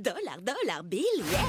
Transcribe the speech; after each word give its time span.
Dollar, 0.00 0.40
dollar, 0.40 0.82
bill, 0.82 1.04
yeah 1.30 1.44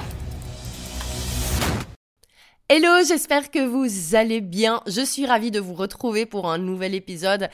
Hello, 2.68 3.02
j'espère 3.08 3.50
que 3.50 3.66
vous 3.66 4.16
allez 4.16 4.42
bien. 4.42 4.82
Je 4.88 5.06
suis 5.06 5.26
ravie 5.26 5.52
de 5.52 5.62
vous 5.62 5.74
retrouver 5.74 6.26
pour 6.26 6.52
un 6.52 6.58
nouvel 6.58 6.94
épisode 6.94 7.50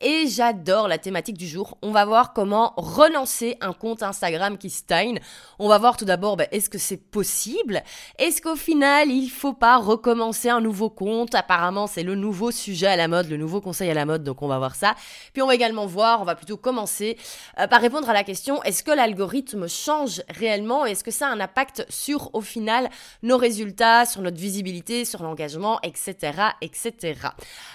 et 0.00 0.26
j'adore 0.28 0.88
la 0.88 0.98
thématique 0.98 1.36
du 1.36 1.46
jour. 1.46 1.76
On 1.82 1.90
va 1.90 2.04
voir 2.04 2.32
comment 2.32 2.72
relancer 2.76 3.56
un 3.60 3.72
compte 3.72 4.02
Instagram 4.02 4.56
qui 4.56 4.70
stagne. 4.70 5.20
On 5.58 5.68
va 5.68 5.78
voir 5.78 5.96
tout 5.96 6.04
d'abord, 6.04 6.36
bah, 6.36 6.46
est-ce 6.52 6.70
que 6.70 6.78
c'est 6.78 6.96
possible? 6.96 7.82
Est-ce 8.18 8.40
qu'au 8.40 8.56
final, 8.56 9.10
il 9.10 9.28
faut 9.28 9.52
pas 9.52 9.76
recommencer 9.76 10.48
un 10.48 10.60
nouveau 10.60 10.88
compte? 10.88 11.34
Apparemment, 11.34 11.86
c'est 11.86 12.02
le 12.02 12.14
nouveau 12.14 12.50
sujet 12.50 12.86
à 12.86 12.96
la 12.96 13.08
mode, 13.08 13.28
le 13.28 13.36
nouveau 13.36 13.60
conseil 13.60 13.90
à 13.90 13.94
la 13.94 14.06
mode, 14.06 14.24
donc 14.24 14.42
on 14.42 14.48
va 14.48 14.58
voir 14.58 14.74
ça. 14.74 14.94
Puis 15.32 15.42
on 15.42 15.46
va 15.46 15.54
également 15.54 15.86
voir, 15.86 16.22
on 16.22 16.24
va 16.24 16.34
plutôt 16.34 16.56
commencer 16.56 17.18
euh, 17.58 17.66
par 17.66 17.80
répondre 17.80 18.08
à 18.08 18.14
la 18.14 18.24
question, 18.24 18.62
est-ce 18.62 18.82
que 18.82 18.90
l'algorithme 18.90 19.68
change 19.68 20.22
réellement? 20.28 20.86
Est-ce 20.86 21.04
que 21.04 21.10
ça 21.10 21.28
a 21.28 21.30
un 21.30 21.40
impact 21.40 21.84
sur, 21.90 22.34
au 22.34 22.40
final, 22.40 22.88
nos 23.22 23.36
résultats, 23.36 24.06
sur 24.06 24.22
notre 24.22 24.38
visibilité, 24.38 25.04
sur 25.04 25.22
l'engagement, 25.22 25.78
etc., 25.82 26.32
etc. 26.62 27.14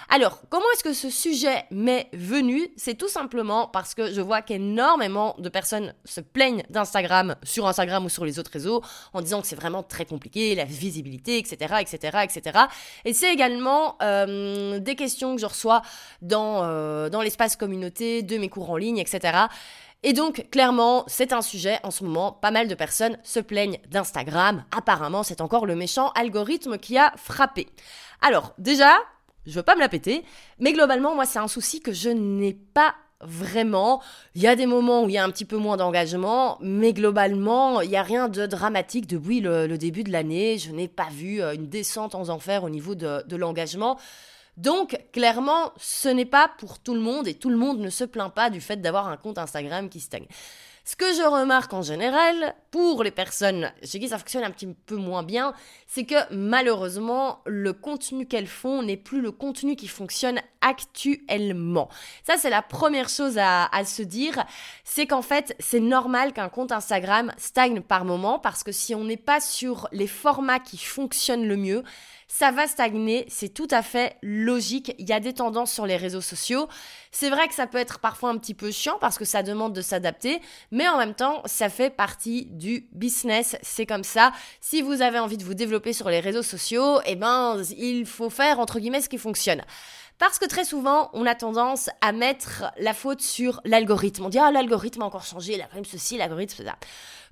Alors, 0.08 0.42
comment 0.48 0.66
est-ce 0.74 0.84
que 0.84 0.92
ce 0.92 1.10
sujet 1.10 1.64
met 1.70 2.08
venu, 2.16 2.68
c'est 2.76 2.94
tout 2.94 3.08
simplement 3.08 3.68
parce 3.68 3.94
que 3.94 4.12
je 4.12 4.20
vois 4.20 4.42
qu'énormément 4.42 5.34
de 5.38 5.48
personnes 5.48 5.94
se 6.04 6.20
plaignent 6.20 6.64
d'Instagram 6.70 7.36
sur 7.42 7.66
Instagram 7.66 8.04
ou 8.04 8.08
sur 8.08 8.24
les 8.24 8.38
autres 8.38 8.50
réseaux 8.52 8.82
en 9.12 9.20
disant 9.20 9.40
que 9.40 9.46
c'est 9.46 9.56
vraiment 9.56 9.82
très 9.82 10.04
compliqué, 10.04 10.54
la 10.54 10.64
visibilité, 10.64 11.38
etc., 11.38 11.76
etc., 11.80 12.18
etc. 12.24 12.58
Et 13.04 13.12
c'est 13.12 13.32
également 13.32 13.96
euh, 14.02 14.78
des 14.78 14.96
questions 14.96 15.34
que 15.34 15.40
je 15.40 15.46
reçois 15.46 15.82
dans, 16.22 16.64
euh, 16.64 17.08
dans 17.08 17.22
l'espace 17.22 17.56
communauté, 17.56 18.22
de 18.22 18.38
mes 18.38 18.48
cours 18.48 18.70
en 18.70 18.76
ligne, 18.76 18.98
etc. 18.98 19.46
Et 20.02 20.12
donc, 20.12 20.46
clairement, 20.50 21.04
c'est 21.08 21.32
un 21.32 21.42
sujet 21.42 21.80
en 21.82 21.90
ce 21.90 22.04
moment. 22.04 22.32
Pas 22.32 22.50
mal 22.50 22.68
de 22.68 22.74
personnes 22.74 23.18
se 23.22 23.40
plaignent 23.40 23.78
d'Instagram. 23.88 24.64
Apparemment, 24.76 25.22
c'est 25.22 25.40
encore 25.40 25.66
le 25.66 25.74
méchant 25.74 26.10
algorithme 26.10 26.78
qui 26.78 26.96
a 26.96 27.12
frappé. 27.16 27.66
Alors, 28.20 28.54
déjà, 28.58 28.94
je 29.46 29.52
veux 29.52 29.62
pas 29.62 29.74
me 29.74 29.80
la 29.80 29.88
péter, 29.88 30.24
mais 30.58 30.72
globalement, 30.72 31.14
moi, 31.14 31.24
c'est 31.24 31.38
un 31.38 31.48
souci 31.48 31.80
que 31.80 31.92
je 31.92 32.10
n'ai 32.10 32.54
pas 32.54 32.94
vraiment. 33.20 34.02
Il 34.34 34.42
y 34.42 34.46
a 34.46 34.56
des 34.56 34.66
moments 34.66 35.04
où 35.04 35.08
il 35.08 35.14
y 35.14 35.18
a 35.18 35.24
un 35.24 35.30
petit 35.30 35.44
peu 35.44 35.56
moins 35.56 35.76
d'engagement, 35.76 36.58
mais 36.60 36.92
globalement, 36.92 37.80
il 37.80 37.88
n'y 37.88 37.96
a 37.96 38.02
rien 38.02 38.28
de 38.28 38.46
dramatique 38.46 39.06
depuis 39.06 39.40
le, 39.40 39.76
début 39.78 40.04
de 40.04 40.12
l'année. 40.12 40.58
Je 40.58 40.72
n'ai 40.72 40.88
pas 40.88 41.08
vu 41.10 41.40
euh, 41.40 41.54
une 41.54 41.68
descente 41.68 42.14
en 42.14 42.28
enfer 42.28 42.64
au 42.64 42.70
niveau 42.70 42.94
de, 42.94 43.22
de 43.26 43.36
l'engagement. 43.36 43.98
Donc, 44.56 44.98
clairement, 45.12 45.72
ce 45.76 46.08
n'est 46.08 46.24
pas 46.24 46.50
pour 46.58 46.78
tout 46.78 46.94
le 46.94 47.00
monde 47.00 47.28
et 47.28 47.34
tout 47.34 47.50
le 47.50 47.56
monde 47.56 47.78
ne 47.78 47.90
se 47.90 48.04
plaint 48.04 48.32
pas 48.32 48.48
du 48.48 48.60
fait 48.60 48.76
d'avoir 48.76 49.08
un 49.08 49.16
compte 49.16 49.38
Instagram 49.38 49.88
qui 49.88 50.00
stagne. 50.00 50.26
Ce 50.88 50.94
que 50.94 51.12
je 51.14 51.22
remarque 51.22 51.72
en 51.72 51.82
général, 51.82 52.54
pour 52.70 53.02
les 53.02 53.10
personnes 53.10 53.72
chez 53.82 53.98
qui 53.98 54.08
ça 54.08 54.18
fonctionne 54.18 54.44
un 54.44 54.52
petit 54.52 54.68
peu 54.68 54.94
moins 54.94 55.24
bien, 55.24 55.52
c'est 55.88 56.04
que 56.04 56.14
malheureusement, 56.32 57.40
le 57.44 57.72
contenu 57.72 58.24
qu'elles 58.24 58.46
font 58.46 58.84
n'est 58.84 58.96
plus 58.96 59.20
le 59.20 59.32
contenu 59.32 59.74
qui 59.74 59.88
fonctionne 59.88 60.38
actuellement. 60.60 61.88
Ça, 62.24 62.36
c'est 62.38 62.50
la 62.50 62.62
première 62.62 63.08
chose 63.08 63.36
à, 63.36 63.64
à 63.76 63.84
se 63.84 64.02
dire, 64.02 64.44
c'est 64.84 65.08
qu'en 65.08 65.22
fait, 65.22 65.56
c'est 65.58 65.80
normal 65.80 66.32
qu'un 66.32 66.48
compte 66.48 66.70
Instagram 66.70 67.32
stagne 67.36 67.80
par 67.80 68.04
moment, 68.04 68.38
parce 68.38 68.62
que 68.62 68.70
si 68.70 68.94
on 68.94 69.02
n'est 69.02 69.16
pas 69.16 69.40
sur 69.40 69.88
les 69.90 70.06
formats 70.06 70.60
qui 70.60 70.78
fonctionnent 70.78 71.48
le 71.48 71.56
mieux, 71.56 71.82
ça 72.28 72.50
va 72.50 72.66
stagner, 72.66 73.24
c'est 73.28 73.48
tout 73.48 73.68
à 73.70 73.82
fait 73.82 74.16
logique. 74.22 74.94
Il 74.98 75.08
y 75.08 75.12
a 75.12 75.20
des 75.20 75.32
tendances 75.32 75.72
sur 75.72 75.86
les 75.86 75.96
réseaux 75.96 76.20
sociaux. 76.20 76.68
C'est 77.12 77.30
vrai 77.30 77.46
que 77.48 77.54
ça 77.54 77.66
peut 77.66 77.78
être 77.78 78.00
parfois 78.00 78.30
un 78.30 78.38
petit 78.38 78.54
peu 78.54 78.70
chiant 78.70 78.98
parce 79.00 79.16
que 79.16 79.24
ça 79.24 79.42
demande 79.42 79.72
de 79.72 79.80
s'adapter, 79.80 80.40
mais 80.70 80.88
en 80.88 80.98
même 80.98 81.14
temps, 81.14 81.42
ça 81.44 81.68
fait 81.68 81.90
partie 81.90 82.46
du 82.46 82.88
business. 82.92 83.56
C'est 83.62 83.86
comme 83.86 84.04
ça. 84.04 84.32
Si 84.60 84.82
vous 84.82 85.02
avez 85.02 85.18
envie 85.18 85.36
de 85.36 85.44
vous 85.44 85.54
développer 85.54 85.92
sur 85.92 86.10
les 86.10 86.20
réseaux 86.20 86.42
sociaux, 86.42 87.00
eh 87.06 87.14
ben, 87.14 87.62
il 87.76 88.06
faut 88.06 88.30
faire 88.30 88.58
entre 88.58 88.80
guillemets 88.80 89.00
ce 89.00 89.08
qui 89.08 89.18
fonctionne. 89.18 89.62
Parce 90.18 90.38
que 90.38 90.46
très 90.46 90.64
souvent, 90.64 91.10
on 91.12 91.26
a 91.26 91.34
tendance 91.34 91.90
à 92.00 92.12
mettre 92.12 92.64
la 92.78 92.94
faute 92.94 93.20
sur 93.20 93.60
l'algorithme. 93.64 94.24
On 94.24 94.28
dit, 94.30 94.38
ah, 94.38 94.50
l'algorithme 94.50 95.02
a 95.02 95.04
encore 95.04 95.24
changé, 95.24 95.62
même 95.74 95.84
ceci, 95.84 96.16
l'algorithme, 96.16 96.64
ça. 96.64 96.76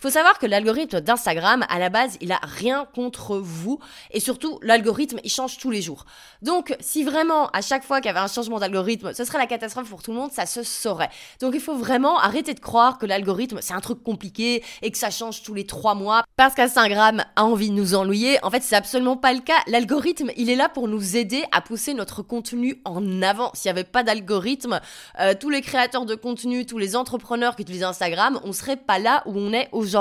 Faut 0.00 0.10
savoir 0.10 0.38
que 0.38 0.46
l'algorithme 0.46 1.00
d'Instagram, 1.00 1.64
à 1.68 1.78
la 1.78 1.88
base, 1.88 2.16
il 2.20 2.32
a 2.32 2.40
rien 2.42 2.86
contre 2.94 3.38
vous. 3.38 3.78
Et 4.10 4.20
surtout, 4.20 4.58
l'algorithme, 4.62 5.18
il 5.24 5.30
change 5.30 5.58
tous 5.58 5.70
les 5.70 5.82
jours. 5.82 6.04
Donc, 6.42 6.76
si 6.80 7.04
vraiment, 7.04 7.48
à 7.48 7.62
chaque 7.62 7.84
fois 7.84 8.00
qu'il 8.00 8.06
y 8.06 8.10
avait 8.10 8.20
un 8.20 8.28
changement 8.28 8.58
d'algorithme, 8.58 9.12
ce 9.14 9.24
serait 9.24 9.38
la 9.38 9.46
catastrophe 9.46 9.88
pour 9.88 10.02
tout 10.02 10.12
le 10.12 10.18
monde, 10.18 10.32
ça 10.32 10.46
se 10.46 10.62
saurait. 10.62 11.10
Donc, 11.40 11.54
il 11.54 11.60
faut 11.60 11.76
vraiment 11.76 12.18
arrêter 12.18 12.54
de 12.54 12.60
croire 12.60 12.98
que 12.98 13.06
l'algorithme, 13.06 13.58
c'est 13.60 13.74
un 13.74 13.80
truc 13.80 14.02
compliqué 14.02 14.62
et 14.82 14.90
que 14.90 14.98
ça 14.98 15.10
change 15.10 15.42
tous 15.42 15.54
les 15.54 15.66
trois 15.66 15.94
mois 15.94 16.24
parce 16.36 16.54
qu'Instagram 16.54 17.24
a 17.36 17.44
envie 17.44 17.70
de 17.70 17.74
nous 17.74 17.94
ennuyer. 17.94 18.38
En 18.44 18.50
fait, 18.50 18.62
c'est 18.62 18.76
absolument 18.76 19.16
pas 19.16 19.32
le 19.32 19.40
cas. 19.40 19.58
L'algorithme, 19.66 20.30
il 20.36 20.50
est 20.50 20.56
là 20.56 20.68
pour 20.68 20.88
nous 20.88 21.16
aider 21.16 21.44
à 21.52 21.60
pousser 21.60 21.94
notre 21.94 22.22
contenu 22.22 22.80
en 22.84 23.22
avant. 23.22 23.50
S'il 23.54 23.72
n'y 23.72 23.78
avait 23.78 23.88
pas 23.88 24.02
d'algorithme, 24.02 24.80
euh, 25.20 25.34
tous 25.38 25.50
les 25.50 25.62
créateurs 25.62 26.04
de 26.04 26.14
contenu, 26.14 26.66
tous 26.66 26.78
les 26.78 26.96
entrepreneurs 26.96 27.56
qui 27.56 27.62
utilisent 27.62 27.84
Instagram, 27.84 28.40
on 28.44 28.52
serait 28.52 28.76
pas 28.76 28.98
là 28.98 29.22
où 29.26 29.32
on 29.36 29.52
est 29.52 29.68
aujourd'hui 29.72 29.93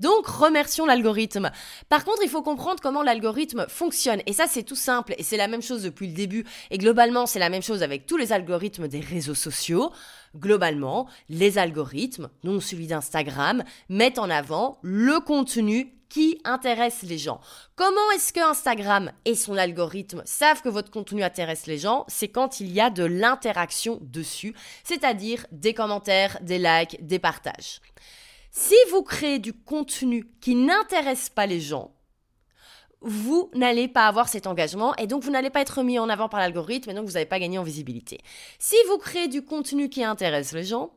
Donc 0.00 0.26
remercions 0.26 0.86
l'algorithme. 0.86 1.50
Par 1.88 2.04
contre, 2.04 2.22
il 2.22 2.28
faut 2.28 2.42
comprendre 2.42 2.80
comment 2.82 3.02
l'algorithme 3.02 3.66
fonctionne. 3.68 4.20
Et 4.26 4.32
ça, 4.32 4.46
c'est 4.48 4.62
tout 4.62 4.76
simple. 4.76 5.14
Et 5.18 5.22
c'est 5.22 5.36
la 5.36 5.48
même 5.48 5.62
chose 5.62 5.82
depuis 5.82 6.08
le 6.08 6.14
début. 6.14 6.44
Et 6.70 6.78
globalement, 6.78 7.26
c'est 7.26 7.38
la 7.38 7.50
même 7.50 7.62
chose 7.62 7.82
avec 7.82 8.06
tous 8.06 8.16
les 8.16 8.32
algorithmes 8.32 8.88
des 8.88 9.00
réseaux 9.00 9.34
sociaux. 9.34 9.92
Globalement, 10.36 11.08
les 11.28 11.58
algorithmes, 11.58 12.30
non 12.42 12.60
celui 12.60 12.86
d'Instagram, 12.86 13.64
mettent 13.88 14.18
en 14.18 14.30
avant 14.30 14.78
le 14.82 15.20
contenu 15.20 15.94
qui 16.12 16.38
intéresse 16.44 17.02
les 17.04 17.16
gens. 17.16 17.40
Comment 17.74 18.10
est-ce 18.14 18.34
que 18.34 18.40
Instagram 18.40 19.12
et 19.24 19.34
son 19.34 19.56
algorithme 19.56 20.22
savent 20.26 20.60
que 20.60 20.68
votre 20.68 20.90
contenu 20.90 21.22
intéresse 21.22 21.66
les 21.66 21.78
gens? 21.78 22.04
C'est 22.06 22.28
quand 22.28 22.60
il 22.60 22.70
y 22.70 22.82
a 22.82 22.90
de 22.90 23.04
l'interaction 23.04 23.98
dessus, 24.02 24.54
c'est-à-dire 24.84 25.46
des 25.52 25.72
commentaires, 25.72 26.36
des 26.42 26.58
likes, 26.58 26.98
des 27.00 27.18
partages. 27.18 27.80
Si 28.54 28.74
vous 28.90 29.02
créez 29.02 29.38
du 29.38 29.54
contenu 29.54 30.28
qui 30.42 30.54
n'intéresse 30.54 31.30
pas 31.30 31.46
les 31.46 31.58
gens, 31.58 31.96
vous 33.00 33.50
n'allez 33.54 33.88
pas 33.88 34.06
avoir 34.06 34.28
cet 34.28 34.46
engagement 34.46 34.94
et 34.96 35.06
donc 35.06 35.22
vous 35.22 35.30
n'allez 35.30 35.48
pas 35.48 35.62
être 35.62 35.82
mis 35.82 35.98
en 35.98 36.10
avant 36.10 36.28
par 36.28 36.38
l'algorithme 36.38 36.90
et 36.90 36.94
donc 36.94 37.06
vous 37.06 37.14
n'allez 37.14 37.24
pas 37.24 37.38
gagner 37.38 37.56
en 37.56 37.62
visibilité. 37.62 38.20
Si 38.58 38.76
vous 38.88 38.98
créez 38.98 39.26
du 39.26 39.42
contenu 39.42 39.88
qui 39.88 40.04
intéresse 40.04 40.52
les 40.52 40.64
gens, 40.64 40.92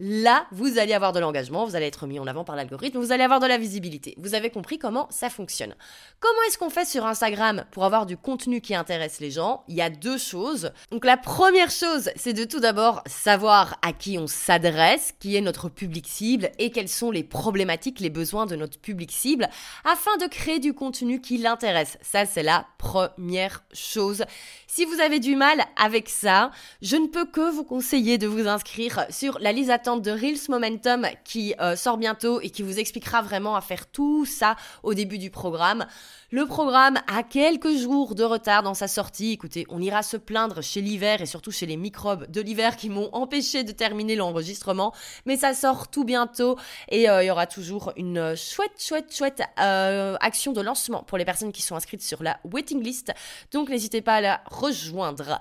Là, 0.00 0.46
vous 0.52 0.78
allez 0.78 0.92
avoir 0.92 1.12
de 1.12 1.18
l'engagement, 1.18 1.64
vous 1.64 1.74
allez 1.74 1.86
être 1.86 2.06
mis 2.06 2.20
en 2.20 2.26
avant 2.28 2.44
par 2.44 2.54
l'algorithme, 2.54 2.98
vous 2.98 3.10
allez 3.10 3.24
avoir 3.24 3.40
de 3.40 3.46
la 3.46 3.58
visibilité. 3.58 4.14
Vous 4.18 4.34
avez 4.34 4.48
compris 4.48 4.78
comment 4.78 5.08
ça 5.10 5.28
fonctionne. 5.28 5.74
Comment 6.20 6.38
est-ce 6.46 6.56
qu'on 6.56 6.70
fait 6.70 6.84
sur 6.84 7.04
Instagram 7.04 7.64
pour 7.72 7.84
avoir 7.84 8.06
du 8.06 8.16
contenu 8.16 8.60
qui 8.60 8.76
intéresse 8.76 9.18
les 9.18 9.32
gens? 9.32 9.64
Il 9.66 9.74
y 9.74 9.82
a 9.82 9.90
deux 9.90 10.16
choses. 10.16 10.70
Donc 10.92 11.04
la 11.04 11.16
première 11.16 11.70
chose, 11.70 12.10
c'est 12.14 12.32
de 12.32 12.44
tout 12.44 12.60
d'abord 12.60 13.02
savoir 13.06 13.76
à 13.82 13.92
qui 13.92 14.18
on 14.18 14.28
s'adresse, 14.28 15.14
qui 15.18 15.34
est 15.34 15.40
notre 15.40 15.68
public 15.68 16.06
cible 16.06 16.50
et 16.58 16.70
quelles 16.70 16.88
sont 16.88 17.10
les 17.10 17.24
problématiques, 17.24 17.98
les 17.98 18.10
besoins 18.10 18.46
de 18.46 18.54
notre 18.54 18.78
public 18.78 19.10
cible 19.10 19.48
afin 19.84 20.16
de 20.18 20.26
créer 20.26 20.60
du 20.60 20.74
contenu 20.74 21.20
qui 21.20 21.38
l'intéresse. 21.38 21.98
Ça, 22.02 22.24
c'est 22.24 22.44
la 22.44 22.66
première 22.78 23.64
chose. 23.72 24.24
Si 24.68 24.84
vous 24.84 25.00
avez 25.00 25.18
du 25.18 25.34
mal 25.34 25.64
avec 25.74 26.08
ça, 26.08 26.52
je 26.82 26.94
ne 26.94 27.08
peux 27.08 27.24
que 27.24 27.50
vous 27.50 27.64
conseiller 27.64 28.16
de 28.16 28.28
vous 28.28 28.46
inscrire 28.46 29.04
sur 29.10 29.40
la 29.40 29.50
liste 29.50 29.70
de 29.96 30.10
Reels 30.10 30.48
Momentum 30.48 31.06
qui 31.24 31.54
euh, 31.60 31.74
sort 31.74 31.96
bientôt 31.96 32.40
et 32.40 32.50
qui 32.50 32.62
vous 32.62 32.78
expliquera 32.78 33.22
vraiment 33.22 33.56
à 33.56 33.60
faire 33.60 33.86
tout 33.86 34.26
ça 34.26 34.56
au 34.82 34.94
début 34.94 35.18
du 35.18 35.30
programme. 35.30 35.86
Le 36.30 36.44
programme 36.44 36.98
a 37.06 37.22
quelques 37.22 37.74
jours 37.74 38.14
de 38.14 38.22
retard 38.22 38.62
dans 38.62 38.74
sa 38.74 38.86
sortie. 38.86 39.32
Écoutez, 39.32 39.64
on 39.70 39.80
ira 39.80 40.02
se 40.02 40.18
plaindre 40.18 40.62
chez 40.62 40.82
l'hiver 40.82 41.22
et 41.22 41.26
surtout 41.26 41.50
chez 41.50 41.64
les 41.64 41.78
microbes 41.78 42.30
de 42.30 42.40
l'hiver 42.42 42.76
qui 42.76 42.90
m'ont 42.90 43.08
empêché 43.12 43.64
de 43.64 43.72
terminer 43.72 44.14
l'enregistrement. 44.14 44.92
Mais 45.24 45.38
ça 45.38 45.54
sort 45.54 45.88
tout 45.88 46.04
bientôt 46.04 46.58
et 46.90 47.08
euh, 47.08 47.22
il 47.22 47.26
y 47.26 47.30
aura 47.30 47.46
toujours 47.46 47.92
une 47.96 48.36
chouette, 48.36 48.78
chouette, 48.78 49.14
chouette 49.14 49.42
euh, 49.58 50.16
action 50.20 50.52
de 50.52 50.60
lancement 50.60 51.02
pour 51.02 51.16
les 51.16 51.24
personnes 51.24 51.52
qui 51.52 51.62
sont 51.62 51.76
inscrites 51.76 52.02
sur 52.02 52.22
la 52.22 52.38
waiting 52.44 52.82
list. 52.82 53.12
Donc 53.52 53.70
n'hésitez 53.70 54.02
pas 54.02 54.16
à 54.16 54.20
la 54.20 54.40
rejoindre. 54.46 55.38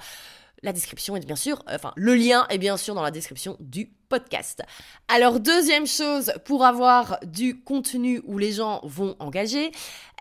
La 0.64 0.74
description 0.74 1.16
est 1.16 1.26
bien 1.26 1.36
sûr, 1.36 1.62
enfin 1.70 1.94
le 1.96 2.16
lien 2.16 2.48
est 2.50 2.58
bien 2.58 2.78
sûr 2.78 2.96
dans 2.96 3.04
la 3.04 3.12
description 3.12 3.58
du 3.60 3.92
podcast. 4.10 4.62
Alors 5.08 5.40
deuxième 5.40 5.88
chose, 5.88 6.32
pour 6.46 6.66
avoir 6.66 7.20
du 7.24 7.60
contenu 7.62 8.22
où 8.26 8.38
les 8.38 8.52
gens 8.52 8.82
vont 8.84 9.16
engager, 9.20 9.72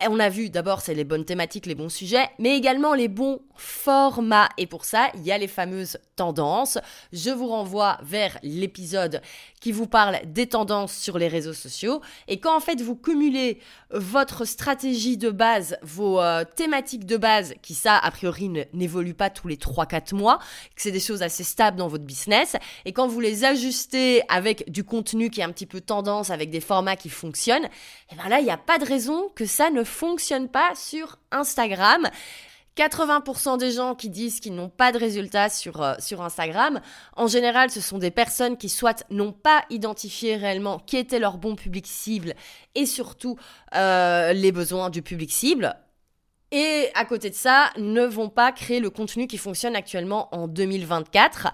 on 0.09 0.21
a 0.21 0.29
vu 0.29 0.51
d'abord 0.51 0.81
c'est 0.81 0.95
les 0.95 1.05
bonnes 1.05 1.25
thématiques, 1.25 1.67
les 1.67 1.75
bons 1.75 1.89
sujets, 1.89 2.29
mais 2.39 2.57
également 2.57 2.95
les 2.95 3.09
bons 3.09 3.41
formats. 3.57 4.49
Et 4.59 4.67
pour 4.67 4.85
ça, 4.85 5.09
il 5.15 5.23
y 5.23 5.33
a 5.33 5.39
les 5.39 5.49
fameuses 5.49 5.99
tendances. 6.17 6.79
Je 7.13 7.31
vous 7.31 7.47
renvoie 7.47 7.99
vers 8.03 8.39
l'épisode 8.43 9.23
qui 9.61 9.73
vous 9.73 9.87
parle 9.87 10.19
des 10.27 10.47
tendances 10.47 10.95
sur 10.95 11.19
les 11.19 11.29
réseaux 11.29 11.55
sociaux. 11.55 12.03
Et 12.29 12.39
quand 12.39 12.55
en 12.55 12.61
fait 12.61 12.81
vous 12.83 12.95
cumulez 12.95 13.59
votre 13.91 14.45
stratégie 14.45 15.17
de 15.17 15.31
base, 15.31 15.79
vos 15.83 16.21
euh, 16.21 16.45
thématiques 16.45 17.07
de 17.07 17.17
base, 17.17 17.55
qui 17.63 17.75
ça 17.75 17.97
a 17.97 18.11
priori 18.11 18.51
n'évoluent 18.75 19.15
pas 19.15 19.31
tous 19.31 19.49
les 19.49 19.57
3-4 19.57 20.15
mois, 20.15 20.39
que 20.75 20.83
c'est 20.83 20.93
des 20.93 21.01
choses 21.01 21.23
assez 21.23 21.45
stables 21.45 21.79
dans 21.79 21.89
votre 21.89 22.05
business, 22.05 22.57
et 22.85 22.93
quand 22.93 23.07
vous 23.07 23.21
les 23.21 23.45
ajustez 23.45 23.76
avec 24.29 24.71
du 24.71 24.85
contenu 24.85 25.31
qui 25.31 25.41
est 25.41 25.45
un 25.45 25.53
petit 25.53 25.67
peu 25.67 25.81
tendance, 25.81 26.31
avec 26.31 26.51
des 26.51 26.61
formats 26.61 26.97
qui 26.97 27.09
fonctionnent, 27.09 27.65
et 27.65 28.13
eh 28.13 28.15
bien 28.17 28.29
là, 28.29 28.41
il 28.41 28.45
n'y 28.45 28.51
a 28.51 28.57
pas 28.57 28.79
de 28.79 28.85
raison 28.85 29.29
que 29.35 29.47
ça 29.47 29.71
ne 29.71 29.85
fonctionne 29.85 30.49
pas 30.49 30.73
sur 30.75 31.19
Instagram. 31.31 32.09
80% 32.77 33.59
des 33.59 33.73
gens 33.73 33.95
qui 33.95 34.11
disent 34.11 34.39
qu'ils 34.41 34.55
n'ont 34.55 34.69
pas 34.69 34.93
de 34.93 34.99
résultats 34.99 35.49
sur, 35.49 35.83
euh, 35.83 35.95
sur 35.99 36.21
Instagram, 36.21 36.81
en 37.17 37.27
général, 37.27 37.71
ce 37.71 37.81
sont 37.81 37.99
des 37.99 38.11
personnes 38.11 38.57
qui 38.59 38.69
soit 38.69 39.05
n'ont 39.11 39.33
pas 39.33 39.65
identifié 39.71 40.37
réellement 40.37 40.79
qui 40.79 40.99
était 40.99 41.19
leur 41.19 41.39
bon 41.39 41.57
public 41.57 41.87
cible 41.87 42.35
et 42.75 42.85
surtout 42.85 43.39
euh, 43.75 44.33
les 44.35 44.53
besoins 44.53 44.91
du 44.91 45.01
public 45.03 45.33
cible. 45.33 45.75
Et 46.53 46.91
à 46.95 47.05
côté 47.05 47.29
de 47.29 47.35
ça, 47.35 47.71
ne 47.77 48.05
vont 48.05 48.29
pas 48.29 48.53
créer 48.53 48.79
le 48.79 48.89
contenu 48.89 49.27
qui 49.27 49.37
fonctionne 49.37 49.75
actuellement 49.75 50.29
en 50.33 50.47
2024. 50.47 51.49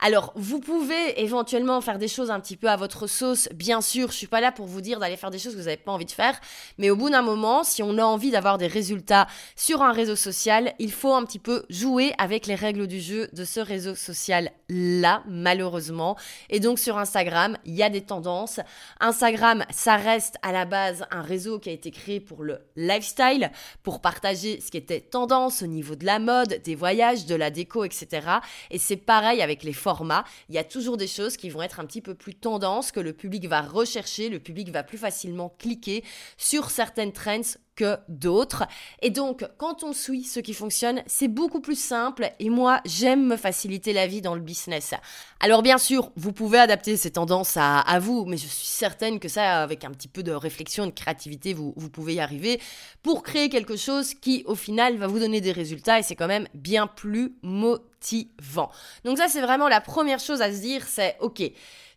Alors, 0.00 0.34
vous 0.36 0.60
pouvez 0.60 1.22
éventuellement 1.22 1.80
faire 1.80 1.98
des 1.98 2.08
choses 2.08 2.30
un 2.30 2.38
petit 2.40 2.58
peu 2.58 2.68
à 2.68 2.76
votre 2.76 3.06
sauce. 3.06 3.48
Bien 3.54 3.80
sûr, 3.80 4.10
je 4.10 4.16
suis 4.16 4.26
pas 4.26 4.42
là 4.42 4.52
pour 4.52 4.66
vous 4.66 4.82
dire 4.82 4.98
d'aller 4.98 5.16
faire 5.16 5.30
des 5.30 5.38
choses 5.38 5.54
que 5.54 5.58
vous 5.58 5.64
n'avez 5.64 5.78
pas 5.78 5.92
envie 5.92 6.04
de 6.04 6.10
faire. 6.10 6.38
Mais 6.76 6.90
au 6.90 6.96
bout 6.96 7.08
d'un 7.08 7.22
moment, 7.22 7.64
si 7.64 7.82
on 7.82 7.96
a 7.96 8.04
envie 8.04 8.30
d'avoir 8.30 8.58
des 8.58 8.66
résultats 8.66 9.28
sur 9.56 9.80
un 9.80 9.92
réseau 9.92 10.14
social, 10.14 10.74
il 10.78 10.92
faut 10.92 11.14
un 11.14 11.24
petit 11.24 11.38
peu 11.38 11.64
jouer 11.70 12.12
avec 12.18 12.46
les 12.46 12.54
règles 12.54 12.86
du 12.86 13.00
jeu 13.00 13.30
de 13.32 13.44
ce 13.46 13.60
réseau 13.60 13.94
social-là, 13.94 15.22
malheureusement. 15.26 16.18
Et 16.50 16.60
donc, 16.60 16.78
sur 16.78 16.98
Instagram, 16.98 17.56
il 17.64 17.74
y 17.74 17.82
a 17.82 17.88
des 17.88 18.02
tendances. 18.02 18.60
Instagram, 19.00 19.64
ça 19.70 19.96
reste 19.96 20.36
à 20.42 20.52
la 20.52 20.66
base 20.66 21.06
un 21.10 21.22
réseau 21.22 21.58
qui 21.58 21.70
a 21.70 21.72
été 21.72 21.90
créé 21.90 22.20
pour 22.20 22.42
le 22.42 22.58
lifestyle, 22.76 23.50
pour 23.82 24.02
partager 24.02 24.33
ce 24.34 24.70
qui 24.70 24.76
était 24.76 25.00
tendance 25.00 25.62
au 25.62 25.66
niveau 25.66 25.94
de 25.94 26.04
la 26.04 26.18
mode, 26.18 26.60
des 26.64 26.74
voyages, 26.74 27.26
de 27.26 27.34
la 27.34 27.50
déco, 27.50 27.84
etc. 27.84 28.26
Et 28.70 28.78
c'est 28.78 28.96
pareil 28.96 29.42
avec 29.42 29.62
les 29.62 29.72
format, 29.72 30.24
il 30.48 30.54
y 30.54 30.58
a 30.58 30.64
toujours 30.64 30.96
des 30.96 31.06
choses 31.06 31.36
qui 31.36 31.50
vont 31.50 31.62
être 31.62 31.80
un 31.80 31.86
petit 31.86 32.00
peu 32.00 32.14
plus 32.14 32.34
tendances, 32.34 32.92
que 32.92 33.00
le 33.00 33.12
public 33.12 33.46
va 33.46 33.62
rechercher, 33.62 34.28
le 34.28 34.40
public 34.40 34.70
va 34.70 34.82
plus 34.82 34.98
facilement 34.98 35.54
cliquer 35.58 36.04
sur 36.36 36.70
certaines 36.70 37.12
trends 37.12 37.58
que 37.76 37.98
d'autres. 38.08 38.64
Et 39.02 39.10
donc, 39.10 39.46
quand 39.58 39.82
on 39.82 39.92
suit 39.92 40.24
ce 40.24 40.40
qui 40.40 40.54
fonctionne, 40.54 41.02
c'est 41.06 41.28
beaucoup 41.28 41.60
plus 41.60 41.78
simple 41.78 42.30
et 42.38 42.50
moi, 42.50 42.80
j'aime 42.84 43.26
me 43.26 43.36
faciliter 43.36 43.92
la 43.92 44.06
vie 44.06 44.20
dans 44.20 44.34
le 44.34 44.40
business. 44.40 44.94
Alors 45.40 45.62
bien 45.62 45.78
sûr, 45.78 46.10
vous 46.16 46.32
pouvez 46.32 46.58
adapter 46.58 46.96
ces 46.96 47.12
tendances 47.12 47.56
à, 47.56 47.98
vous, 48.00 48.24
mais 48.26 48.36
je 48.36 48.46
suis 48.46 48.66
certaine 48.66 49.18
que 49.18 49.28
ça, 49.28 49.62
avec 49.62 49.84
un 49.84 49.90
petit 49.90 50.08
peu 50.08 50.22
de 50.22 50.32
réflexion 50.32 50.86
de 50.86 50.92
créativité, 50.92 51.52
vous, 51.52 51.74
vous 51.76 51.90
pouvez 51.90 52.14
y 52.14 52.20
arriver 52.20 52.60
pour 53.02 53.22
créer 53.22 53.48
quelque 53.48 53.76
chose 53.76 54.14
qui, 54.14 54.44
au 54.46 54.54
final, 54.54 54.96
va 54.96 55.06
vous 55.06 55.18
donner 55.18 55.40
des 55.40 55.52
résultats 55.52 55.98
et 55.98 56.02
c'est 56.02 56.16
quand 56.16 56.26
même 56.26 56.48
bien 56.54 56.86
plus 56.86 57.34
motivant. 57.42 58.70
Donc 59.04 59.18
ça, 59.18 59.28
c'est 59.28 59.40
vraiment 59.40 59.68
la 59.68 59.80
première 59.80 60.20
chose 60.20 60.40
à 60.42 60.52
se 60.52 60.60
dire, 60.60 60.84
c'est 60.86 61.16
OK 61.20 61.42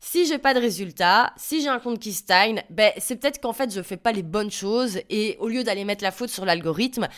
si 0.09 0.25
j'ai 0.25 0.37
pas 0.37 0.53
de 0.53 0.59
résultat, 0.59 1.33
si 1.35 1.61
j'ai 1.61 1.67
un 1.67 1.79
compte 1.79 1.99
qui 1.99 2.13
stagne, 2.13 2.63
ben 2.69 2.93
c'est 2.97 3.17
peut-être 3.17 3.41
qu'en 3.41 3.51
fait 3.51 3.73
je 3.73 3.81
fais 3.81 3.97
pas 3.97 4.13
les 4.13 4.23
bonnes 4.23 4.51
choses 4.51 5.01
et 5.09 5.35
au 5.41 5.49
lieu 5.49 5.65
d'aller 5.65 5.83
mettre 5.83 6.01
la 6.01 6.11
faute 6.11 6.29
sur 6.29 6.45
l'algorithme, 6.45 7.09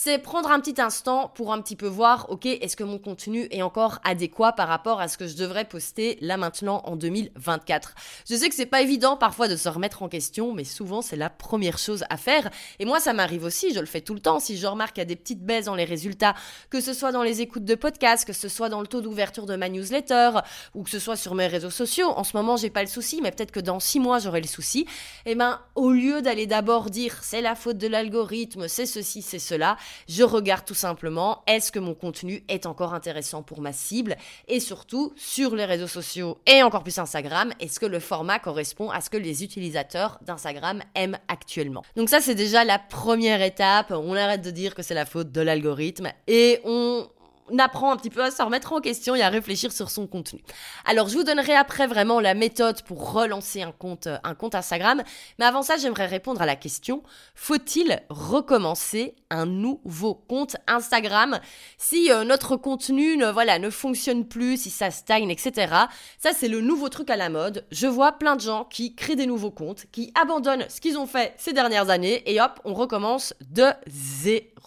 c'est 0.00 0.18
prendre 0.18 0.52
un 0.52 0.60
petit 0.60 0.80
instant 0.80 1.28
pour 1.34 1.52
un 1.52 1.60
petit 1.60 1.74
peu 1.74 1.88
voir, 1.88 2.30
ok, 2.30 2.46
est-ce 2.46 2.76
que 2.76 2.84
mon 2.84 3.00
contenu 3.00 3.48
est 3.50 3.62
encore 3.62 3.98
adéquat 4.04 4.52
par 4.52 4.68
rapport 4.68 5.00
à 5.00 5.08
ce 5.08 5.18
que 5.18 5.26
je 5.26 5.34
devrais 5.34 5.64
poster 5.64 6.18
là 6.20 6.36
maintenant 6.36 6.82
en 6.84 6.94
2024. 6.94 7.96
Je 8.30 8.36
sais 8.36 8.48
que 8.48 8.54
c'est 8.54 8.64
pas 8.64 8.80
évident 8.80 9.16
parfois 9.16 9.48
de 9.48 9.56
se 9.56 9.68
remettre 9.68 10.04
en 10.04 10.08
question, 10.08 10.54
mais 10.54 10.62
souvent 10.62 11.02
c'est 11.02 11.16
la 11.16 11.30
première 11.30 11.78
chose 11.78 12.04
à 12.10 12.16
faire. 12.16 12.48
Et 12.78 12.84
moi, 12.84 13.00
ça 13.00 13.12
m'arrive 13.12 13.42
aussi, 13.42 13.74
je 13.74 13.80
le 13.80 13.86
fais 13.86 14.00
tout 14.00 14.14
le 14.14 14.20
temps. 14.20 14.38
Si 14.38 14.56
je 14.56 14.68
remarque 14.68 14.92
qu'il 14.92 15.00
y 15.00 15.02
a 15.02 15.04
des 15.04 15.16
petites 15.16 15.44
baisses 15.44 15.64
dans 15.64 15.74
les 15.74 15.84
résultats, 15.84 16.36
que 16.70 16.80
ce 16.80 16.92
soit 16.92 17.10
dans 17.10 17.24
les 17.24 17.40
écoutes 17.40 17.64
de 17.64 17.74
podcasts, 17.74 18.24
que 18.24 18.32
ce 18.32 18.48
soit 18.48 18.68
dans 18.68 18.80
le 18.80 18.86
taux 18.86 19.00
d'ouverture 19.00 19.46
de 19.46 19.56
ma 19.56 19.68
newsletter, 19.68 20.30
ou 20.76 20.84
que 20.84 20.90
ce 20.90 21.00
soit 21.00 21.16
sur 21.16 21.34
mes 21.34 21.48
réseaux 21.48 21.70
sociaux, 21.70 22.10
en 22.10 22.22
ce 22.22 22.36
moment 22.36 22.56
j'ai 22.56 22.70
pas 22.70 22.82
le 22.82 22.88
souci, 22.88 23.18
mais 23.20 23.32
peut-être 23.32 23.50
que 23.50 23.58
dans 23.58 23.80
six 23.80 23.98
mois 23.98 24.20
j'aurai 24.20 24.42
le 24.42 24.46
souci. 24.46 24.82
Et 25.26 25.32
eh 25.32 25.34
ben, 25.34 25.58
au 25.74 25.90
lieu 25.90 26.22
d'aller 26.22 26.46
d'abord 26.46 26.88
dire 26.88 27.16
c'est 27.20 27.42
la 27.42 27.56
faute 27.56 27.78
de 27.78 27.88
l'algorithme, 27.88 28.68
c'est 28.68 28.86
ceci, 28.86 29.22
c'est 29.22 29.40
cela, 29.40 29.76
je 30.08 30.22
regarde 30.22 30.64
tout 30.64 30.74
simplement 30.74 31.42
est-ce 31.46 31.72
que 31.72 31.78
mon 31.78 31.94
contenu 31.94 32.44
est 32.48 32.66
encore 32.66 32.94
intéressant 32.94 33.42
pour 33.42 33.60
ma 33.60 33.72
cible? 33.72 34.16
Et 34.46 34.60
surtout 34.60 35.12
sur 35.16 35.54
les 35.54 35.64
réseaux 35.64 35.86
sociaux 35.86 36.38
et 36.46 36.62
encore 36.62 36.82
plus 36.82 36.98
Instagram, 36.98 37.52
est-ce 37.60 37.80
que 37.80 37.86
le 37.86 38.00
format 38.00 38.38
correspond 38.38 38.90
à 38.90 39.00
ce 39.00 39.10
que 39.10 39.16
les 39.16 39.44
utilisateurs 39.44 40.18
d'Instagram 40.22 40.82
aiment 40.94 41.18
actuellement? 41.28 41.82
Donc 41.96 42.08
ça 42.08 42.20
c'est 42.20 42.34
déjà 42.34 42.64
la 42.64 42.78
première 42.78 43.42
étape, 43.42 43.90
on 43.90 44.14
arrête 44.14 44.42
de 44.42 44.50
dire 44.50 44.74
que 44.74 44.82
c'est 44.82 44.94
la 44.94 45.06
faute 45.06 45.32
de 45.32 45.40
l'algorithme 45.40 46.12
et 46.26 46.60
on 46.64 47.08
on 47.50 47.58
apprend 47.58 47.92
un 47.92 47.96
petit 47.96 48.10
peu 48.10 48.22
à 48.22 48.30
se 48.30 48.42
remettre 48.42 48.72
en 48.72 48.80
question 48.80 49.14
et 49.14 49.22
à 49.22 49.28
réfléchir 49.28 49.72
sur 49.72 49.90
son 49.90 50.06
contenu. 50.06 50.42
Alors, 50.84 51.08
je 51.08 51.16
vous 51.16 51.24
donnerai 51.24 51.54
après 51.54 51.86
vraiment 51.86 52.20
la 52.20 52.34
méthode 52.34 52.82
pour 52.82 53.12
relancer 53.12 53.62
un 53.62 53.72
compte, 53.72 54.08
Instagram. 54.54 55.02
Mais 55.38 55.44
avant 55.44 55.62
ça, 55.62 55.76
j'aimerais 55.76 56.06
répondre 56.06 56.42
à 56.42 56.46
la 56.46 56.56
question, 56.56 57.02
faut-il 57.34 58.00
recommencer 58.08 59.14
un 59.30 59.46
nouveau 59.46 60.14
compte 60.14 60.56
Instagram 60.66 61.38
si 61.76 62.10
euh, 62.10 62.24
notre 62.24 62.56
contenu 62.56 63.22
voilà, 63.32 63.58
ne 63.58 63.70
fonctionne 63.70 64.26
plus, 64.26 64.62
si 64.62 64.70
ça 64.70 64.90
stagne, 64.90 65.30
etc. 65.30 65.74
Ça, 66.18 66.30
c'est 66.34 66.48
le 66.48 66.60
nouveau 66.60 66.88
truc 66.88 67.10
à 67.10 67.16
la 67.16 67.28
mode. 67.28 67.64
Je 67.70 67.86
vois 67.86 68.12
plein 68.12 68.36
de 68.36 68.40
gens 68.40 68.64
qui 68.64 68.94
créent 68.94 69.16
des 69.16 69.26
nouveaux 69.26 69.50
comptes, 69.50 69.86
qui 69.92 70.12
abandonnent 70.20 70.66
ce 70.68 70.80
qu'ils 70.80 70.98
ont 70.98 71.06
fait 71.06 71.34
ces 71.36 71.52
dernières 71.52 71.90
années 71.90 72.22
et 72.26 72.40
hop, 72.40 72.60
on 72.64 72.74
recommence 72.74 73.34
de 73.50 73.66
zéro. 73.86 74.57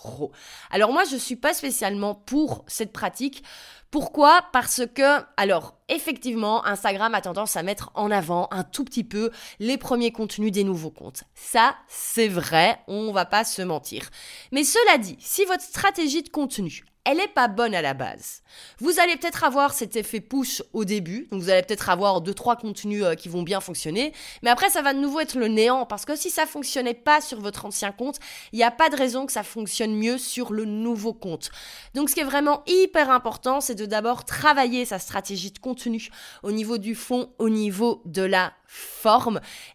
Alors 0.70 0.92
moi, 0.92 1.04
je 1.04 1.16
suis 1.16 1.36
pas 1.36 1.54
spécialement 1.54 2.16
pour 2.16 2.64
cette 2.68 2.92
pratique. 2.92 3.44
Pourquoi? 3.92 4.46
Parce 4.54 4.84
que, 4.96 5.22
alors, 5.36 5.76
effectivement, 5.90 6.66
Instagram 6.66 7.14
a 7.14 7.20
tendance 7.20 7.58
à 7.58 7.64
mettre 7.64 7.92
en 7.94 8.10
avant 8.10 8.48
un 8.52 8.64
tout 8.64 8.86
petit 8.86 9.04
peu 9.04 9.32
les 9.60 9.78
premiers 9.78 10.14
contenus 10.14 10.54
des 10.54 10.64
nouveaux 10.64 10.92
comptes. 10.92 11.26
Ça, 11.36 11.76
c'est 11.90 12.30
vrai, 12.30 12.80
on 12.88 13.12
va 13.12 13.26
pas 13.26 13.44
se 13.44 13.62
mentir. 13.62 14.10
Mais 14.54 14.64
cela 14.64 14.98
dit, 14.98 15.18
si 15.20 15.44
votre 15.44 15.64
stratégie 15.64 16.24
de 16.24 16.30
contenu, 16.30 16.86
elle 17.04 17.20
est 17.20 17.34
pas 17.34 17.48
bonne 17.48 17.74
à 17.74 17.82
la 17.82 17.94
base. 17.94 18.42
Vous 18.80 19.00
allez 19.00 19.18
peut-être 19.18 19.44
avoir 19.44 19.74
cet 19.74 19.96
effet 19.96 20.22
push 20.22 20.62
au 20.74 20.86
début, 20.86 21.28
donc 21.32 21.42
vous 21.42 21.50
allez 21.50 21.64
peut-être 21.64 21.90
avoir 21.90 22.22
deux 22.22 22.34
trois 22.34 22.56
contenus 22.56 23.04
euh, 23.04 23.16
qui 23.16 23.30
vont 23.30 23.44
bien 23.44 23.60
fonctionner, 23.60 24.14
mais 24.44 24.50
après 24.50 24.70
ça 24.70 24.82
va 24.82 24.94
de 24.94 25.00
nouveau 25.00 25.20
être 25.20 25.38
le 25.38 25.48
néant 25.48 25.86
parce 25.86 26.06
que 26.06 26.16
si 26.16 26.30
ça 26.30 26.46
fonctionnait 26.46 26.94
pas 26.94 27.22
sur 27.22 27.40
votre 27.40 27.66
ancien 27.66 27.92
compte, 27.92 28.20
il 28.52 28.58
n'y 28.58 28.64
a 28.64 28.72
pas 28.72 28.90
de 28.90 28.96
raison 28.96 29.26
que 29.26 29.32
ça 29.32 29.44
fonctionne 29.44 29.96
mieux 29.96 30.18
sur 30.18 30.54
le 30.54 30.66
nouveau 30.66 31.14
compte. 31.14 31.52
Donc 31.96 32.10
ce 32.10 32.16
qui 32.16 32.22
est 32.22 32.26
vraiment 32.26 32.64
hyper 32.68 33.10
important, 33.10 33.62
c'est 33.62 33.76
de 33.76 33.86
d'abord 33.86 34.26
travailler 34.26 34.86
sa 34.86 35.00
stratégie 35.00 35.52
de 35.52 35.60
contenu 35.60 36.10
au 36.44 36.52
niveau 36.52 36.78
du 36.78 36.96
fond, 36.96 37.32
au 37.40 37.50
niveau 37.50 38.02
de 38.06 38.22
la 38.22 38.54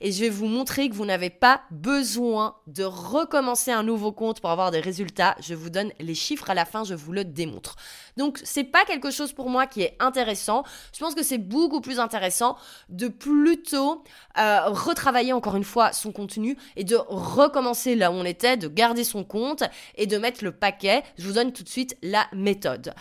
et 0.00 0.12
je 0.12 0.20
vais 0.20 0.28
vous 0.28 0.46
montrer 0.46 0.88
que 0.88 0.94
vous 0.94 1.04
n'avez 1.04 1.30
pas 1.30 1.62
besoin 1.70 2.56
de 2.66 2.84
recommencer 2.84 3.72
un 3.72 3.82
nouveau 3.82 4.12
compte 4.12 4.40
pour 4.40 4.50
avoir 4.50 4.70
des 4.70 4.80
résultats. 4.80 5.34
Je 5.40 5.54
vous 5.54 5.70
donne 5.70 5.90
les 5.98 6.14
chiffres 6.14 6.48
à 6.48 6.54
la 6.54 6.64
fin, 6.64 6.84
je 6.84 6.94
vous 6.94 7.12
le 7.12 7.24
démontre. 7.24 7.76
Donc 8.16 8.40
c'est 8.44 8.64
pas 8.64 8.84
quelque 8.84 9.10
chose 9.10 9.32
pour 9.32 9.50
moi 9.50 9.66
qui 9.66 9.82
est 9.82 9.96
intéressant. 9.98 10.62
Je 10.92 11.00
pense 11.00 11.14
que 11.14 11.22
c'est 11.22 11.38
beaucoup 11.38 11.80
plus 11.80 11.98
intéressant 11.98 12.56
de 12.88 13.08
plutôt 13.08 14.04
euh, 14.38 14.68
retravailler 14.68 15.32
encore 15.32 15.56
une 15.56 15.64
fois 15.64 15.92
son 15.92 16.12
contenu 16.12 16.56
et 16.76 16.84
de 16.84 16.96
recommencer 17.08 17.96
là 17.96 18.10
où 18.10 18.14
on 18.14 18.24
était, 18.24 18.56
de 18.56 18.68
garder 18.68 19.04
son 19.04 19.24
compte 19.24 19.64
et 19.96 20.06
de 20.06 20.18
mettre 20.18 20.44
le 20.44 20.52
paquet. 20.52 21.02
Je 21.18 21.26
vous 21.26 21.34
donne 21.34 21.52
tout 21.52 21.64
de 21.64 21.68
suite 21.68 21.96
la 22.02 22.26
méthode. 22.32 22.94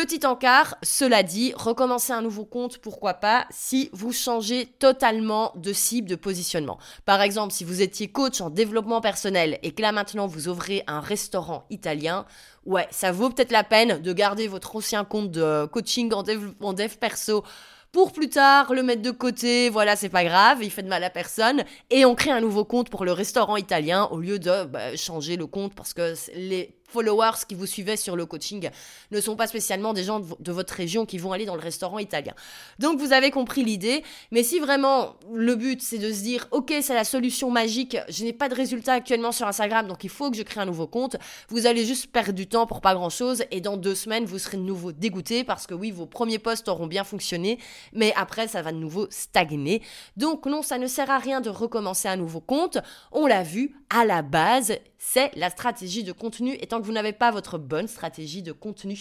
Petit 0.00 0.24
encart, 0.24 0.76
cela 0.80 1.24
dit, 1.24 1.52
recommencer 1.56 2.12
un 2.12 2.22
nouveau 2.22 2.44
compte, 2.44 2.78
pourquoi 2.78 3.14
pas, 3.14 3.46
si 3.50 3.90
vous 3.92 4.12
changez 4.12 4.66
totalement 4.78 5.52
de 5.56 5.72
cible 5.72 6.08
de 6.08 6.14
positionnement. 6.14 6.78
Par 7.04 7.20
exemple, 7.20 7.52
si 7.52 7.64
vous 7.64 7.82
étiez 7.82 8.06
coach 8.06 8.40
en 8.40 8.48
développement 8.48 9.00
personnel 9.00 9.58
et 9.64 9.72
que 9.72 9.82
là 9.82 9.90
maintenant 9.90 10.28
vous 10.28 10.46
ouvrez 10.46 10.84
un 10.86 11.00
restaurant 11.00 11.66
italien, 11.68 12.26
ouais, 12.64 12.86
ça 12.92 13.10
vaut 13.10 13.28
peut-être 13.28 13.50
la 13.50 13.64
peine 13.64 14.00
de 14.00 14.12
garder 14.12 14.46
votre 14.46 14.76
ancien 14.76 15.02
compte 15.04 15.32
de 15.32 15.66
coaching 15.66 16.12
en 16.12 16.22
en 16.60 16.72
dev 16.74 16.94
perso 17.00 17.42
pour 17.90 18.12
plus 18.12 18.28
tard 18.28 18.72
le 18.74 18.84
mettre 18.84 19.02
de 19.02 19.10
côté, 19.10 19.68
voilà, 19.68 19.96
c'est 19.96 20.10
pas 20.10 20.22
grave, 20.22 20.58
il 20.62 20.70
fait 20.70 20.82
de 20.82 20.88
mal 20.88 21.02
à 21.02 21.10
personne, 21.10 21.64
et 21.90 22.04
on 22.04 22.14
crée 22.14 22.30
un 22.30 22.40
nouveau 22.40 22.64
compte 22.64 22.90
pour 22.90 23.04
le 23.04 23.12
restaurant 23.12 23.56
italien 23.56 24.04
au 24.12 24.20
lieu 24.20 24.38
de 24.38 24.64
bah, 24.64 24.94
changer 24.94 25.36
le 25.36 25.46
compte 25.46 25.74
parce 25.74 25.92
que 25.92 26.14
les 26.36 26.77
followers 26.88 27.44
qui 27.46 27.54
vous 27.54 27.66
suivaient 27.66 27.96
sur 27.96 28.16
le 28.16 28.26
coaching 28.26 28.70
ne 29.10 29.20
sont 29.20 29.36
pas 29.36 29.46
spécialement 29.46 29.92
des 29.92 30.04
gens 30.04 30.20
de, 30.20 30.52
votre 30.52 30.74
région 30.74 31.06
qui 31.06 31.18
vont 31.18 31.32
aller 31.32 31.44
dans 31.44 31.54
le 31.54 31.60
restaurant 31.60 31.98
italien. 31.98 32.34
Donc 32.78 32.98
vous 32.98 33.12
avez 33.12 33.30
compris 33.30 33.62
l'idée, 33.62 34.02
mais 34.32 34.42
si 34.42 34.58
vraiment 34.58 35.14
le 35.32 35.54
but 35.54 35.82
c'est 35.82 35.98
de 35.98 36.12
se 36.12 36.22
dire 36.22 36.48
ok 36.50 36.72
c'est 36.80 36.94
la 36.94 37.04
solution 37.04 37.50
magique, 37.50 37.96
je 38.08 38.24
n'ai 38.24 38.32
pas 38.32 38.48
de 38.48 38.54
résultat 38.54 38.94
actuellement 38.94 39.32
sur 39.32 39.46
Instagram 39.46 39.86
donc 39.86 40.02
il 40.04 40.10
faut 40.10 40.30
que 40.30 40.36
je 40.36 40.42
crée 40.42 40.60
un 40.60 40.66
nouveau 40.66 40.86
compte, 40.86 41.16
vous 41.48 41.66
allez 41.66 41.84
juste 41.84 42.08
perdre 42.10 42.32
du 42.32 42.46
temps 42.46 42.66
pour 42.66 42.80
pas 42.80 42.94
grand 42.94 43.10
chose 43.10 43.44
et 43.50 43.60
dans 43.60 43.76
deux 43.76 43.94
semaines 43.94 44.24
vous 44.24 44.38
serez 44.38 44.56
de 44.56 44.62
nouveau 44.62 44.92
dégoûté 44.92 45.44
parce 45.44 45.66
que 45.66 45.74
oui 45.74 45.90
vos 45.90 46.06
premiers 46.06 46.38
posts 46.38 46.68
auront 46.68 46.86
bien 46.86 47.04
fonctionné 47.04 47.58
mais 47.92 48.12
après 48.16 48.48
ça 48.48 48.62
va 48.62 48.72
de 48.72 48.78
nouveau 48.78 49.06
stagner. 49.10 49.82
Donc 50.16 50.46
non 50.46 50.62
ça 50.62 50.78
ne 50.78 50.86
sert 50.86 51.10
à 51.10 51.18
rien 51.18 51.40
de 51.40 51.50
recommencer 51.50 52.08
un 52.08 52.16
nouveau 52.16 52.40
compte, 52.40 52.78
on 53.12 53.26
l'a 53.26 53.42
vu 53.42 53.74
à 53.90 54.04
la 54.04 54.22
base 54.22 54.72
c'est 54.98 55.34
la 55.36 55.48
stratégie 55.48 56.02
de 56.02 56.12
contenu. 56.12 56.56
Et 56.60 56.66
tant 56.66 56.80
que 56.80 56.86
vous 56.86 56.92
n'avez 56.92 57.12
pas 57.12 57.30
votre 57.30 57.56
bonne 57.56 57.88
stratégie 57.88 58.42
de 58.42 58.52
contenu, 58.52 58.98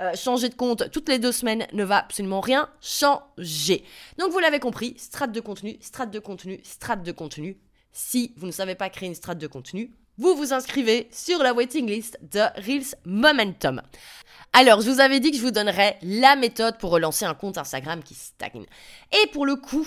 euh, 0.00 0.14
changer 0.14 0.48
de 0.48 0.54
compte 0.54 0.90
toutes 0.90 1.08
les 1.08 1.18
deux 1.18 1.32
semaines 1.32 1.66
ne 1.72 1.84
va 1.84 1.98
absolument 1.98 2.40
rien 2.40 2.68
changer. 2.80 3.84
Donc 4.18 4.32
vous 4.32 4.40
l'avez 4.40 4.58
compris, 4.58 4.94
strate 4.98 5.32
de 5.32 5.40
contenu, 5.40 5.78
strate 5.80 6.10
de 6.10 6.18
contenu, 6.18 6.60
strate 6.64 7.02
de 7.02 7.12
contenu. 7.12 7.58
Si 7.92 8.34
vous 8.36 8.46
ne 8.46 8.52
savez 8.52 8.74
pas 8.74 8.90
créer 8.90 9.08
une 9.08 9.14
strate 9.14 9.38
de 9.38 9.46
contenu, 9.46 9.94
vous 10.18 10.34
vous 10.34 10.52
inscrivez 10.52 11.08
sur 11.12 11.42
la 11.42 11.52
waiting 11.52 11.86
list 11.86 12.18
de 12.32 12.40
Reels 12.56 12.94
Momentum. 13.04 13.82
Alors, 14.52 14.80
je 14.80 14.90
vous 14.90 15.00
avais 15.00 15.20
dit 15.20 15.30
que 15.30 15.36
je 15.36 15.42
vous 15.42 15.50
donnerais 15.50 15.98
la 16.00 16.34
méthode 16.34 16.78
pour 16.78 16.90
relancer 16.90 17.26
un 17.26 17.34
compte 17.34 17.58
Instagram 17.58 18.02
qui 18.02 18.14
stagne. 18.14 18.64
Et 19.12 19.26
pour 19.26 19.44
le 19.44 19.56
coup, 19.56 19.86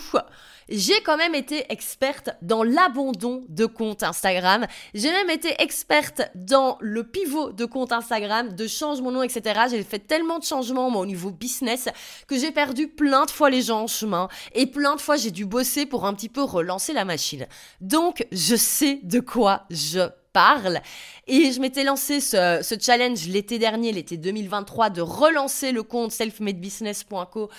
j'ai 0.70 1.02
quand 1.02 1.18
même 1.18 1.34
été 1.34 1.66
experte 1.72 2.30
dans 2.44 2.62
l'abandon 2.62 3.44
de 3.50 3.66
comptes 3.66 4.04
Instagram. 4.04 4.68
J'ai 4.94 5.12
même 5.12 5.32
été 5.32 5.56
experte 5.60 6.22
dans 6.36 6.78
le 6.82 7.04
pivot 7.04 7.52
de 7.52 7.66
compte 7.66 7.92
Instagram, 7.92 8.54
de 8.54 8.68
change 8.68 9.02
mon 9.02 9.10
nom, 9.12 9.24
etc. 9.24 9.62
J'ai 9.72 9.84
fait 9.84 9.98
tellement 9.98 10.38
de 10.38 10.44
changements, 10.44 10.88
au 10.88 11.06
niveau 11.08 11.32
business, 11.32 11.90
que 12.28 12.38
j'ai 12.38 12.52
perdu 12.52 12.88
plein 12.88 13.26
de 13.26 13.32
fois 13.32 13.50
les 13.50 13.64
gens 13.64 13.82
en 13.82 13.88
chemin. 13.88 14.28
Et 14.54 14.68
plein 14.68 14.96
de 14.96 15.02
fois, 15.02 15.18
j'ai 15.18 15.32
dû 15.32 15.46
bosser 15.46 15.88
pour 15.88 16.06
un 16.06 16.14
petit 16.14 16.30
peu 16.30 16.44
relancer 16.44 16.94
la 16.94 17.06
machine. 17.06 17.48
Donc, 17.82 18.28
je 18.32 18.56
sais 18.56 19.00
de 19.02 19.20
quoi 19.20 19.66
je 19.72 20.10
parle. 20.34 20.82
Et 21.28 21.52
je 21.52 21.60
m'étais 21.60 21.84
lancé 21.84 22.20
ce, 22.20 22.76
challenge 22.80 23.28
l'été 23.28 23.60
dernier, 23.60 23.92
l'été 23.92 24.18
2023, 24.18 24.90
de 24.90 25.02
relancer 25.02 25.72
le 25.72 25.84
compte 25.84 26.12
selfmadebusiness.co 26.12 27.50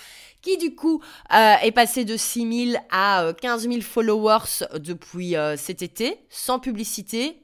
qui 0.41 0.57
du 0.57 0.75
coup 0.75 1.01
euh, 1.33 1.53
est 1.61 1.71
passé 1.71 2.03
de 2.03 2.17
6 2.17 2.71
000 2.71 2.83
à 2.89 3.31
15 3.39 3.65
euh, 3.65 3.69
000 3.69 3.81
followers 3.81 4.65
depuis 4.79 5.35
euh, 5.35 5.55
cet 5.55 5.83
été, 5.83 6.25
sans 6.29 6.57
publicité, 6.57 7.43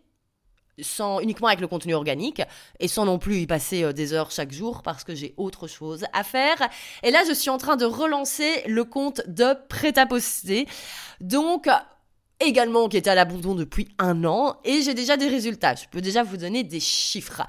sans 0.82 1.20
uniquement 1.20 1.48
avec 1.48 1.60
le 1.60 1.68
contenu 1.68 1.94
organique 1.94 2.42
et 2.80 2.88
sans 2.88 3.06
non 3.06 3.20
plus 3.20 3.38
y 3.38 3.48
passer 3.48 3.94
des 3.94 4.14
heures 4.14 4.32
chaque 4.32 4.52
jour 4.52 4.82
parce 4.84 5.04
que 5.04 5.16
j'ai 5.16 5.34
autre 5.38 5.68
chose 5.68 6.06
à 6.14 6.24
faire. 6.24 6.58
Et 7.04 7.12
là, 7.12 7.24
je 7.28 7.34
suis 7.34 7.50
en 7.50 7.58
train 7.58 7.78
de 7.78 7.86
relancer 7.86 8.64
le 8.68 8.84
compte 8.84 9.22
de 9.28 9.56
prêt 9.70 9.98
à 9.98 10.06
poster. 10.06 10.68
Donc 11.20 11.68
également 12.40 12.88
qui 12.88 12.98
était 12.98 13.10
à 13.10 13.16
l'abandon 13.16 13.56
depuis 13.56 13.88
un 13.98 14.24
an 14.26 14.58
et 14.64 14.82
j'ai 14.82 14.94
déjà 14.94 15.18
des 15.18 15.28
résultats. 15.28 15.76
Je 15.76 15.86
peux 15.90 16.02
déjà 16.02 16.24
vous 16.24 16.38
donner 16.38 16.64
des 16.64 16.80
chiffres. 16.80 17.42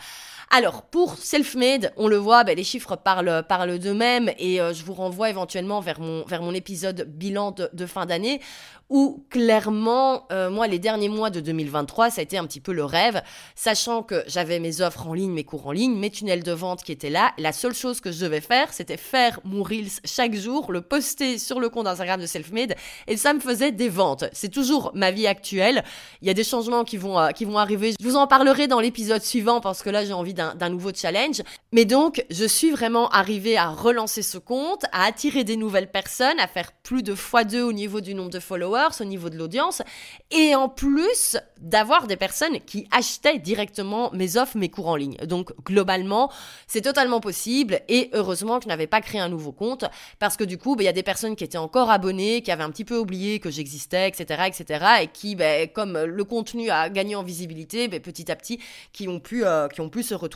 Alors, 0.50 0.82
pour 0.82 1.16
Selfmade, 1.18 1.92
on 1.98 2.08
le 2.08 2.16
voit, 2.16 2.42
ben, 2.42 2.56
les 2.56 2.64
chiffres 2.64 2.96
parlent, 2.96 3.44
parlent 3.46 3.78
d'eux-mêmes 3.78 4.30
et 4.38 4.62
euh, 4.62 4.72
je 4.72 4.82
vous 4.82 4.94
renvoie 4.94 5.28
éventuellement 5.28 5.80
vers 5.80 6.00
mon, 6.00 6.24
vers 6.24 6.40
mon 6.40 6.54
épisode 6.54 7.02
bilan 7.06 7.50
de, 7.50 7.86
fin 7.86 8.06
d'année 8.06 8.40
où 8.88 9.26
clairement, 9.28 10.26
euh, 10.32 10.48
moi, 10.48 10.66
les 10.66 10.78
derniers 10.78 11.10
mois 11.10 11.28
de 11.28 11.40
2023, 11.40 12.08
ça 12.08 12.20
a 12.20 12.24
été 12.24 12.38
un 12.38 12.46
petit 12.46 12.60
peu 12.60 12.72
le 12.72 12.86
rêve, 12.86 13.22
sachant 13.54 14.02
que 14.02 14.24
j'avais 14.26 14.60
mes 14.60 14.80
offres 14.80 15.06
en 15.06 15.12
ligne, 15.12 15.30
mes 15.30 15.44
cours 15.44 15.66
en 15.66 15.72
ligne, 15.72 15.94
mes 15.94 16.08
tunnels 16.08 16.42
de 16.42 16.52
vente 16.52 16.82
qui 16.82 16.92
étaient 16.92 17.10
là. 17.10 17.32
La 17.36 17.52
seule 17.52 17.74
chose 17.74 18.00
que 18.00 18.10
je 18.10 18.24
devais 18.24 18.40
faire, 18.40 18.72
c'était 18.72 18.96
faire 18.96 19.40
mon 19.44 19.62
Reels 19.62 20.00
chaque 20.06 20.34
jour, 20.34 20.72
le 20.72 20.80
poster 20.80 21.36
sur 21.36 21.60
le 21.60 21.68
compte 21.68 21.86
Instagram 21.86 22.18
de 22.18 22.24
Selfmade, 22.24 22.76
et 23.06 23.18
ça 23.18 23.34
me 23.34 23.40
faisait 23.40 23.72
des 23.72 23.90
ventes. 23.90 24.24
C'est 24.32 24.48
toujours 24.50 24.92
ma 24.94 25.10
vie 25.10 25.26
actuelle. 25.26 25.84
Il 26.22 26.28
y 26.28 26.30
a 26.30 26.34
des 26.34 26.44
changements 26.44 26.84
qui 26.84 26.96
vont, 26.96 27.18
euh, 27.18 27.30
qui 27.32 27.44
vont 27.44 27.58
arriver. 27.58 27.94
Je 28.00 28.04
vous 28.06 28.16
en 28.16 28.26
parlerai 28.26 28.68
dans 28.68 28.80
l'épisode 28.80 29.22
suivant 29.22 29.60
parce 29.60 29.82
que 29.82 29.90
là, 29.90 30.06
j'ai 30.06 30.14
envie 30.14 30.32
d'un 30.38 30.68
nouveau 30.68 30.90
challenge. 30.94 31.42
Mais 31.72 31.84
donc, 31.84 32.24
je 32.30 32.44
suis 32.44 32.70
vraiment 32.70 33.08
arrivée 33.10 33.56
à 33.56 33.68
relancer 33.68 34.22
ce 34.22 34.38
compte, 34.38 34.84
à 34.92 35.04
attirer 35.04 35.44
des 35.44 35.56
nouvelles 35.56 35.90
personnes, 35.90 36.38
à 36.38 36.46
faire 36.46 36.72
plus 36.72 37.02
de 37.02 37.14
x2 37.14 37.60
au 37.60 37.72
niveau 37.72 38.00
du 38.00 38.14
nombre 38.14 38.30
de 38.30 38.40
followers 38.40 39.00
au 39.00 39.04
niveau 39.04 39.28
de 39.30 39.36
l'audience, 39.36 39.82
et 40.30 40.54
en 40.54 40.68
plus 40.68 41.36
d'avoir 41.60 42.06
des 42.06 42.16
personnes 42.16 42.60
qui 42.60 42.86
achetaient 42.90 43.38
directement 43.38 44.10
mes 44.12 44.36
offres, 44.36 44.56
mes 44.56 44.68
cours 44.68 44.88
en 44.88 44.96
ligne. 44.96 45.16
Donc 45.26 45.52
globalement, 45.64 46.30
c'est 46.66 46.82
totalement 46.82 47.20
possible, 47.20 47.80
et 47.88 48.10
heureusement 48.12 48.58
que 48.58 48.64
je 48.64 48.68
n'avais 48.68 48.86
pas 48.86 49.00
créé 49.00 49.20
un 49.20 49.28
nouveau 49.28 49.52
compte, 49.52 49.84
parce 50.18 50.36
que 50.36 50.44
du 50.44 50.58
coup, 50.58 50.76
bah, 50.76 50.82
il 50.82 50.86
y 50.86 50.88
a 50.88 50.92
des 50.92 51.02
personnes 51.02 51.36
qui 51.36 51.44
étaient 51.44 51.58
encore 51.58 51.90
abonnées, 51.90 52.42
qui 52.42 52.50
avaient 52.50 52.62
un 52.62 52.70
petit 52.70 52.84
peu 52.84 52.96
oublié 52.96 53.40
que 53.40 53.50
j'existais, 53.50 54.08
etc., 54.08 54.44
etc., 54.46 54.84
et 55.02 55.06
qui, 55.08 55.34
bah, 55.34 55.66
comme 55.66 55.98
le 55.98 56.24
contenu 56.24 56.70
a 56.70 56.88
gagné 56.88 57.16
en 57.16 57.22
visibilité, 57.22 57.88
bah, 57.88 58.00
petit 58.00 58.30
à 58.30 58.36
petit, 58.36 58.60
qui 58.92 59.08
ont 59.08 59.20
pu, 59.20 59.44
euh, 59.44 59.68
qui 59.68 59.80
ont 59.80 59.88
pu 59.88 60.02
se 60.02 60.14
retrouver. 60.14 60.27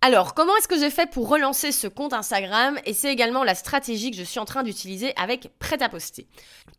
Alors, 0.00 0.34
comment 0.34 0.54
est-ce 0.56 0.68
que 0.68 0.78
j'ai 0.78 0.90
fait 0.90 1.10
pour 1.10 1.30
relancer 1.30 1.72
ce 1.72 1.86
compte 1.86 2.12
Instagram 2.12 2.78
Et 2.84 2.92
c'est 2.92 3.10
également 3.10 3.42
la 3.42 3.54
stratégie 3.54 4.10
que 4.10 4.18
je 4.18 4.22
suis 4.22 4.38
en 4.38 4.44
train 4.44 4.62
d'utiliser 4.62 5.14
avec 5.16 5.48
Prêt 5.58 5.82
à 5.82 5.88
poster. 5.88 6.26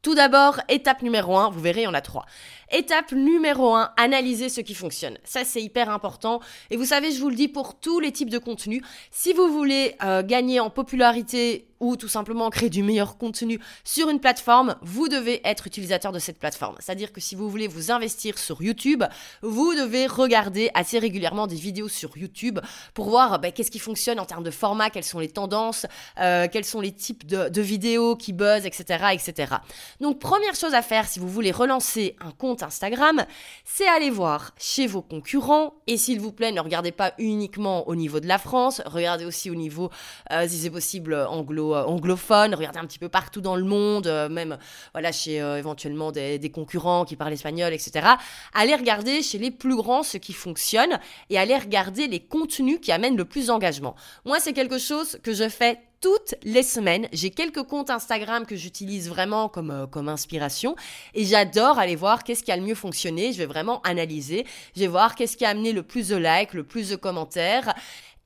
Tout 0.04 0.14
d'abord, 0.14 0.60
étape 0.70 1.02
numéro 1.02 1.36
1, 1.36 1.50
vous 1.50 1.60
verrez, 1.60 1.82
il 1.82 1.86
y 1.86 1.88
en 1.88 1.96
a 1.96 2.02
trois. 2.02 2.28
Étape 2.72 3.12
numéro 3.12 3.76
1, 3.76 3.92
analyser 3.98 4.50
ce 4.50 4.62
qui 4.62 4.74
fonctionne. 4.74 5.18
Ça, 5.24 5.44
c'est 5.44 5.62
hyper 5.62 5.90
important. 5.90 6.40
Et 6.72 6.78
vous 6.78 6.86
savez, 6.86 7.12
je 7.12 7.20
vous 7.20 7.30
le 7.30 7.36
dis 7.36 7.48
pour 7.48 7.80
tous 7.80 8.00
les 8.00 8.12
types 8.12 8.30
de 8.30 8.38
contenus. 8.38 8.82
Si 9.12 9.34
vous 9.34 9.48
voulez 9.48 9.96
euh, 10.04 10.24
gagner 10.24 10.60
en 10.60 10.70
popularité 10.70 11.68
ou 11.80 11.96
tout 11.98 12.08
simplement 12.08 12.50
créer 12.50 12.70
du 12.70 12.84
meilleur 12.84 13.18
contenu 13.18 13.60
sur 13.84 14.10
une 14.10 14.20
plateforme, 14.20 14.76
vous 14.82 15.08
devez 15.08 15.42
être 15.48 15.68
utilisateur 15.68 16.12
de 16.12 16.20
cette 16.20 16.40
plateforme. 16.40 16.76
C'est-à-dire 16.80 17.12
que 17.12 17.22
si 17.22 17.36
vous 17.36 17.50
voulez 17.50 17.68
vous 17.68 17.92
investir 17.92 18.38
sur 18.38 18.62
YouTube, 18.62 19.04
vous 19.42 19.76
devez 19.76 20.08
regarder 20.08 20.70
assez 20.74 21.00
régulièrement 21.00 21.48
des 21.48 21.56
vidéos 21.56 21.90
sur 21.90 22.18
YouTube 22.18 22.60
pour 22.94 23.10
voir 23.10 23.40
ben, 23.40 23.52
qu'est-ce 23.52 23.72
qui 23.72 23.80
fonctionne 23.80 24.20
en 24.20 24.26
termes 24.26 24.44
de 24.44 24.52
format, 24.52 24.90
quelles 24.90 25.04
sont 25.04 25.20
les 25.20 25.30
tendances, 25.30 25.86
euh, 26.20 26.48
quels 26.52 26.66
sont 26.66 26.82
les 26.82 26.92
types 26.92 27.26
de, 27.26 27.62
vidéos 27.62 28.16
qui 28.16 28.32
buzzent, 28.32 28.66
etc., 28.66 29.06
etc. 29.14 29.56
Donc 30.00 30.20
première 30.20 30.56
chose 30.56 30.74
à 30.74 30.82
faire 30.82 31.08
si 31.08 31.20
vous 31.20 31.28
voulez 31.28 31.52
relancer 31.52 32.16
un 32.22 32.32
Instagram, 32.64 33.26
c'est 33.64 33.88
aller 33.88 34.10
voir 34.10 34.54
chez 34.58 34.88
vos 34.88 35.02
concurrents 35.02 35.74
et 35.88 35.98
s'il 35.98 36.20
vous 36.20 36.32
plaît, 36.32 36.52
ne 36.52 36.60
regardez 36.60 36.92
pas 36.92 37.14
uniquement 37.18 37.88
au 37.88 37.96
niveau 37.96 38.20
de 38.20 38.28
la 38.28 38.38
France, 38.38 38.82
regardez 38.86 39.26
aussi 39.26 39.50
au 39.50 39.56
niveau, 39.56 39.90
euh, 40.32 40.48
si 40.48 40.58
c'est 40.58 40.70
possible, 40.70 41.16
anglo 41.16 41.76
euh, 41.76 41.84
anglophone, 41.84 42.56
regardez 42.56 42.80
un 42.80 42.86
petit 42.86 43.00
peu 43.00 43.10
partout 43.10 43.42
dans 43.42 43.56
le 43.56 43.64
monde, 43.64 44.08
euh, 44.08 44.30
même 44.30 44.58
voilà 44.94 45.12
chez 45.12 45.36
éventuellement 45.36 46.12
des, 46.12 46.40
des, 46.40 46.50
concurrents 46.50 47.06
qui 47.06 47.16
parlent 47.16 47.34
espagnol, 47.34 47.74
etc. 47.74 48.08
Allez 48.54 48.76
regarder 48.76 49.22
chez 49.22 49.38
les 49.38 49.52
plus 49.52 49.76
grands 49.76 50.04
ce 50.04 50.18
qui 50.18 50.34
fonctionne 50.34 51.00
et 51.30 51.38
allez 51.38 51.58
regarder 51.58 52.08
les 52.08 52.20
contenus 52.20 52.80
qui 52.82 52.92
amènent 52.92 53.18
le 53.18 53.26
plus 53.26 53.48
d'engagement. 53.48 53.96
Moi, 54.26 54.40
c'est 54.40 54.54
quelque 54.54 54.78
chose 54.78 55.18
que 55.24 55.34
je 55.34 55.50
fais 55.50 55.80
toutes 56.06 56.36
les 56.44 56.62
semaines. 56.62 57.08
J'ai 57.14 57.32
quelques 57.32 57.64
comptes 57.64 57.90
Instagram 57.90 58.46
que 58.46 58.56
j'utilise 58.56 59.10
vraiment 59.10 59.50
comme, 59.50 59.88
comme 59.90 60.08
inspiration 60.08 60.76
et 61.16 61.26
j'adore 61.26 61.80
aller 61.80 61.96
voir 61.96 62.24
qu'est-ce 62.24 62.44
qui 62.44 62.52
a 62.52 62.58
le 62.58 62.62
mieux 62.62 62.76
fonctionné. 62.76 63.34
Je 63.34 63.40
vais 63.40 63.48
vraiment 63.48 63.82
analyser. 63.82 64.46
Je 64.76 64.82
vais 64.82 64.88
voir 64.88 65.16
qu'est-ce 65.16 65.36
qui 65.36 65.46
a 65.46 65.50
amené 65.50 65.72
le 65.72 65.82
plus 65.82 66.10
de 66.10 66.16
likes, 66.16 66.54
le 66.54 66.64
plus 66.64 66.90
de 66.90 66.96
commentaires. 66.96 67.74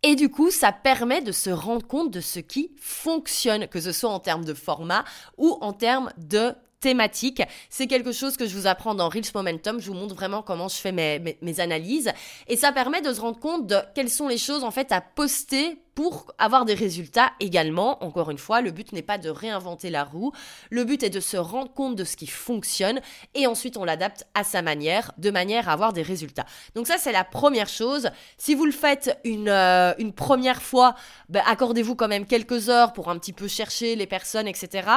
Et 0.03 0.15
du 0.15 0.27
coup, 0.27 0.51
ça 0.51 0.74
permet 0.74 1.21
de 1.21 1.31
se 1.31 1.50
rendre 1.50 1.88
compte 1.88 2.12
de 2.12 2.19
ce 2.19 2.41
qui 2.41 2.71
fonctionne, 2.75 3.69
que 3.69 3.79
ce 3.79 3.93
soit 3.93 4.09
en 4.09 4.19
termes 4.19 4.43
de 4.43 4.53
format 4.53 5.05
ou 5.38 5.57
en 5.62 5.71
termes 5.71 6.12
de 6.17 6.55
thématique. 6.79 7.41
C'est 7.69 7.88
quelque 7.88 8.12
chose 8.12 8.38
que 8.38 8.48
je 8.48 8.55
vous 8.55 8.67
apprends 8.67 8.95
dans 8.95 9.09
Reels 9.09 9.31
Momentum. 9.33 9.79
Je 9.79 9.88
vous 9.88 9.93
montre 9.93 10.15
vraiment 10.15 10.41
comment 10.41 10.67
je 10.67 10.75
fais 10.75 10.91
mes, 10.91 11.38
mes, 11.41 11.59
analyses. 11.59 12.12
Et 12.48 12.57
ça 12.57 12.71
permet 12.71 13.01
de 13.01 13.13
se 13.13 13.21
rendre 13.21 13.39
compte 13.39 13.67
de 13.67 13.77
quelles 13.95 14.09
sont 14.09 14.27
les 14.27 14.38
choses 14.38 14.63
en 14.63 14.71
fait 14.71 14.91
à 14.91 15.01
poster 15.01 15.77
pour 16.00 16.31
avoir 16.38 16.63
des 16.63 16.75
résultats 16.75 17.33
également. 17.41 18.01
Encore 18.01 18.31
une 18.31 18.38
fois, 18.38 18.62
le 18.62 18.71
but 18.71 18.93
n'est 18.93 19.01
pas 19.01 19.17
de 19.17 19.29
réinventer 19.29 19.89
la 19.89 20.05
roue, 20.05 20.31
le 20.69 20.86
but 20.86 21.03
est 21.03 21.09
de 21.09 21.19
se 21.19 21.36
rendre 21.36 21.74
compte 21.74 21.98
de 21.98 22.05
ce 22.05 22.15
qui 22.15 22.27
fonctionne 22.27 23.01
et 23.36 23.48
ensuite 23.48 23.75
on 23.75 23.83
l'adapte 23.83 24.25
à 24.33 24.45
sa 24.45 24.62
manière, 24.62 25.12
de 25.17 25.29
manière 25.29 25.67
à 25.67 25.74
avoir 25.74 25.91
des 25.91 26.01
résultats. 26.01 26.45
Donc 26.74 26.88
ça 26.88 26.98
c'est 26.98 27.12
la 27.12 27.25
première 27.25 27.67
chose. 27.67 28.09
Si 28.38 28.55
vous 28.55 28.65
le 28.65 28.71
faites 28.71 29.19
une, 29.25 29.50
euh, 29.50 29.93
une 29.98 30.13
première 30.13 30.62
fois, 30.62 30.95
ben, 31.27 31.43
accordez-vous 31.45 31.95
quand 31.95 32.07
même 32.07 32.25
quelques 32.25 32.69
heures 32.69 32.93
pour 32.93 33.09
un 33.09 33.19
petit 33.19 33.33
peu 33.33 33.50
chercher 33.50 33.98
les 33.98 34.07
personnes, 34.07 34.48
etc. 34.48 34.88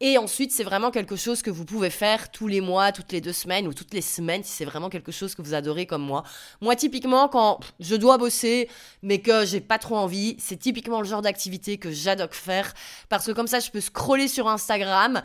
Et 0.00 0.16
ensuite, 0.16 0.52
c'est 0.52 0.62
vraiment 0.62 0.92
quelque 0.92 1.16
chose 1.16 1.42
que 1.42 1.50
vous 1.50 1.64
pouvez 1.64 1.90
faire 1.90 2.30
tous 2.30 2.46
les 2.46 2.60
mois, 2.60 2.92
toutes 2.92 3.10
les 3.10 3.20
deux 3.20 3.32
semaines 3.32 3.66
ou 3.66 3.74
toutes 3.74 3.92
les 3.92 4.00
semaines 4.00 4.44
si 4.44 4.52
c'est 4.52 4.64
vraiment 4.64 4.90
quelque 4.90 5.10
chose 5.10 5.34
que 5.34 5.42
vous 5.42 5.54
adorez 5.54 5.86
comme 5.86 6.02
moi. 6.02 6.22
Moi, 6.60 6.76
typiquement, 6.76 7.28
quand 7.28 7.58
je 7.80 7.96
dois 7.96 8.16
bosser 8.16 8.68
mais 9.02 9.18
que 9.18 9.44
j'ai 9.44 9.60
pas 9.60 9.78
trop 9.78 9.96
envie, 9.96 10.36
c'est 10.38 10.56
typiquement 10.56 11.00
le 11.00 11.06
genre 11.06 11.22
d'activité 11.22 11.78
que 11.78 11.90
j'adore 11.90 12.32
faire 12.32 12.74
parce 13.08 13.26
que 13.26 13.32
comme 13.32 13.48
ça, 13.48 13.58
je 13.58 13.70
peux 13.70 13.80
scroller 13.80 14.28
sur 14.28 14.46
Instagram 14.46 15.20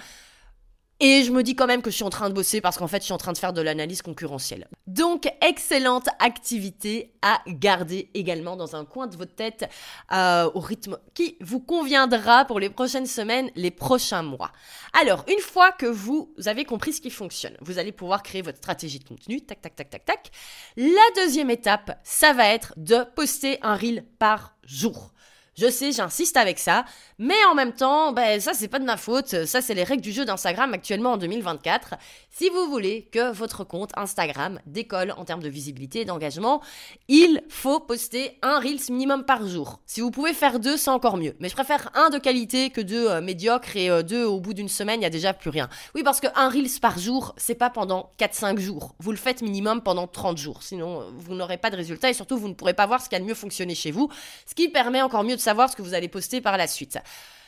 et 1.05 1.21
je 1.25 1.31
me 1.33 1.43
dis 1.43 1.53
quand 1.53 1.67
même 1.67 1.81
que 1.81 1.89
je 1.89 1.95
suis 1.95 2.05
en 2.05 2.09
train 2.09 2.29
de 2.29 2.33
bosser 2.33 2.61
parce 2.61 2.77
qu'en 2.77 2.87
fait, 2.87 2.99
je 2.99 3.03
suis 3.03 3.13
en 3.13 3.17
train 3.17 3.33
de 3.33 3.37
faire 3.37 3.51
de 3.51 3.61
l'analyse 3.61 4.01
concurrentielle. 4.01 4.69
Donc, 4.87 5.29
excellente 5.41 6.07
activité 6.19 7.13
à 7.21 7.41
garder 7.45 8.09
également 8.13 8.55
dans 8.55 8.77
un 8.77 8.85
coin 8.85 9.07
de 9.07 9.17
votre 9.17 9.35
tête 9.35 9.69
euh, 10.13 10.49
au 10.53 10.61
rythme 10.61 10.97
qui 11.13 11.35
vous 11.41 11.59
conviendra 11.59 12.45
pour 12.45 12.57
les 12.57 12.69
prochaines 12.69 13.05
semaines, 13.05 13.51
les 13.57 13.69
prochains 13.69 14.23
mois. 14.23 14.53
Alors, 14.93 15.25
une 15.27 15.41
fois 15.41 15.73
que 15.73 15.87
vous 15.87 16.33
avez 16.45 16.63
compris 16.63 16.93
ce 16.93 17.01
qui 17.01 17.09
fonctionne, 17.09 17.57
vous 17.59 17.79
allez 17.79 17.91
pouvoir 17.91 18.23
créer 18.23 18.41
votre 18.41 18.59
stratégie 18.59 18.99
de 18.99 19.03
contenu. 19.03 19.41
Tac, 19.41 19.59
tac, 19.61 19.75
tac, 19.75 19.89
tac, 19.89 20.05
tac. 20.05 20.31
La 20.77 20.85
deuxième 21.17 21.49
étape, 21.49 21.99
ça 22.05 22.31
va 22.31 22.47
être 22.47 22.73
de 22.77 23.03
poster 23.13 23.59
un 23.61 23.75
reel 23.75 24.05
par 24.19 24.55
jour. 24.63 25.12
Je 25.55 25.69
sais, 25.69 25.91
j'insiste 25.91 26.37
avec 26.37 26.57
ça, 26.57 26.85
mais 27.19 27.35
en 27.51 27.53
même 27.53 27.73
temps, 27.73 28.11
ben, 28.11 28.39
ça 28.39 28.53
c'est 28.53 28.67
pas 28.67 28.79
de 28.79 28.85
ma 28.85 28.97
faute, 28.97 29.45
ça 29.45 29.61
c'est 29.61 29.75
les 29.75 29.83
règles 29.83 30.01
du 30.01 30.11
jeu 30.11 30.25
d'Instagram 30.25 30.73
actuellement 30.73 31.11
en 31.11 31.17
2024. 31.17 31.95
Si 32.31 32.49
vous 32.49 32.65
voulez 32.67 33.07
que 33.11 33.31
votre 33.31 33.63
compte 33.63 33.91
Instagram 33.95 34.59
décolle 34.65 35.13
en 35.15 35.25
termes 35.25 35.43
de 35.43 35.49
visibilité 35.49 36.01
et 36.01 36.05
d'engagement, 36.05 36.61
il 37.07 37.43
faut 37.49 37.79
poster 37.79 38.39
un 38.41 38.59
Reels 38.59 38.89
minimum 38.89 39.25
par 39.25 39.45
jour. 39.45 39.79
Si 39.85 40.01
vous 40.01 40.09
pouvez 40.09 40.33
faire 40.33 40.59
deux, 40.59 40.77
c'est 40.77 40.89
encore 40.89 41.17
mieux. 41.17 41.35
Mais 41.39 41.49
je 41.49 41.53
préfère 41.53 41.91
un 41.93 42.09
de 42.09 42.17
qualité 42.17 42.71
que 42.71 42.81
deux 42.81 43.07
euh, 43.07 43.21
médiocres 43.21 43.75
et 43.75 43.91
euh, 43.91 44.01
deux 44.01 44.25
au 44.25 44.39
bout 44.39 44.55
d'une 44.55 44.69
semaine, 44.69 45.01
il 45.01 45.03
y 45.03 45.07
a 45.07 45.11
déjà 45.11 45.33
plus 45.33 45.51
rien. 45.51 45.69
Oui, 45.93 46.01
parce 46.01 46.19
que 46.19 46.27
un 46.35 46.49
Reels 46.49 46.79
par 46.81 46.97
jour, 46.97 47.35
c'est 47.37 47.53
pas 47.53 47.69
pendant 47.69 48.11
4-5 48.17 48.57
jours. 48.59 48.95
Vous 48.99 49.11
le 49.11 49.17
faites 49.17 49.43
minimum 49.43 49.81
pendant 49.81 50.07
30 50.07 50.37
jours. 50.37 50.63
Sinon, 50.63 51.01
euh, 51.01 51.05
vous 51.15 51.35
n'aurez 51.35 51.57
pas 51.57 51.69
de 51.69 51.75
résultat 51.75 52.09
et 52.09 52.13
surtout, 52.13 52.37
vous 52.37 52.47
ne 52.47 52.55
pourrez 52.55 52.73
pas 52.73 52.87
voir 52.87 53.01
ce 53.01 53.09
qui 53.09 53.15
a 53.15 53.19
le 53.19 53.25
mieux 53.25 53.35
fonctionné 53.35 53.75
chez 53.75 53.91
vous. 53.91 54.09
Ce 54.47 54.55
qui 54.55 54.69
permet 54.69 55.03
encore 55.03 55.23
mieux 55.23 55.35
de 55.35 55.41
savoir 55.43 55.69
ce 55.69 55.75
que 55.75 55.81
vous 55.81 55.93
allez 55.93 56.07
poster 56.07 56.41
par 56.41 56.57
la 56.57 56.67
suite. 56.67 56.97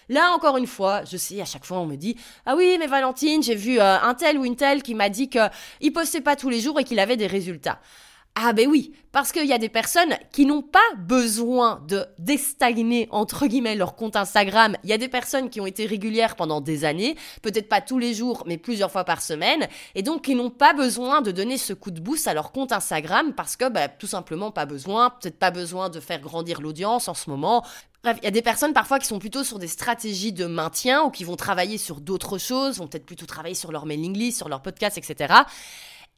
Là, 0.09 0.31
encore 0.33 0.57
une 0.57 0.67
fois, 0.67 1.03
je 1.03 1.17
sais, 1.17 1.41
à 1.41 1.45
chaque 1.45 1.65
fois, 1.65 1.79
on 1.79 1.85
me 1.85 1.95
dit 1.95 2.15
Ah 2.45 2.55
oui, 2.55 2.77
mais 2.79 2.87
Valentine, 2.87 3.41
j'ai 3.41 3.55
vu 3.55 3.79
euh, 3.79 3.99
un 3.99 4.13
tel 4.13 4.37
ou 4.37 4.45
une 4.45 4.55
telle 4.55 4.83
qui 4.83 4.93
m'a 4.93 5.09
dit 5.09 5.29
qu'il 5.29 5.93
postait 5.93 6.21
pas 6.21 6.35
tous 6.35 6.49
les 6.49 6.59
jours 6.59 6.79
et 6.79 6.83
qu'il 6.83 6.99
avait 6.99 7.17
des 7.17 7.27
résultats. 7.27 7.79
Ah 8.37 8.51
ben 8.51 8.67
oui, 8.69 8.91
parce 9.13 9.31
qu'il 9.31 9.45
y 9.45 9.53
a 9.53 9.57
des 9.57 9.69
personnes 9.69 10.13
qui 10.33 10.45
n'ont 10.45 10.61
pas 10.61 10.79
besoin 10.97 11.81
de 11.87 12.05
déstagner 12.19 13.07
entre 13.09 13.47
guillemets 13.47 13.75
leur 13.75 13.95
compte 13.95 14.17
Instagram. 14.17 14.75
Il 14.83 14.89
y 14.89 14.93
a 14.93 14.97
des 14.97 15.07
personnes 15.07 15.49
qui 15.49 15.61
ont 15.61 15.65
été 15.65 15.85
régulières 15.85 16.35
pendant 16.35 16.59
des 16.59 16.83
années, 16.83 17.15
peut-être 17.41 17.69
pas 17.69 17.79
tous 17.79 17.97
les 17.97 18.13
jours, 18.13 18.43
mais 18.45 18.57
plusieurs 18.57 18.91
fois 18.91 19.05
par 19.05 19.21
semaine, 19.21 19.69
et 19.95 20.03
donc 20.03 20.23
qui 20.23 20.35
n'ont 20.35 20.49
pas 20.49 20.73
besoin 20.73 21.21
de 21.21 21.31
donner 21.31 21.57
ce 21.57 21.71
coup 21.71 21.91
de 21.91 22.01
boost 22.01 22.27
à 22.27 22.33
leur 22.33 22.51
compte 22.51 22.73
Instagram 22.73 23.31
parce 23.33 23.55
que 23.55 23.69
bah, 23.69 23.87
tout 23.87 24.05
simplement 24.05 24.51
pas 24.51 24.65
besoin, 24.65 25.11
peut-être 25.11 25.39
pas 25.39 25.51
besoin 25.51 25.87
de 25.87 26.01
faire 26.01 26.19
grandir 26.19 26.59
l'audience 26.59 27.07
en 27.07 27.13
ce 27.13 27.29
moment. 27.29 27.63
Bref, 28.03 28.17
il 28.21 28.25
y 28.25 28.27
a 28.27 28.31
des 28.31 28.41
personnes 28.41 28.73
parfois 28.73 28.99
qui 28.99 29.07
sont 29.07 29.17
plutôt 29.17 29.45
sur 29.45 29.59
des 29.59 29.69
stratégies 29.69 30.33
de 30.33 30.45
maintien 30.45 31.03
ou 31.03 31.09
qui 31.09 31.23
vont 31.23 31.37
travailler 31.37 31.77
sur 31.77 32.01
d'autres 32.01 32.37
choses, 32.37 32.79
vont 32.79 32.87
peut-être 32.87 33.05
plutôt 33.05 33.25
travailler 33.25 33.55
sur 33.55 33.71
leur 33.71 33.85
mailing 33.85 34.15
list, 34.15 34.37
sur 34.39 34.49
leur 34.49 34.61
podcast, 34.61 34.97
etc. 34.97 35.33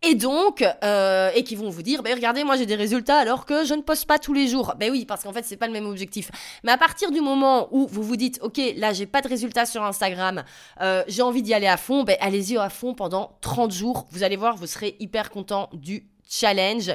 Et 0.04 0.14
donc, 0.14 0.64
euh, 0.84 1.32
et 1.34 1.44
qui 1.44 1.56
vont 1.56 1.70
vous 1.70 1.82
dire, 1.82 2.04
ben 2.04 2.14
regardez, 2.14 2.44
moi 2.44 2.56
j'ai 2.56 2.68
des 2.68 2.76
résultats 2.76 3.18
alors 3.18 3.46
que 3.46 3.66
je 3.66 3.74
ne 3.74 3.82
poste 3.82 4.06
pas 4.06 4.20
tous 4.20 4.34
les 4.34 4.48
jours. 4.48 4.76
Ben 4.80 4.92
oui, 4.92 5.06
parce 5.06 5.24
qu'en 5.24 5.34
fait 5.34 5.44
c'est 5.44 5.58
pas 5.58 5.66
le 5.66 5.74
même 5.74 5.88
objectif. 5.88 6.30
Mais 6.64 6.72
à 6.72 6.78
partir 6.78 7.10
du 7.10 7.20
moment 7.20 7.68
où 7.72 7.88
vous 7.88 8.04
vous 8.04 8.16
dites, 8.16 8.40
ok, 8.44 8.62
là 8.76 8.94
j'ai 8.94 9.08
pas 9.08 9.22
de 9.22 9.28
résultats 9.28 9.66
sur 9.66 9.84
Instagram, 9.84 10.44
euh, 10.82 11.04
j'ai 11.08 11.24
envie 11.24 11.42
d'y 11.42 11.54
aller 11.54 11.68
à 11.68 11.78
fond, 11.78 12.04
ben 12.04 12.16
allez-y 12.20 12.58
à 12.58 12.70
fond 12.70 12.94
pendant 12.94 13.38
30 13.42 13.72
jours. 13.72 14.08
Vous 14.12 14.22
allez 14.22 14.36
voir, 14.36 14.56
vous 14.56 14.68
serez 14.68 14.96
hyper 15.00 15.32
content 15.32 15.68
du 15.74 16.08
challenge. 16.30 16.92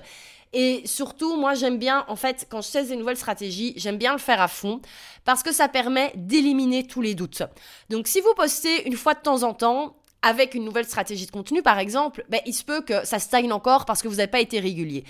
Et 0.54 0.82
surtout, 0.84 1.36
moi, 1.36 1.54
j'aime 1.54 1.78
bien, 1.78 2.04
en 2.08 2.16
fait, 2.16 2.46
quand 2.50 2.60
je 2.60 2.70
teste 2.70 2.90
des 2.90 2.96
nouvelles 2.96 3.16
stratégies, 3.16 3.72
j'aime 3.76 3.96
bien 3.96 4.12
le 4.12 4.18
faire 4.18 4.40
à 4.40 4.48
fond 4.48 4.80
parce 5.24 5.42
que 5.42 5.50
ça 5.50 5.66
permet 5.66 6.12
d'éliminer 6.14 6.86
tous 6.86 7.00
les 7.00 7.14
doutes. 7.14 7.42
Donc, 7.88 8.06
si 8.06 8.20
vous 8.20 8.34
postez 8.36 8.86
une 8.86 8.96
fois 8.96 9.14
de 9.14 9.20
temps 9.20 9.44
en 9.44 9.54
temps, 9.54 9.96
avec 10.22 10.54
une 10.54 10.64
nouvelle 10.64 10.84
stratégie 10.84 11.26
de 11.26 11.30
contenu, 11.30 11.62
par 11.62 11.78
exemple, 11.78 12.24
ben, 12.28 12.40
il 12.46 12.54
se 12.54 12.64
peut 12.64 12.80
que 12.80 13.04
ça 13.04 13.18
stagne 13.18 13.52
encore 13.52 13.84
parce 13.84 14.02
que 14.02 14.08
vous 14.08 14.16
n'avez 14.16 14.30
pas 14.30 14.40
été 14.40 14.60
régulier. 14.60 15.04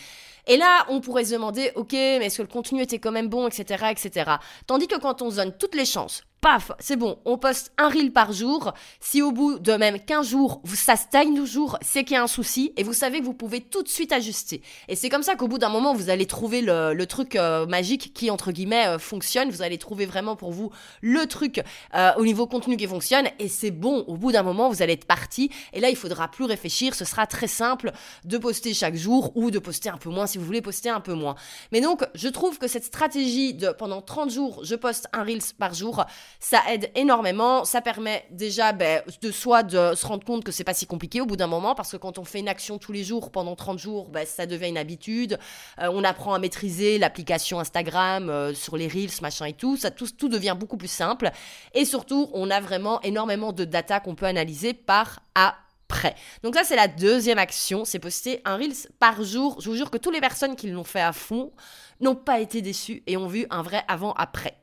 Et 0.46 0.56
là, 0.56 0.86
on 0.88 1.00
pourrait 1.00 1.24
se 1.24 1.32
demander, 1.32 1.70
ok, 1.76 1.92
mais 1.92 2.26
est-ce 2.26 2.38
que 2.38 2.42
le 2.42 2.48
contenu 2.48 2.82
était 2.82 2.98
quand 2.98 3.12
même 3.12 3.28
bon, 3.28 3.46
etc., 3.46 3.86
etc. 3.90 4.32
Tandis 4.66 4.88
que 4.88 4.98
quand 4.98 5.22
on 5.22 5.30
se 5.30 5.36
donne 5.36 5.52
toutes 5.56 5.74
les 5.74 5.84
chances 5.84 6.24
paf, 6.42 6.72
c'est 6.80 6.96
bon, 6.96 7.18
on 7.24 7.38
poste 7.38 7.72
un 7.78 7.88
reel 7.88 8.12
par 8.12 8.32
jour. 8.32 8.74
Si 8.98 9.22
au 9.22 9.30
bout 9.30 9.60
de 9.60 9.74
même 9.74 10.00
15 10.00 10.28
jours, 10.28 10.60
ça 10.66 10.96
stagne 10.96 11.36
toujours, 11.36 11.78
c'est 11.82 12.02
qu'il 12.02 12.14
y 12.14 12.18
a 12.18 12.22
un 12.22 12.26
souci 12.26 12.72
et 12.76 12.82
vous 12.82 12.92
savez 12.92 13.20
que 13.20 13.24
vous 13.24 13.32
pouvez 13.32 13.60
tout 13.60 13.84
de 13.84 13.88
suite 13.88 14.12
ajuster. 14.12 14.60
Et 14.88 14.96
c'est 14.96 15.08
comme 15.08 15.22
ça 15.22 15.36
qu'au 15.36 15.46
bout 15.46 15.58
d'un 15.58 15.68
moment, 15.68 15.94
vous 15.94 16.10
allez 16.10 16.26
trouver 16.26 16.60
le, 16.60 17.04
truc 17.06 17.36
euh, 17.36 17.64
magique 17.66 18.12
qui, 18.12 18.28
entre 18.28 18.50
guillemets, 18.50 18.88
euh, 18.88 18.98
fonctionne. 18.98 19.50
Vous 19.50 19.62
allez 19.62 19.78
trouver 19.78 20.04
vraiment 20.04 20.34
pour 20.34 20.50
vous 20.50 20.70
le 21.00 21.26
truc 21.26 21.62
euh, 21.94 22.10
au 22.16 22.24
niveau 22.24 22.48
contenu 22.48 22.76
qui 22.76 22.88
fonctionne 22.88 23.28
et 23.38 23.46
c'est 23.46 23.70
bon. 23.70 24.00
Au 24.08 24.16
bout 24.16 24.32
d'un 24.32 24.42
moment, 24.42 24.68
vous 24.68 24.82
allez 24.82 24.94
être 24.94 25.06
parti 25.06 25.48
et 25.72 25.78
là, 25.78 25.90
il 25.90 25.96
faudra 25.96 26.26
plus 26.26 26.44
réfléchir. 26.44 26.96
Ce 26.96 27.04
sera 27.04 27.28
très 27.28 27.46
simple 27.46 27.92
de 28.24 28.36
poster 28.36 28.74
chaque 28.74 28.96
jour 28.96 29.30
ou 29.36 29.52
de 29.52 29.60
poster 29.60 29.90
un 29.90 29.96
peu 29.96 30.10
moins 30.10 30.26
si 30.26 30.38
vous 30.38 30.44
voulez 30.44 30.60
poster 30.60 30.88
un 30.88 31.00
peu 31.00 31.14
moins. 31.14 31.36
Mais 31.70 31.80
donc, 31.80 32.04
je 32.16 32.26
trouve 32.26 32.58
que 32.58 32.66
cette 32.66 32.84
stratégie 32.84 33.54
de 33.54 33.68
pendant 33.68 34.02
30 34.02 34.28
jours, 34.28 34.64
je 34.64 34.74
poste 34.74 35.06
un 35.12 35.22
Reels 35.22 35.54
par 35.56 35.72
jour, 35.72 36.04
ça 36.40 36.60
aide 36.68 36.90
énormément. 36.94 37.64
Ça 37.64 37.80
permet 37.80 38.26
déjà 38.30 38.72
ben, 38.72 39.02
de 39.20 39.30
soi 39.30 39.62
de 39.62 39.94
se 39.94 40.06
rendre 40.06 40.24
compte 40.24 40.44
que 40.44 40.52
c'est 40.52 40.64
pas 40.64 40.74
si 40.74 40.86
compliqué 40.86 41.20
au 41.20 41.26
bout 41.26 41.36
d'un 41.36 41.46
moment 41.46 41.74
parce 41.74 41.92
que 41.92 41.96
quand 41.96 42.18
on 42.18 42.24
fait 42.24 42.40
une 42.40 42.48
action 42.48 42.78
tous 42.78 42.92
les 42.92 43.04
jours 43.04 43.30
pendant 43.30 43.54
30 43.54 43.78
jours, 43.78 44.08
ben, 44.08 44.26
ça 44.26 44.46
devient 44.46 44.68
une 44.68 44.78
habitude. 44.78 45.38
Euh, 45.80 45.90
on 45.92 46.04
apprend 46.04 46.34
à 46.34 46.38
maîtriser 46.38 46.98
l'application 46.98 47.60
Instagram 47.60 48.28
euh, 48.30 48.54
sur 48.54 48.76
les 48.76 48.88
Reels, 48.88 49.20
machin 49.20 49.46
et 49.46 49.52
tout. 49.52 49.76
Ça, 49.76 49.90
tout, 49.90 50.28
devient 50.28 50.56
beaucoup 50.58 50.76
plus 50.76 50.90
simple. 50.90 51.30
Et 51.74 51.84
surtout, 51.84 52.30
on 52.32 52.50
a 52.50 52.60
vraiment 52.60 53.00
énormément 53.02 53.52
de 53.52 53.64
data 53.64 54.00
qu'on 54.00 54.14
peut 54.14 54.26
analyser 54.26 54.74
par 54.74 55.20
après. 55.34 56.14
Donc 56.42 56.54
ça, 56.54 56.64
c'est 56.64 56.76
la 56.76 56.88
deuxième 56.88 57.38
action, 57.38 57.84
c'est 57.84 57.98
poster 57.98 58.40
un 58.44 58.56
Reels 58.56 58.88
par 58.98 59.22
jour. 59.22 59.60
Je 59.60 59.68
vous 59.68 59.76
jure 59.76 59.90
que 59.90 59.98
toutes 59.98 60.14
les 60.14 60.20
personnes 60.20 60.56
qui 60.56 60.70
l'ont 60.70 60.84
fait 60.84 61.00
à 61.00 61.12
fond 61.12 61.52
n'ont 62.00 62.16
pas 62.16 62.40
été 62.40 62.62
déçues 62.62 63.02
et 63.06 63.16
ont 63.16 63.28
vu 63.28 63.46
un 63.50 63.62
vrai 63.62 63.84
avant-après. 63.88 64.56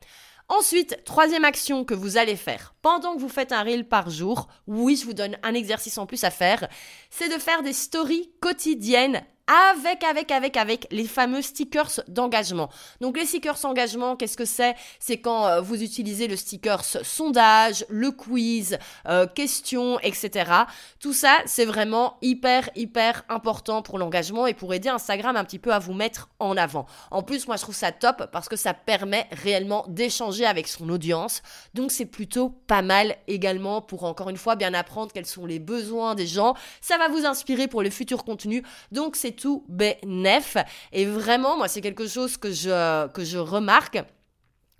Ensuite, 0.49 1.03
troisième 1.05 1.45
action 1.45 1.85
que 1.85 1.93
vous 1.93 2.17
allez 2.17 2.35
faire 2.35 2.73
pendant 2.81 3.15
que 3.15 3.21
vous 3.21 3.29
faites 3.29 3.51
un 3.51 3.61
reel 3.61 3.87
par 3.87 4.09
jour, 4.09 4.47
oui, 4.65 4.95
je 4.95 5.05
vous 5.05 5.13
donne 5.13 5.37
un 5.43 5.53
exercice 5.53 5.99
en 5.99 6.07
plus 6.07 6.23
à 6.23 6.31
faire, 6.31 6.67
c'est 7.11 7.29
de 7.29 7.39
faire 7.39 7.61
des 7.61 7.71
stories 7.71 8.31
quotidiennes 8.41 9.23
avec, 9.49 10.03
avec, 10.03 10.31
avec, 10.31 10.57
avec 10.57 10.87
les 10.91 11.05
fameux 11.05 11.41
stickers 11.41 12.01
d'engagement. 12.07 12.69
Donc 13.01 13.17
les 13.17 13.25
stickers 13.25 13.65
engagement, 13.65 14.15
qu'est-ce 14.15 14.37
que 14.37 14.45
c'est? 14.45 14.75
C'est 14.99 15.17
quand 15.17 15.47
euh, 15.47 15.61
vous 15.61 15.81
utilisez 15.81 16.27
le 16.27 16.35
stickers 16.35 16.83
sondage, 16.83 17.83
le 17.89 18.11
quiz, 18.11 18.77
euh, 19.07 19.25
questions, 19.25 19.99
etc. 20.01 20.51
Tout 20.99 21.13
ça, 21.13 21.35
c'est 21.45 21.65
vraiment 21.65 22.17
hyper, 22.21 22.69
hyper 22.75 23.23
important 23.27 23.81
pour 23.81 23.97
l'engagement 23.97 24.45
et 24.45 24.53
pour 24.53 24.73
aider 24.73 24.89
Instagram 24.89 25.35
un 25.35 25.43
petit 25.43 25.59
peu 25.59 25.73
à 25.73 25.79
vous 25.79 25.93
mettre 25.93 26.29
en 26.37 26.55
avant. 26.55 26.85
En 27.09 27.23
plus, 27.23 27.47
moi, 27.47 27.55
je 27.55 27.63
trouve 27.63 27.75
ça 27.75 27.91
top 27.91 28.29
parce 28.31 28.49
que 28.49 28.55
ça 28.55 28.75
permet 28.75 29.27
réellement 29.31 29.83
d'échanger 29.87 30.45
avec 30.45 30.67
son 30.67 30.89
audience. 30.89 31.41
Donc 31.73 31.91
c'est 31.91 32.05
plutôt 32.05 32.49
pas 32.67 32.83
mal 32.83 33.15
également 33.27 33.81
pour 33.81 34.03
encore 34.03 34.29
une 34.29 34.37
fois 34.37 34.55
bien 34.55 34.73
apprendre 34.75 35.11
quels 35.11 35.25
sont 35.25 35.47
les 35.47 35.59
besoins 35.59 36.13
des 36.13 36.27
gens. 36.27 36.53
Ça 36.81 36.97
va 36.97 37.07
vous 37.07 37.25
inspirer 37.25 37.67
pour 37.67 37.81
les 37.81 37.91
futurs 37.91 38.23
contenus. 38.23 38.63
Donc 38.91 39.15
c'est 39.15 39.38
tout 39.39 39.65
bénef. 39.67 40.57
Et 40.91 41.05
vraiment, 41.05 41.57
moi, 41.57 41.67
c'est 41.67 41.81
quelque 41.81 42.07
chose 42.07 42.37
que 42.37 42.51
je, 42.51 43.07
que 43.07 43.23
je 43.23 43.37
remarque 43.37 44.03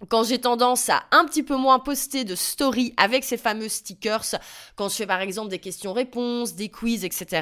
quand 0.07 0.23
j'ai 0.23 0.39
tendance 0.39 0.89
à 0.89 1.03
un 1.11 1.25
petit 1.25 1.43
peu 1.43 1.55
moins 1.55 1.79
poster 1.79 2.23
de 2.23 2.35
stories 2.35 2.93
avec 2.95 3.23
ces 3.23 3.37
fameux 3.37 3.67
stickers, 3.67 4.23
quand 4.75 4.87
je 4.87 4.95
fais 4.95 5.05
par 5.05 5.19
exemple 5.19 5.49
des 5.49 5.59
questions-réponses, 5.59 6.55
des 6.55 6.69
quiz, 6.69 7.03
etc., 7.03 7.41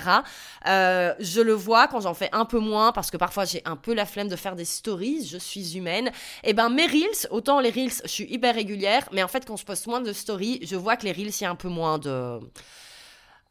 euh, 0.68 1.14
je 1.20 1.42
le 1.42 1.54
vois 1.54 1.88
quand 1.88 2.02
j'en 2.02 2.14
fais 2.14 2.30
un 2.32 2.46
peu 2.46 2.60
moins, 2.60 2.92
parce 2.92 3.12
que 3.12 3.18
parfois 3.18 3.46
j'ai 3.46 3.62
un 3.66 3.76
peu 3.76 3.94
la 3.94 4.06
flemme 4.06 4.28
de 4.28 4.36
faire 4.36 4.56
des 4.56 4.66
stories, 4.66 5.28
je 5.28 5.38
suis 5.38 5.78
humaine, 5.78 6.08
et 6.44 6.50
eh 6.50 6.54
ben 6.54 6.70
mes 6.70 6.88
reels, 6.88 7.28
autant 7.30 7.60
les 7.60 7.70
reels, 7.70 7.94
je 8.04 8.10
suis 8.10 8.26
hyper 8.32 8.56
régulière, 8.56 9.08
mais 9.12 9.22
en 9.22 9.28
fait 9.28 9.46
quand 9.46 9.58
je 9.58 9.66
poste 9.66 9.86
moins 9.88 10.02
de 10.02 10.14
stories, 10.14 10.60
je 10.64 10.76
vois 10.76 10.96
que 10.96 11.06
les 11.06 11.12
reels, 11.12 11.28
il 11.30 11.42
y 11.42 11.46
a 11.46 11.52
un 11.52 11.56
peu 11.56 11.70
moins 11.70 12.00
de 12.00 12.40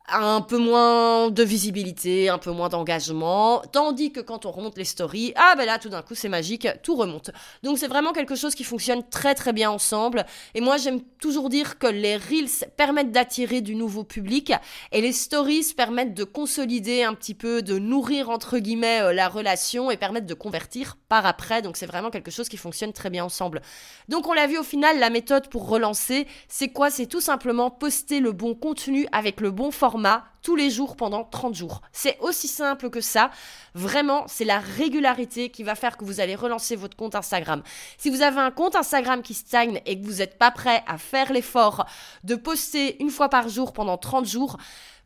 un 0.09 0.40
peu 0.40 0.59
moins 0.59 1.31
de 1.31 1.42
visibilité, 1.42 2.29
un 2.29 2.38
peu 2.38 2.53
moins 2.53 2.69
d'engagement, 2.69 3.62
tandis 3.73 4.12
que 4.12 4.21
quand 4.21 4.47
on 4.47 4.53
remonte 4.53 4.79
les 4.79 4.85
stories, 4.85 5.33
ah 5.35 5.55
ben 5.57 5.66
là 5.66 5.79
tout 5.79 5.88
d'un 5.88 6.03
coup 6.03 6.14
c'est 6.14 6.29
magique, 6.29 6.69
tout 6.83 6.95
remonte. 6.95 7.31
Donc 7.64 7.79
c'est 7.79 7.88
vraiment 7.88 8.12
quelque 8.12 8.37
chose 8.37 8.55
qui 8.55 8.62
fonctionne 8.62 9.03
très 9.09 9.35
très 9.35 9.53
bien 9.53 9.71
ensemble. 9.71 10.25
Et 10.55 10.61
moi 10.61 10.77
j'aime 10.77 11.01
toujours 11.21 11.49
dire 11.49 11.79
que 11.79 11.88
les 11.88 12.16
reels 12.16 12.69
permettent 12.77 13.11
d'attirer 13.11 13.61
du 13.61 13.75
nouveau 13.75 14.05
public 14.05 14.53
et 14.92 15.01
les 15.01 15.12
stories 15.12 15.73
permettent 15.77 16.14
de 16.14 16.25
consolider 16.25 17.03
un 17.03 17.14
petit 17.14 17.35
peu, 17.35 17.62
de 17.62 17.79
nourrir 17.79 18.31
entre 18.31 18.59
guillemets 18.59 19.01
euh, 19.03 19.12
la 19.12 19.29
relation 19.29 19.90
et 19.90 19.97
permettent 19.97 20.27
de 20.27 20.35
convertir 20.35 20.97
par 21.09 21.27
après. 21.27 21.62
Donc 21.62 21.77
c'est 21.77 21.87
vraiment 21.87 22.11
quelque 22.11 22.31
chose 22.31 22.49
qui 22.49 22.57
fonctionne 22.57 22.92
très 22.92 23.11
bien 23.11 23.25
ensemble. 23.25 23.61
Donc 24.09 24.29
on 24.29 24.35
l'a 24.35 24.47
vu 24.47 24.59
au 24.59 24.62
final, 24.62 25.01
la 25.01 25.11
méthode 25.11 25.49
pour 25.49 25.69
relancer, 25.69 26.29
c'est 26.47 26.69
quoi? 26.69 26.90
C'est 26.90 27.07
tout 27.07 27.21
simplement 27.21 27.71
poster 27.71 28.21
le 28.21 28.31
bon 28.31 28.55
contenu 28.55 29.09
avec 29.11 29.40
le 29.40 29.51
bon 29.51 29.73
format 29.73 29.96
tous 30.43 30.55
les 30.57 30.71
jours 30.71 30.97
pendant 30.97 31.25
30 31.25 31.55
jours. 31.55 31.83
C'est 31.91 32.19
aussi 32.21 32.47
simple 32.47 32.89
que 32.89 33.01
ça. 33.01 33.31
Vraiment, 33.75 34.25
c'est 34.29 34.45
la 34.45 34.61
régularité 34.61 35.51
qui 35.51 35.65
va 35.65 35.75
faire 35.75 35.97
que 35.97 36.05
vous 36.05 36.21
allez 36.21 36.37
relancer 36.37 36.77
votre 36.77 36.97
compte 36.97 37.15
Instagram. 37.15 37.63
Si 37.99 38.11
vous 38.11 38.23
avez 38.23 38.39
un 38.39 38.53
compte 38.53 38.77
Instagram 38.77 39.23
qui 39.23 39.35
stagne 39.35 39.81
et 39.87 40.01
que 40.01 40.07
vous 40.07 40.19
n'êtes 40.19 40.39
pas 40.39 40.53
prêt 40.53 40.85
à 40.87 40.99
faire 40.99 41.33
l'effort 41.33 41.87
de 42.23 42.37
poster 42.37 43.03
une 43.03 43.11
fois 43.11 43.29
par 43.29 43.49
jour 43.49 43.73
pendant 43.73 43.99
30 43.99 44.27
jours, 44.27 44.57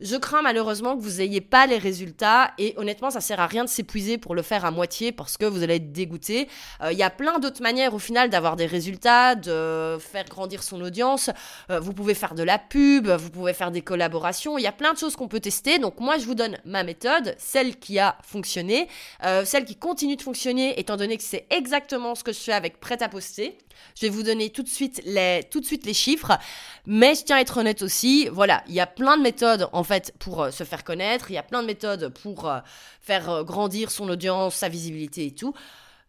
je 0.01 0.15
crains 0.15 0.41
malheureusement 0.41 0.95
que 0.95 1.01
vous 1.01 1.17
n'ayez 1.17 1.41
pas 1.41 1.67
les 1.67 1.77
résultats 1.77 2.51
et 2.57 2.73
honnêtement, 2.77 3.11
ça 3.11 3.21
sert 3.21 3.39
à 3.39 3.47
rien 3.47 3.63
de 3.63 3.69
s'épuiser 3.69 4.17
pour 4.17 4.35
le 4.35 4.41
faire 4.41 4.65
à 4.65 4.71
moitié 4.71 5.11
parce 5.11 5.37
que 5.37 5.45
vous 5.45 5.63
allez 5.63 5.75
être 5.75 5.91
dégoûté. 5.91 6.47
Euh, 6.81 6.91
il 6.91 6.97
y 6.97 7.03
a 7.03 7.09
plein 7.09 7.39
d'autres 7.39 7.61
manières 7.61 7.93
au 7.93 7.99
final 7.99 8.29
d'avoir 8.29 8.55
des 8.55 8.65
résultats, 8.65 9.35
de 9.35 9.97
faire 9.99 10.25
grandir 10.25 10.63
son 10.63 10.81
audience. 10.81 11.29
Euh, 11.69 11.79
vous 11.79 11.93
pouvez 11.93 12.15
faire 12.15 12.33
de 12.33 12.43
la 12.43 12.57
pub, 12.57 13.07
vous 13.07 13.29
pouvez 13.29 13.53
faire 13.53 13.71
des 13.71 13.81
collaborations. 13.81 14.57
Il 14.57 14.63
y 14.63 14.67
a 14.67 14.71
plein 14.71 14.93
de 14.93 14.97
choses 14.97 15.15
qu'on 15.15 15.27
peut 15.27 15.39
tester. 15.39 15.77
Donc 15.77 15.99
moi, 15.99 16.17
je 16.17 16.25
vous 16.25 16.35
donne 16.35 16.57
ma 16.65 16.83
méthode, 16.83 17.35
celle 17.37 17.77
qui 17.77 17.99
a 17.99 18.17
fonctionné, 18.23 18.87
euh, 19.23 19.45
celle 19.45 19.65
qui 19.65 19.75
continue 19.75 20.15
de 20.15 20.21
fonctionner 20.21 20.79
étant 20.79 20.97
donné 20.97 21.17
que 21.17 21.23
c'est 21.23 21.45
exactement 21.51 22.15
ce 22.15 22.23
que 22.23 22.33
je 22.33 22.39
fais 22.39 22.53
avec 22.53 22.79
Prêt 22.79 23.03
à 23.03 23.09
poster. 23.09 23.57
Je 23.95 24.05
vais 24.05 24.09
vous 24.09 24.23
donner 24.23 24.49
tout 24.49 24.63
de 24.63 24.69
suite 24.69 25.01
les, 25.05 25.41
tout 25.49 25.59
de 25.59 25.65
suite 25.65 25.85
les 25.85 25.93
chiffres, 25.93 26.31
mais 26.85 27.15
je 27.15 27.23
tiens 27.23 27.37
à 27.37 27.41
être 27.41 27.57
honnête 27.57 27.81
aussi. 27.81 28.27
Voilà, 28.31 28.63
il 28.67 28.73
y 28.73 28.79
a 28.79 28.87
plein 28.87 29.17
de 29.17 29.21
méthodes 29.21 29.69
en 29.71 29.83
fait 29.83 29.90
pour 30.19 30.43
euh, 30.43 30.51
se 30.51 30.63
faire 30.63 30.83
connaître, 30.83 31.31
il 31.31 31.35
y 31.35 31.37
a 31.37 31.43
plein 31.43 31.61
de 31.61 31.67
méthodes 31.67 32.09
pour 32.21 32.49
euh, 32.49 32.59
faire 33.01 33.29
euh, 33.29 33.43
grandir 33.43 33.91
son 33.91 34.07
audience, 34.09 34.55
sa 34.55 34.69
visibilité 34.69 35.25
et 35.25 35.31
tout. 35.31 35.53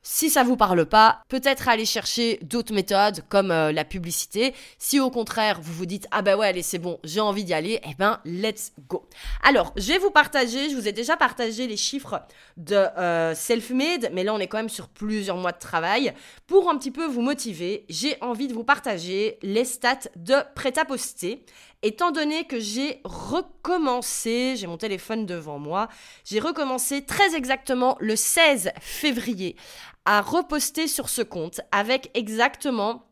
Si 0.05 0.31
ça 0.31 0.43
vous 0.43 0.57
parle 0.57 0.85
pas, 0.85 1.23
peut-être 1.29 1.69
aller 1.69 1.85
chercher 1.85 2.41
d'autres 2.43 2.75
méthodes 2.75 3.23
comme 3.29 3.51
la 3.51 3.85
publicité. 3.85 4.53
Si 4.77 4.99
au 4.99 5.11
contraire 5.11 5.61
vous 5.63 5.73
vous 5.73 5.87
dites 5.87 6.09
ah 6.11 6.23
ben 6.23 6.37
ouais 6.37 6.49
allez 6.49 6.63
c'est 6.63 6.81
bon 6.81 6.99
j'ai 7.05 7.21
envie 7.21 7.45
d'y 7.45 7.55
aller, 7.55 7.81
eh 7.89 7.95
ben 7.97 8.19
let's 8.25 8.73
go. 8.89 9.09
Alors 9.45 9.73
je 9.77 9.93
vais 9.93 9.99
vous 9.99 10.11
partager, 10.11 10.71
je 10.71 10.75
vous 10.75 10.89
ai 10.89 10.93
déjà 10.93 11.17
partagé 11.17 11.69
les 11.69 11.77
chiffres 11.77 12.21
de 12.57 12.75
euh, 12.75 13.33
self-made, 13.37 14.11
mais 14.13 14.25
là 14.25 14.35
on 14.35 14.41
est 14.41 14.49
quand 14.49 14.57
même 14.57 14.69
sur 14.69 14.89
plusieurs 14.89 15.37
mois 15.37 15.53
de 15.53 15.61
travail. 15.61 16.13
Pour 16.49 16.69
un 16.69 16.77
petit 16.79 16.91
peu 16.91 17.07
vous 17.07 17.23
motiver, 17.23 17.87
j'ai 17.89 18.17
envie 18.23 18.49
de 18.49 18.55
vous 18.55 18.65
partager 18.65 19.39
les 19.43 19.65
stats 19.65 20.09
de 20.17 20.35
prêt-à-poster 20.57 21.45
étant 21.83 22.11
donné 22.11 22.45
que 22.45 22.61
j'ai 22.61 23.01
recommencé, 23.05 24.55
j'ai 24.57 24.67
mon 24.67 24.77
téléphone 24.79 25.27
devant 25.27 25.59
moi, 25.59 25.89
j'ai 26.25 26.41
recommencé 26.41 27.05
très 27.05 27.35
exactement 27.35 27.97
le 28.01 28.17
16 28.17 28.73
février 28.81 29.57
à 30.05 30.21
reposter 30.21 30.87
sur 30.87 31.09
ce 31.09 31.23
compte 31.23 31.61
avec 31.71 32.11
exactement 32.15 33.12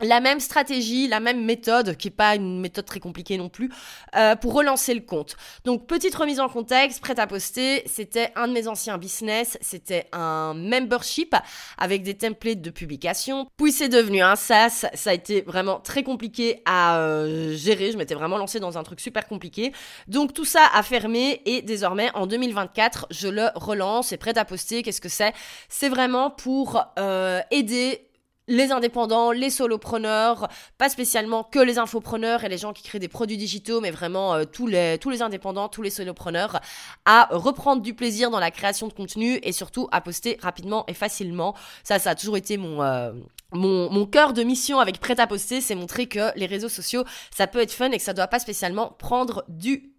la 0.00 0.20
même 0.20 0.40
stratégie, 0.40 1.08
la 1.08 1.20
même 1.20 1.44
méthode, 1.44 1.96
qui 1.96 2.08
n'est 2.08 2.14
pas 2.14 2.34
une 2.34 2.60
méthode 2.60 2.84
très 2.84 3.00
compliquée 3.00 3.38
non 3.38 3.48
plus, 3.48 3.70
euh, 4.14 4.36
pour 4.36 4.52
relancer 4.54 4.94
le 4.94 5.00
compte. 5.00 5.36
Donc, 5.64 5.86
petite 5.86 6.14
remise 6.14 6.40
en 6.40 6.48
contexte, 6.48 7.00
prête 7.00 7.18
à 7.18 7.26
poster, 7.26 7.82
c'était 7.86 8.32
un 8.36 8.48
de 8.48 8.52
mes 8.52 8.68
anciens 8.68 8.98
business, 8.98 9.58
c'était 9.60 10.06
un 10.12 10.54
membership 10.54 11.34
avec 11.78 12.02
des 12.02 12.14
templates 12.14 12.60
de 12.60 12.70
publication. 12.70 13.46
Puis 13.56 13.72
c'est 13.72 13.88
devenu 13.88 14.22
un 14.22 14.36
SaaS, 14.36 14.86
ça 14.94 15.10
a 15.10 15.14
été 15.14 15.42
vraiment 15.42 15.80
très 15.80 16.02
compliqué 16.02 16.62
à 16.66 16.98
euh, 16.98 17.54
gérer, 17.54 17.92
je 17.92 17.96
m'étais 17.96 18.14
vraiment 18.14 18.38
lancée 18.38 18.60
dans 18.60 18.78
un 18.78 18.82
truc 18.82 19.00
super 19.00 19.26
compliqué. 19.26 19.72
Donc, 20.08 20.34
tout 20.34 20.44
ça 20.44 20.62
a 20.74 20.82
fermé 20.82 21.42
et 21.46 21.62
désormais, 21.62 22.10
en 22.14 22.26
2024, 22.26 23.06
je 23.10 23.28
le 23.28 23.48
relance 23.54 24.12
et 24.12 24.16
prête 24.16 24.36
à 24.36 24.44
poster, 24.44 24.82
qu'est-ce 24.82 25.00
que 25.00 25.08
c'est? 25.08 25.32
C'est 25.68 25.88
vraiment 25.88 26.30
pour 26.30 26.82
euh, 26.98 27.40
aider 27.50 28.05
les 28.48 28.72
indépendants, 28.72 29.32
les 29.32 29.50
solopreneurs, 29.50 30.48
pas 30.78 30.88
spécialement 30.88 31.44
que 31.44 31.58
les 31.58 31.78
infopreneurs 31.78 32.44
et 32.44 32.48
les 32.48 32.58
gens 32.58 32.72
qui 32.72 32.82
créent 32.82 32.98
des 32.98 33.08
produits 33.08 33.36
digitaux, 33.36 33.80
mais 33.80 33.90
vraiment 33.90 34.34
euh, 34.34 34.44
tous, 34.44 34.66
les, 34.66 34.98
tous 34.98 35.10
les 35.10 35.22
indépendants, 35.22 35.68
tous 35.68 35.82
les 35.82 35.90
solopreneurs, 35.90 36.60
à 37.04 37.28
reprendre 37.30 37.82
du 37.82 37.94
plaisir 37.94 38.30
dans 38.30 38.40
la 38.40 38.50
création 38.50 38.88
de 38.88 38.92
contenu 38.92 39.38
et 39.42 39.52
surtout 39.52 39.88
à 39.92 40.00
poster 40.00 40.38
rapidement 40.40 40.84
et 40.86 40.94
facilement. 40.94 41.54
Ça, 41.82 41.98
ça 41.98 42.10
a 42.10 42.14
toujours 42.14 42.36
été 42.36 42.56
mon... 42.56 42.82
Euh, 42.82 43.12
mon, 43.52 43.88
mon 43.90 44.06
cœur 44.06 44.32
de 44.32 44.42
mission 44.42 44.80
avec 44.80 44.98
Prêt 44.98 45.20
à 45.20 45.26
poster, 45.28 45.60
c'est 45.60 45.76
montrer 45.76 46.06
que 46.06 46.36
les 46.36 46.46
réseaux 46.46 46.68
sociaux, 46.68 47.04
ça 47.30 47.46
peut 47.46 47.60
être 47.60 47.70
fun 47.70 47.92
et 47.92 47.96
que 47.96 48.02
ça 48.02 48.12
doit 48.12 48.26
pas 48.26 48.40
spécialement 48.40 48.88
prendre 48.98 49.44
du 49.48 49.95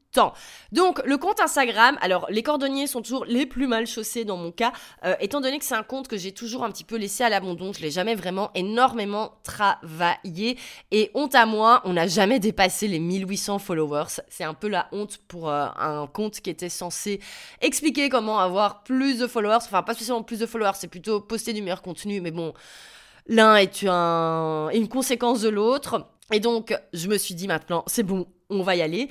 donc, 0.71 1.01
le 1.06 1.17
compte 1.17 1.39
Instagram, 1.39 1.97
alors 2.01 2.27
les 2.30 2.43
cordonniers 2.43 2.88
sont 2.88 3.01
toujours 3.01 3.25
les 3.25 3.45
plus 3.45 3.67
mal 3.67 3.88
chaussés 3.88 4.25
dans 4.25 4.38
mon 4.38 4.51
cas, 4.51 4.71
euh, 5.06 5.15
étant 5.19 5.41
donné 5.41 5.60
que 5.60 5.65
c'est 5.65 5.75
un 5.75 5.84
compte 5.84 6.08
que 6.08 6.17
j'ai 6.17 6.32
toujours 6.32 6.63
un 6.63 6.71
petit 6.71 6.84
peu 6.84 6.97
laissé 6.97 7.23
à 7.23 7.30
l'abandon, 7.30 7.71
je 7.73 7.82
l'ai 7.82 7.91
jamais 7.91 8.15
vraiment 8.15 8.51
énormément 8.56 9.34
travaillé. 9.43 10.58
Et 10.91 11.12
honte 11.13 11.36
à 11.36 11.45
moi, 11.45 11.82
on 11.86 11.93
n'a 11.93 12.08
jamais 12.08 12.39
dépassé 12.39 12.88
les 12.88 12.99
1800 12.99 13.60
followers. 13.60 14.21
C'est 14.30 14.43
un 14.43 14.53
peu 14.53 14.67
la 14.67 14.88
honte 14.91 15.19
pour 15.27 15.49
euh, 15.49 15.67
un 15.77 16.08
compte 16.08 16.41
qui 16.41 16.49
était 16.49 16.69
censé 16.69 17.19
expliquer 17.62 18.10
comment 18.10 18.39
avoir 18.39 18.84
plus 18.84 19.19
de 19.19 19.27
followers. 19.27 19.58
Enfin, 19.58 19.84
pas 19.84 19.93
spécialement 19.93 20.23
plus 20.23 20.39
de 20.39 20.45
followers, 20.45 20.75
c'est 20.75 20.88
plutôt 20.88 21.21
poster 21.21 21.53
du 21.53 21.62
meilleur 21.62 21.82
contenu, 21.82 22.21
mais 22.21 22.32
bon, 22.32 22.53
l'un 23.27 23.56
est 23.56 23.84
une 23.84 24.88
conséquence 24.89 25.41
de 25.41 25.49
l'autre. 25.49 26.08
Et 26.33 26.39
donc, 26.39 26.77
je 26.93 27.07
me 27.07 27.17
suis 27.17 27.35
dit 27.35 27.47
maintenant, 27.47 27.83
c'est 27.87 28.03
bon, 28.03 28.27
on 28.49 28.61
va 28.61 28.75
y 28.75 28.81
aller. 28.81 29.09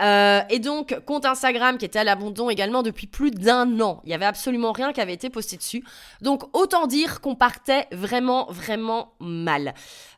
Euh, 0.00 0.40
et 0.50 0.58
donc, 0.58 0.98
compte 1.06 1.24
Instagram 1.24 1.78
qui 1.78 1.84
était 1.84 1.98
à 1.98 2.04
l'abandon 2.04 2.50
également 2.50 2.82
depuis 2.82 3.06
plus 3.06 3.30
d'un 3.30 3.80
an. 3.80 4.00
Il 4.04 4.10
y 4.10 4.14
avait 4.14 4.24
absolument 4.24 4.72
rien 4.72 4.92
qui 4.92 5.00
avait 5.00 5.12
été 5.12 5.30
posté 5.30 5.56
dessus. 5.56 5.84
Donc, 6.20 6.44
autant 6.56 6.86
dire 6.86 7.20
qu'on 7.20 7.34
partait 7.34 7.86
vraiment, 7.92 8.46
vraiment 8.50 9.12
mal. 9.20 9.74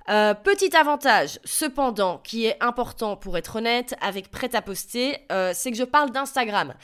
Euh, 0.08 0.34
petit 0.34 0.74
avantage, 0.76 1.40
cependant, 1.44 2.18
qui 2.18 2.46
est 2.46 2.62
important 2.62 3.16
pour 3.16 3.36
être 3.36 3.56
honnête, 3.56 3.96
avec 4.00 4.30
prêt 4.30 4.54
à 4.54 4.62
poster, 4.62 5.18
euh, 5.32 5.50
c'est 5.52 5.72
que 5.72 5.76
je 5.76 5.84
parle 5.84 6.10
d'Instagram. 6.12 6.74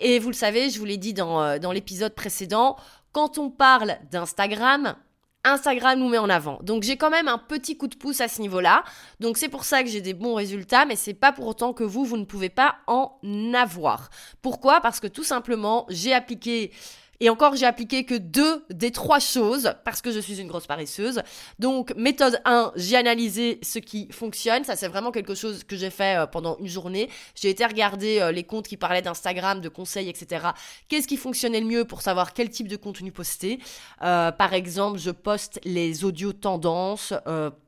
Et 0.00 0.18
vous 0.18 0.28
le 0.28 0.34
savez, 0.34 0.68
je 0.68 0.78
vous 0.80 0.84
l'ai 0.84 0.96
dit 0.96 1.14
dans, 1.14 1.60
dans 1.60 1.70
l'épisode 1.70 2.14
précédent, 2.14 2.76
quand 3.12 3.38
on 3.38 3.50
parle 3.50 3.98
d'Instagram, 4.10 4.96
Instagram 5.44 5.98
nous 5.98 6.08
met 6.08 6.18
en 6.18 6.28
avant. 6.28 6.58
Donc 6.62 6.82
j'ai 6.82 6.96
quand 6.96 7.10
même 7.10 7.28
un 7.28 7.38
petit 7.38 7.76
coup 7.76 7.88
de 7.88 7.96
pouce 7.96 8.20
à 8.20 8.28
ce 8.28 8.40
niveau-là. 8.40 8.84
Donc 9.20 9.38
c'est 9.38 9.48
pour 9.48 9.64
ça 9.64 9.82
que 9.82 9.88
j'ai 9.88 10.00
des 10.00 10.14
bons 10.14 10.34
résultats, 10.34 10.84
mais 10.84 10.96
c'est 10.96 11.14
pas 11.14 11.32
pour 11.32 11.46
autant 11.46 11.72
que 11.72 11.84
vous, 11.84 12.04
vous 12.04 12.16
ne 12.16 12.24
pouvez 12.24 12.48
pas 12.48 12.76
en 12.86 13.18
avoir. 13.54 14.10
Pourquoi? 14.40 14.80
Parce 14.80 15.00
que 15.00 15.06
tout 15.08 15.24
simplement, 15.24 15.86
j'ai 15.88 16.14
appliqué 16.14 16.70
et 17.20 17.30
encore, 17.30 17.54
j'ai 17.54 17.66
appliqué 17.66 18.04
que 18.04 18.16
deux 18.16 18.64
des 18.68 18.90
trois 18.90 19.20
choses 19.20 19.74
parce 19.84 20.02
que 20.02 20.10
je 20.10 20.18
suis 20.18 20.40
une 20.40 20.48
grosse 20.48 20.66
paresseuse. 20.66 21.22
Donc, 21.60 21.94
méthode 21.96 22.40
1, 22.44 22.72
j'ai 22.74 22.96
analysé 22.96 23.60
ce 23.62 23.78
qui 23.78 24.08
fonctionne. 24.10 24.64
Ça, 24.64 24.74
c'est 24.74 24.88
vraiment 24.88 25.12
quelque 25.12 25.36
chose 25.36 25.62
que 25.62 25.76
j'ai 25.76 25.90
fait 25.90 26.18
euh, 26.18 26.26
pendant 26.26 26.56
une 26.58 26.66
journée. 26.66 27.08
J'ai 27.36 27.50
été 27.50 27.64
regarder 27.64 28.18
euh, 28.18 28.32
les 28.32 28.42
comptes 28.42 28.66
qui 28.66 28.76
parlaient 28.76 29.02
d'Instagram, 29.02 29.60
de 29.60 29.68
conseils, 29.68 30.08
etc. 30.08 30.46
Qu'est-ce 30.88 31.06
qui 31.06 31.16
fonctionnait 31.16 31.60
le 31.60 31.66
mieux 31.66 31.84
pour 31.84 32.02
savoir 32.02 32.32
quel 32.32 32.50
type 32.50 32.66
de 32.66 32.74
contenu 32.76 33.12
poster? 33.12 33.60
Euh, 34.02 34.32
Par 34.32 34.52
exemple, 34.52 34.98
je 34.98 35.10
poste 35.10 35.60
les 35.64 36.04
audios 36.04 36.32
tendances, 36.32 37.14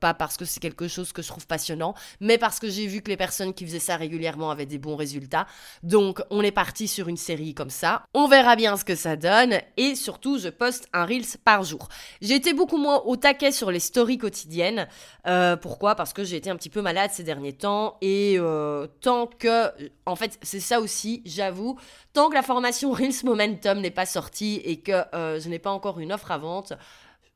pas 0.01 0.15
parce 0.15 0.37
que 0.37 0.45
c'est 0.45 0.59
quelque 0.59 0.89
chose 0.89 1.13
que 1.13 1.23
je 1.23 1.29
trouve 1.29 1.47
passionnant, 1.47 1.95
mais 2.21 2.39
parce 2.39 2.59
que 2.59 2.69
j'ai 2.69 2.87
vu 2.87 3.03
que 3.03 3.09
les 3.09 3.17
personnes 3.17 3.55
qui 3.55 3.65
faisaient 3.65 3.79
ça 3.79 3.97
régulièrement 3.97 4.51
avaient 4.51 4.67
des 4.67 4.79
bons 4.79 4.97
résultats. 4.97 5.47
Donc, 5.83 6.23
on 6.31 6.43
est 6.43 6.51
parti 6.51 6.89
sur 6.89 7.09
une 7.09 7.17
série 7.17 7.55
comme 7.55 7.71
ça. 7.71 8.03
On 8.15 8.27
verra 8.27 8.57
bien 8.57 8.77
ce 8.77 8.85
que 8.85 8.97
ça 8.97 9.15
donne 9.15 9.44
et 9.77 9.95
surtout 9.95 10.39
je 10.39 10.49
poste 10.49 10.89
un 10.93 11.05
Reels 11.05 11.39
par 11.45 11.63
jour. 11.63 11.89
J'ai 12.21 12.35
été 12.35 12.53
beaucoup 12.55 12.77
moins 12.77 13.03
au 13.05 13.17
taquet 13.17 13.53
sur 13.53 13.71
les 13.71 13.81
stories 13.81 14.19
quotidiennes. 14.19 14.89
Euh, 15.27 15.57
pourquoi? 15.57 15.95
Parce 15.95 16.13
que 16.13 16.25
j'ai 16.25 16.37
été 16.37 16.51
un 16.51 16.57
petit 16.57 16.71
peu 16.71 16.83
malade 16.83 17.11
ces 17.13 17.23
derniers 17.23 17.53
temps 17.53 17.97
et 18.01 18.37
euh, 18.39 18.87
tant 19.01 19.27
que, 19.27 19.71
en 20.07 20.17
fait 20.17 20.39
c'est 20.43 20.61
ça 20.61 20.81
aussi, 20.81 21.23
j'avoue, 21.25 21.79
tant 22.13 22.29
que 22.29 22.35
la 22.35 22.43
formation 22.43 22.91
Reels 22.93 23.25
Momentum 23.25 23.81
n'est 23.81 23.91
pas 23.91 24.07
sortie 24.07 24.61
et 24.65 24.81
que 24.81 25.05
euh, 25.15 25.41
je 25.41 25.49
n'ai 25.49 25.59
pas 25.59 25.71
encore 25.71 26.01
une 26.01 26.13
offre 26.13 26.31
à 26.31 26.39
vente, 26.39 26.73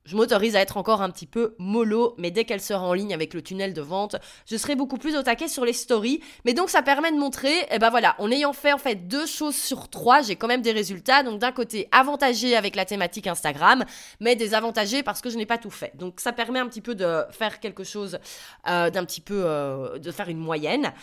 je 0.08 0.16
m'autorise 0.16 0.56
à 0.56 0.60
être 0.60 0.78
encore 0.78 1.02
un 1.02 1.10
petit 1.10 1.26
peu 1.26 1.54
mollo, 1.58 2.14
mais 2.16 2.30
dès 2.30 2.46
qu'elle 2.46 2.62
sera 2.62 2.80
en 2.80 2.94
ligne 2.94 3.12
avec 3.12 3.34
le 3.34 3.42
tunnel 3.42 3.74
de 3.74 3.82
vente, 3.82 4.16
je 4.50 4.56
serai 4.56 4.74
beaucoup 4.74 4.96
plus 4.96 5.14
au 5.14 5.22
taquet 5.22 5.48
sur 5.48 5.66
les 5.66 5.74
stories. 5.74 6.22
Mais 6.46 6.54
donc 6.54 6.70
ça 6.70 6.80
permet 6.80 7.12
de 7.12 7.18
montrer, 7.18 7.54
et 7.58 7.66
eh 7.72 7.78
ben 7.78 7.90
voilà, 7.90 8.16
en 8.18 8.30
ayant 8.30 8.54
fait 8.54 8.72
en 8.72 8.78
fait 8.78 9.06
deux 9.06 9.26
choses 9.26 9.54
sur 9.54 9.90
trois, 9.90 10.22
j'ai 10.22 10.34
quand 10.34 10.46
même 10.46 10.62
des 10.62 10.72
résultats. 10.72 11.22
Donc 11.22 11.40
d'un 11.40 11.52
côté, 11.52 11.88
avantagé 11.92 12.56
avec 12.56 12.74
la 12.74 12.86
thématique 12.86 13.26
Instagram, 13.26 13.84
mais 14.18 14.34
désavantagé 14.34 15.02
parce 15.02 15.20
que 15.20 15.28
je 15.28 15.36
n'ai 15.36 15.44
pas 15.44 15.58
tout 15.58 15.70
fait. 15.70 15.94
Donc 15.94 16.20
ça 16.20 16.32
permet 16.32 16.58
un 16.58 16.68
petit 16.68 16.80
peu 16.80 16.94
de 16.94 17.24
faire 17.30 17.60
quelque 17.60 17.84
chose 17.84 18.18
euh, 18.66 18.88
d'un 18.88 19.04
petit 19.04 19.20
peu, 19.20 19.42
euh, 19.44 19.98
de 19.98 20.10
faire 20.10 20.30
une 20.30 20.38
moyenne. 20.38 20.94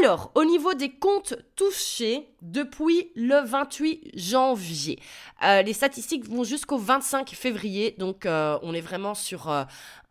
Alors, 0.00 0.32
au 0.34 0.44
niveau 0.44 0.72
des 0.72 0.90
comptes 0.90 1.34
touchés 1.54 2.28
depuis 2.46 3.10
le 3.16 3.44
28 3.44 4.12
janvier, 4.14 4.98
euh, 5.42 5.62
les 5.62 5.72
statistiques 5.72 6.28
vont 6.28 6.44
jusqu'au 6.44 6.78
25 6.78 7.30
février, 7.30 7.94
donc 7.98 8.24
euh, 8.24 8.58
on 8.62 8.72
est 8.72 8.80
vraiment 8.80 9.14
sur, 9.14 9.52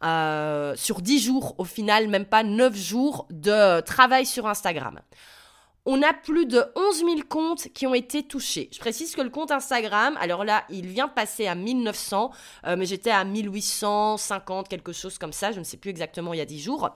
euh, 0.04 0.76
sur 0.76 1.02
10 1.02 1.20
jours 1.20 1.56
au 1.58 1.64
final, 1.64 2.08
même 2.10 2.26
pas 2.26 2.44
9 2.44 2.76
jours 2.76 3.28
de 3.32 3.80
travail 3.82 4.26
sur 4.26 4.48
Instagram. 4.48 5.00
On 5.86 6.02
a 6.02 6.14
plus 6.14 6.46
de 6.46 6.64
11 6.76 6.98
000 6.98 7.10
comptes 7.30 7.68
qui 7.74 7.86
ont 7.86 7.94
été 7.94 8.24
touchés. 8.24 8.70
Je 8.74 8.80
précise 8.80 9.16
que 9.16 9.22
le 9.22 9.30
compte 9.30 9.52
Instagram, 9.52 10.18
alors 10.20 10.44
là, 10.44 10.66
il 10.70 10.88
vient 10.88 11.08
passer 11.08 11.46
à 11.46 11.54
1900, 11.54 12.32
mais 12.76 12.88
j'étais 12.88 13.12
à 13.12 13.24
1850, 13.24 14.68
quelque 14.68 14.94
chose 14.94 15.20
comme 15.20 15.32
ça, 15.32 15.52
je 15.52 15.60
ne 15.60 15.64
sais 15.64 15.78
plus 15.78 15.92
exactement 15.92 16.34
il 16.34 16.38
y 16.38 16.42
a 16.42 16.46
10 16.46 16.60
jours. 16.60 16.90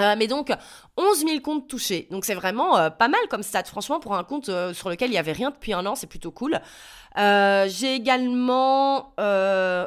Euh, 0.00 0.16
mais 0.18 0.26
donc 0.26 0.52
11 0.96 1.18
000 1.18 1.40
comptes 1.40 1.68
touchés. 1.68 2.08
Donc 2.10 2.24
c'est 2.24 2.34
vraiment 2.34 2.76
euh, 2.76 2.90
pas 2.90 3.08
mal 3.08 3.20
comme 3.30 3.42
stat. 3.42 3.64
Franchement, 3.64 4.00
pour 4.00 4.14
un 4.16 4.24
compte 4.24 4.48
euh, 4.48 4.74
sur 4.74 4.90
lequel 4.90 5.10
il 5.10 5.12
n'y 5.12 5.18
avait 5.18 5.32
rien 5.32 5.50
depuis 5.50 5.72
un 5.72 5.86
an, 5.86 5.94
c'est 5.94 6.08
plutôt 6.08 6.32
cool. 6.32 6.60
J'ai 7.16 7.94
également 7.94 9.14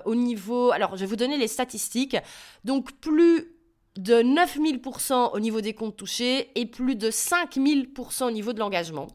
au 0.05 0.15
niveau... 0.15 0.71
Alors 0.71 0.95
je 0.95 1.01
vais 1.01 1.05
vous 1.05 1.17
donner 1.17 1.37
les 1.37 1.47
statistiques. 1.47 2.17
Donc 2.63 2.93
plus 2.93 3.53
de 3.97 4.21
9 4.21 4.59
000% 4.59 5.31
au 5.33 5.39
niveau 5.39 5.59
des 5.59 5.73
comptes 5.73 5.97
touchés 5.97 6.51
et 6.55 6.65
plus 6.65 6.95
de 6.95 7.11
5 7.11 7.57
000% 7.57 8.25
au 8.25 8.31
niveau 8.31 8.53
de 8.53 8.59
l'engagement. 8.59 9.07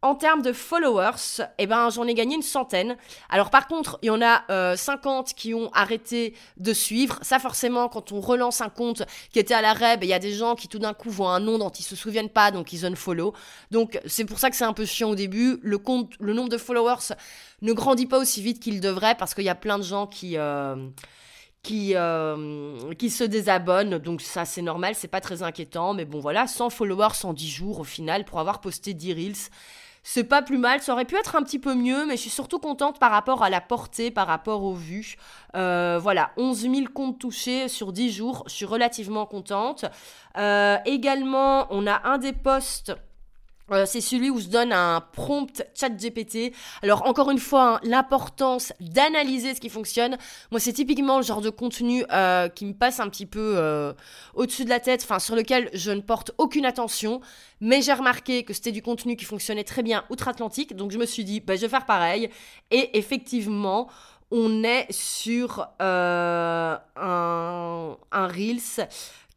En 0.00 0.14
termes 0.14 0.42
de 0.42 0.52
followers, 0.52 1.42
eh 1.58 1.66
ben, 1.66 1.90
j'en 1.90 2.06
ai 2.06 2.14
gagné 2.14 2.36
une 2.36 2.42
centaine. 2.42 2.96
Alors 3.28 3.50
par 3.50 3.66
contre, 3.66 3.98
il 4.02 4.06
y 4.06 4.10
en 4.10 4.22
a 4.22 4.76
50 4.76 5.30
euh, 5.30 5.32
qui 5.34 5.54
ont 5.54 5.72
arrêté 5.72 6.34
de 6.56 6.72
suivre. 6.72 7.18
Ça 7.22 7.40
forcément, 7.40 7.88
quand 7.88 8.12
on 8.12 8.20
relance 8.20 8.60
un 8.60 8.68
compte 8.68 9.02
qui 9.32 9.40
était 9.40 9.54
à 9.54 9.60
l'arrêt, 9.60 9.96
ben, 9.96 10.06
il 10.06 10.10
y 10.10 10.14
a 10.14 10.20
des 10.20 10.34
gens 10.34 10.54
qui 10.54 10.68
tout 10.68 10.78
d'un 10.78 10.94
coup 10.94 11.10
voient 11.10 11.34
un 11.34 11.40
nom 11.40 11.58
dont 11.58 11.70
ils 11.70 11.82
se 11.82 11.96
souviennent 11.96 12.28
pas, 12.28 12.52
donc 12.52 12.72
ils 12.72 12.86
unfollow. 12.86 13.34
Donc 13.72 14.00
c'est 14.06 14.24
pour 14.24 14.38
ça 14.38 14.50
que 14.50 14.56
c'est 14.56 14.64
un 14.64 14.72
peu 14.72 14.84
chiant 14.84 15.10
au 15.10 15.14
début. 15.16 15.58
Le 15.62 15.78
compte, 15.78 16.12
le 16.20 16.32
nombre 16.32 16.48
de 16.48 16.58
followers 16.58 17.14
ne 17.62 17.72
grandit 17.72 18.06
pas 18.06 18.20
aussi 18.20 18.40
vite 18.40 18.60
qu'il 18.60 18.80
devrait 18.80 19.16
parce 19.16 19.34
qu'il 19.34 19.44
y 19.44 19.48
a 19.48 19.56
plein 19.56 19.78
de 19.78 19.84
gens 19.84 20.06
qui... 20.06 20.36
Euh, 20.36 20.76
qui, 21.64 21.96
euh, 21.96 22.94
qui 22.94 23.10
se 23.10 23.24
désabonnent. 23.24 23.98
Donc 23.98 24.22
ça, 24.22 24.44
c'est 24.44 24.62
normal, 24.62 24.94
c'est 24.94 25.08
pas 25.08 25.20
très 25.20 25.42
inquiétant. 25.42 25.92
Mais 25.92 26.04
bon, 26.04 26.20
voilà, 26.20 26.46
100 26.46 26.70
followers 26.70 27.24
en 27.24 27.32
10 27.32 27.48
jours 27.48 27.80
au 27.80 27.84
final 27.84 28.24
pour 28.24 28.38
avoir 28.38 28.60
posté 28.60 28.94
10 28.94 29.12
reels 29.12 29.50
c'est 30.10 30.24
pas 30.24 30.40
plus 30.40 30.56
mal. 30.56 30.80
Ça 30.80 30.94
aurait 30.94 31.04
pu 31.04 31.16
être 31.16 31.36
un 31.36 31.42
petit 31.42 31.58
peu 31.58 31.74
mieux, 31.74 32.06
mais 32.06 32.16
je 32.16 32.22
suis 32.22 32.30
surtout 32.30 32.58
contente 32.58 32.98
par 32.98 33.10
rapport 33.10 33.42
à 33.42 33.50
la 33.50 33.60
portée, 33.60 34.10
par 34.10 34.26
rapport 34.26 34.64
aux 34.64 34.72
vues. 34.72 35.16
Euh, 35.54 35.98
voilà, 36.00 36.30
11 36.38 36.62
000 36.62 36.74
comptes 36.94 37.18
touchés 37.18 37.68
sur 37.68 37.92
10 37.92 38.10
jours. 38.10 38.42
Je 38.46 38.54
suis 38.54 38.64
relativement 38.64 39.26
contente. 39.26 39.84
Euh, 40.38 40.78
également, 40.86 41.66
on 41.68 41.86
a 41.86 42.08
un 42.08 42.16
des 42.16 42.32
posts 42.32 42.94
euh, 43.70 43.84
c'est 43.86 44.00
celui 44.00 44.30
où 44.30 44.40
je 44.40 44.48
donne 44.48 44.72
un 44.72 45.00
prompt 45.00 45.62
chat 45.74 45.90
GPT. 45.90 46.52
Alors 46.82 47.06
encore 47.06 47.30
une 47.30 47.38
fois, 47.38 47.76
hein, 47.76 47.80
l'importance 47.82 48.72
d'analyser 48.80 49.54
ce 49.54 49.60
qui 49.60 49.68
fonctionne. 49.68 50.16
Moi, 50.50 50.60
c'est 50.60 50.72
typiquement 50.72 51.18
le 51.18 51.22
genre 51.22 51.40
de 51.40 51.50
contenu 51.50 52.04
euh, 52.12 52.48
qui 52.48 52.66
me 52.66 52.72
passe 52.72 53.00
un 53.00 53.08
petit 53.08 53.26
peu 53.26 53.54
euh, 53.56 53.92
au-dessus 54.34 54.64
de 54.64 54.70
la 54.70 54.80
tête, 54.80 55.02
enfin 55.02 55.18
sur 55.18 55.36
lequel 55.36 55.70
je 55.74 55.90
ne 55.90 56.00
porte 56.00 56.32
aucune 56.38 56.64
attention. 56.64 57.20
Mais 57.60 57.82
j'ai 57.82 57.92
remarqué 57.92 58.44
que 58.44 58.52
c'était 58.52 58.72
du 58.72 58.82
contenu 58.82 59.16
qui 59.16 59.24
fonctionnait 59.24 59.64
très 59.64 59.82
bien 59.82 60.04
outre-Atlantique, 60.10 60.76
donc 60.76 60.92
je 60.92 60.98
me 60.98 61.06
suis 61.06 61.24
dit, 61.24 61.40
bah, 61.40 61.56
je 61.56 61.62
vais 61.62 61.68
faire 61.68 61.86
pareil. 61.86 62.30
Et 62.70 62.96
effectivement, 62.96 63.88
on 64.30 64.62
est 64.62 64.86
sur 64.92 65.66
un, 65.80 66.78
un 66.96 67.96
Reels 68.12 68.86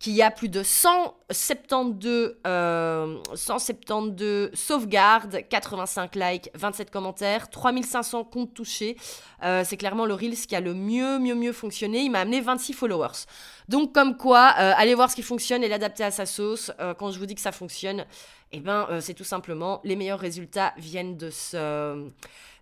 qui 0.02 0.20
a 0.24 0.32
plus 0.32 0.50
de 0.50 0.64
172, 0.64 2.36
euh, 2.48 3.18
172 3.36 4.50
sauvegardes, 4.56 5.48
85 5.48 6.16
likes, 6.16 6.50
27 6.56 6.90
commentaires, 6.90 7.52
3500 7.52 8.24
comptes 8.24 8.56
touchés. 8.56 8.98
Euh, 9.44 9.64
c'est 9.64 9.78
clairement 9.78 10.08
le 10.08 10.16
Reels 10.16 10.48
qui 10.48 10.56
a 10.56 10.60
le 10.60 10.74
mieux, 10.74 11.20
mieux, 11.20 11.36
mieux 11.36 11.54
fonctionné. 11.54 12.00
Il 12.00 12.10
m'a 12.10 12.22
amené 12.22 12.42
26 12.42 12.74
followers. 12.74 13.28
Donc 13.70 13.94
comme 13.94 14.18
quoi, 14.18 14.56
euh, 14.58 14.74
allez 14.76 14.96
voir 14.96 15.12
ce 15.12 15.16
qui 15.16 15.22
fonctionne 15.22 15.64
et 15.64 15.68
l'adapter 15.68 16.04
à 16.04 16.10
sa 16.10 16.26
sauce. 16.26 16.72
Euh, 16.80 16.96
quand 16.96 17.12
je 17.12 17.20
vous 17.20 17.28
dis 17.28 17.36
que 17.36 17.42
ça 17.42 17.52
fonctionne, 17.52 18.06
eh 18.52 18.60
ben, 18.60 18.88
c'est 19.02 19.14
tout 19.14 19.24
simplement 19.24 19.82
les 19.84 19.96
meilleurs 19.96 20.20
résultats 20.20 20.74
viennent 20.78 21.16
de 21.16 21.30
ce 21.30 22.10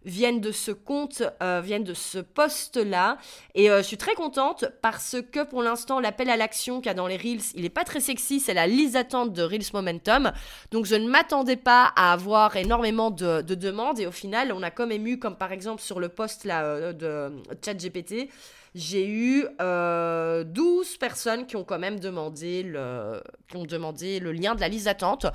viennent 0.06 0.40
de 0.40 0.52
ce 0.52 0.72
compte, 0.72 1.24
euh, 1.44 1.62
viennent 1.64 1.84
de 1.84 1.94
ce 1.94 2.20
poste-là. 2.20 3.18
Et 3.56 3.70
euh, 3.70 3.80
je 3.80 3.84
suis 3.84 3.98
très 3.98 4.14
contente 4.14 4.66
parce 4.82 5.18
que 5.32 5.44
pour 5.44 5.62
l'instant, 5.62 6.00
l'appel 6.00 6.30
à 6.30 6.38
l'action 6.38 6.78
qu'il 6.78 6.88
y 6.88 6.90
a 6.90 6.94
dans 6.94 7.08
les 7.08 7.18
Reels, 7.18 7.42
il 7.56 7.64
n'est 7.64 7.70
pas 7.70 7.84
très 7.84 8.00
sexy, 8.00 8.40
c'est 8.40 8.54
la 8.54 8.68
liste 8.68 8.94
d'attente 8.94 9.34
de 9.34 9.44
Reels 9.44 9.72
Momentum. 9.74 10.32
Donc 10.72 10.86
je 10.86 10.96
ne 10.96 11.08
m'attendais 11.10 11.58
pas 11.58 11.92
à 11.96 12.14
avoir 12.14 12.56
énormément 12.56 13.12
de, 13.12 13.42
demandes 13.42 14.00
et 14.00 14.08
au 14.08 14.12
final, 14.12 14.54
on 14.54 14.64
a 14.64 14.72
quand 14.72 14.88
même 14.88 15.06
eu, 15.06 15.20
comme 15.20 15.36
par 15.36 15.52
exemple 15.52 15.82
sur 15.82 16.00
le 16.00 16.10
poste 16.10 16.46
là, 16.46 16.64
euh, 16.64 16.94
de 16.94 17.32
ChatGPT, 17.64 18.30
j'ai 18.76 19.08
eu 19.08 19.46
12 19.60 20.98
personnes 20.98 21.48
qui 21.48 21.56
ont 21.56 21.64
quand 21.64 21.80
même 21.80 22.00
demandé 22.00 22.62
le, 22.62 23.20
qui 23.50 23.58
ont 23.58 23.66
demandé 23.66 24.20
le 24.20 24.32
lien 24.32 24.54
de 24.54 24.62
la 24.62 24.68
liste 24.68 24.86
d'attente. 24.86 25.26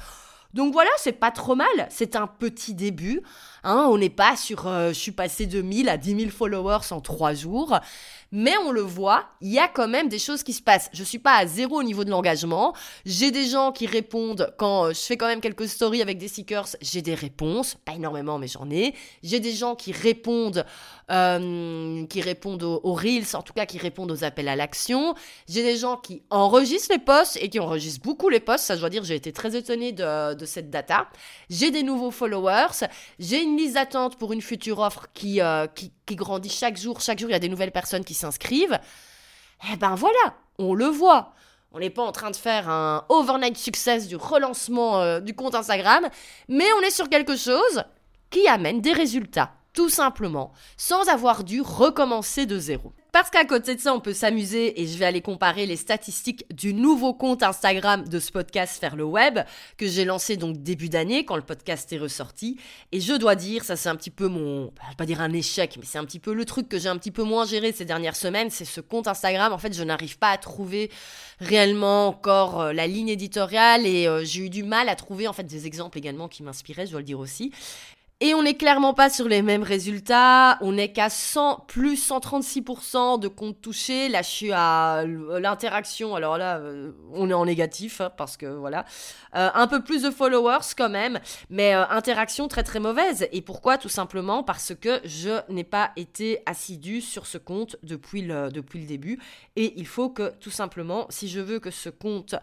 Donc 0.54 0.72
voilà, 0.72 0.90
c'est 0.98 1.12
pas 1.12 1.32
trop 1.32 1.56
mal. 1.56 1.66
C'est 1.90 2.14
un 2.14 2.28
petit 2.28 2.74
début. 2.74 3.22
Hein, 3.64 3.88
on 3.90 3.98
n'est 3.98 4.08
pas 4.08 4.36
sur 4.36 4.68
euh, 4.68 4.88
je 4.90 4.98
suis 4.98 5.12
passé 5.12 5.46
de 5.46 5.60
1000 5.60 5.88
à 5.88 5.96
10 5.96 6.16
000 6.16 6.30
followers 6.30 6.92
en 6.92 7.00
3 7.00 7.34
jours. 7.34 7.78
Mais 8.32 8.56
on 8.64 8.72
le 8.72 8.80
voit, 8.80 9.26
il 9.40 9.52
y 9.52 9.58
a 9.58 9.68
quand 9.68 9.88
même 9.88 10.08
des 10.08 10.18
choses 10.18 10.42
qui 10.42 10.52
se 10.52 10.62
passent. 10.62 10.90
Je 10.92 11.04
suis 11.04 11.18
pas 11.18 11.36
à 11.36 11.46
zéro 11.46 11.78
au 11.78 11.82
niveau 11.82 12.04
de 12.04 12.10
l'engagement. 12.10 12.74
J'ai 13.04 13.30
des 13.30 13.46
gens 13.46 13.72
qui 13.72 13.86
répondent 13.86 14.52
quand 14.58 14.86
euh, 14.86 14.88
je 14.90 15.00
fais 15.00 15.16
quand 15.16 15.26
même 15.26 15.40
quelques 15.40 15.68
stories 15.68 16.02
avec 16.02 16.18
des 16.18 16.28
stickers. 16.28 16.66
J'ai 16.80 17.02
des 17.02 17.14
réponses, 17.14 17.76
pas 17.84 17.92
énormément, 17.92 18.38
mais 18.38 18.48
j'en 18.48 18.70
ai. 18.70 18.94
J'ai 19.22 19.40
des 19.40 19.52
gens 19.52 19.74
qui 19.74 19.92
répondent, 19.92 20.64
euh, 21.10 22.06
qui 22.06 22.20
répondent 22.20 22.62
aux, 22.62 22.94
reels, 22.94 23.34
en 23.34 23.42
tout 23.42 23.52
cas 23.52 23.66
qui 23.66 23.78
répondent 23.78 24.10
aux 24.10 24.24
appels 24.24 24.48
à 24.48 24.56
l'action. 24.56 25.14
J'ai 25.48 25.62
des 25.62 25.76
gens 25.76 25.96
qui 25.96 26.22
enregistrent 26.30 26.92
les 26.92 26.98
posts 26.98 27.38
et 27.40 27.48
qui 27.48 27.60
enregistrent 27.60 28.04
beaucoup 28.04 28.28
les 28.28 28.40
posts. 28.40 28.64
Ça, 28.64 28.74
je 28.74 28.80
dois 28.80 28.90
dire, 28.90 29.04
j'ai 29.04 29.16
été 29.16 29.32
très 29.32 29.56
étonnée 29.56 29.92
de, 29.92 30.34
de 30.34 30.46
cette 30.46 30.70
data. 30.70 31.08
J'ai 31.50 31.70
des 31.70 31.82
nouveaux 31.82 32.10
followers. 32.10 32.86
J'ai 33.18 33.42
une 33.42 33.56
liste 33.56 33.74
d'attente 33.74 34.16
pour 34.16 34.32
une 34.32 34.42
future 34.42 34.78
offre 34.78 35.06
qui, 35.14 35.40
euh, 35.40 35.66
qui, 35.66 35.92
qui 36.06 36.16
grandit 36.16 36.50
chaque 36.50 36.76
jour. 36.76 37.00
Chaque 37.00 37.18
jour, 37.18 37.28
il 37.30 37.32
y 37.32 37.36
a 37.36 37.40
des 37.40 37.48
nouvelles 37.48 37.72
personnes 37.72 38.04
qui 38.04 38.14
s'inscrivent. 38.14 38.78
Eh 39.72 39.76
ben 39.76 39.94
voilà, 39.94 40.34
on 40.58 40.74
le 40.74 40.86
voit. 40.86 41.32
On 41.72 41.80
n'est 41.80 41.90
pas 41.90 42.02
en 42.02 42.12
train 42.12 42.30
de 42.30 42.36
faire 42.36 42.68
un 42.68 43.04
overnight 43.08 43.56
success 43.56 44.06
du 44.06 44.16
relancement 44.16 45.00
euh, 45.00 45.20
du 45.20 45.34
compte 45.34 45.54
Instagram, 45.54 46.08
mais 46.48 46.66
on 46.78 46.82
est 46.82 46.90
sur 46.90 47.08
quelque 47.08 47.36
chose 47.36 47.84
qui 48.30 48.46
amène 48.46 48.80
des 48.80 48.92
résultats, 48.92 49.52
tout 49.72 49.88
simplement, 49.88 50.52
sans 50.76 51.08
avoir 51.08 51.42
dû 51.42 51.60
recommencer 51.60 52.46
de 52.46 52.58
zéro. 52.58 52.92
Parce 53.14 53.30
qu'à 53.30 53.44
côté 53.44 53.76
de 53.76 53.80
ça, 53.80 53.94
on 53.94 54.00
peut 54.00 54.12
s'amuser 54.12 54.82
et 54.82 54.88
je 54.88 54.98
vais 54.98 55.04
aller 55.04 55.20
comparer 55.20 55.66
les 55.66 55.76
statistiques 55.76 56.44
du 56.52 56.74
nouveau 56.74 57.14
compte 57.14 57.44
Instagram 57.44 58.08
de 58.08 58.18
ce 58.18 58.32
podcast 58.32 58.80
Faire 58.80 58.96
le 58.96 59.04
Web 59.04 59.38
que 59.76 59.86
j'ai 59.86 60.04
lancé 60.04 60.36
donc 60.36 60.56
début 60.64 60.88
d'année 60.88 61.24
quand 61.24 61.36
le 61.36 61.42
podcast 61.42 61.92
est 61.92 61.98
ressorti. 61.98 62.58
Et 62.90 63.00
je 63.00 63.12
dois 63.12 63.36
dire, 63.36 63.62
ça 63.62 63.76
c'est 63.76 63.88
un 63.88 63.94
petit 63.94 64.10
peu 64.10 64.26
mon, 64.26 64.72
je 64.82 64.88
vais 64.88 64.96
pas 64.98 65.06
dire 65.06 65.20
un 65.20 65.32
échec, 65.32 65.76
mais 65.78 65.86
c'est 65.86 65.98
un 65.98 66.04
petit 66.04 66.18
peu 66.18 66.34
le 66.34 66.44
truc 66.44 66.68
que 66.68 66.76
j'ai 66.76 66.88
un 66.88 66.98
petit 66.98 67.12
peu 67.12 67.22
moins 67.22 67.46
géré 67.46 67.70
ces 67.70 67.84
dernières 67.84 68.16
semaines, 68.16 68.50
c'est 68.50 68.64
ce 68.64 68.80
compte 68.80 69.06
Instagram. 69.06 69.52
En 69.52 69.58
fait, 69.58 69.72
je 69.72 69.84
n'arrive 69.84 70.18
pas 70.18 70.30
à 70.30 70.36
trouver 70.36 70.90
réellement 71.38 72.08
encore 72.08 72.60
euh, 72.60 72.72
la 72.72 72.88
ligne 72.88 73.10
éditoriale 73.10 73.86
et 73.86 74.08
euh, 74.08 74.24
j'ai 74.24 74.46
eu 74.46 74.50
du 74.50 74.64
mal 74.64 74.88
à 74.88 74.96
trouver 74.96 75.28
en 75.28 75.32
fait 75.32 75.44
des 75.44 75.68
exemples 75.68 75.98
également 75.98 76.26
qui 76.26 76.42
m'inspiraient, 76.42 76.86
je 76.86 76.90
dois 76.90 77.00
le 77.00 77.06
dire 77.06 77.20
aussi. 77.20 77.52
Et 78.24 78.32
on 78.32 78.42
n'est 78.42 78.54
clairement 78.54 78.94
pas 78.94 79.10
sur 79.10 79.28
les 79.28 79.42
mêmes 79.42 79.62
résultats. 79.62 80.56
On 80.62 80.72
n'est 80.72 80.90
qu'à 80.90 81.10
100, 81.10 81.66
plus 81.68 82.08
136% 82.08 83.20
de 83.20 83.28
comptes 83.28 83.60
touchés. 83.60 84.08
Là, 84.08 84.22
je 84.22 84.28
suis 84.28 84.50
à 84.50 85.04
l'interaction. 85.04 86.14
Alors 86.14 86.38
là, 86.38 86.56
euh, 86.56 86.92
on 87.12 87.28
est 87.28 87.34
en 87.34 87.44
négatif 87.44 88.00
hein, 88.00 88.10
parce 88.16 88.38
que 88.38 88.46
voilà. 88.46 88.86
Euh, 89.36 89.50
un 89.52 89.66
peu 89.66 89.84
plus 89.84 90.00
de 90.04 90.10
followers 90.10 90.72
quand 90.74 90.88
même. 90.88 91.20
Mais 91.50 91.74
euh, 91.74 91.86
interaction 91.90 92.48
très 92.48 92.62
très 92.62 92.80
mauvaise. 92.80 93.28
Et 93.30 93.42
pourquoi? 93.42 93.76
Tout 93.76 93.90
simplement 93.90 94.42
parce 94.42 94.72
que 94.74 95.02
je 95.04 95.42
n'ai 95.52 95.62
pas 95.62 95.90
été 95.96 96.40
assidu 96.46 97.02
sur 97.02 97.26
ce 97.26 97.36
compte 97.36 97.76
depuis 97.82 98.22
le, 98.22 98.48
depuis 98.48 98.80
le 98.80 98.86
début. 98.86 99.20
Et 99.56 99.74
il 99.76 99.86
faut 99.86 100.08
que 100.08 100.32
tout 100.40 100.48
simplement, 100.48 101.04
si 101.10 101.28
je 101.28 101.40
veux 101.40 101.58
que 101.58 101.70
ce 101.70 101.90
compte 101.90 102.36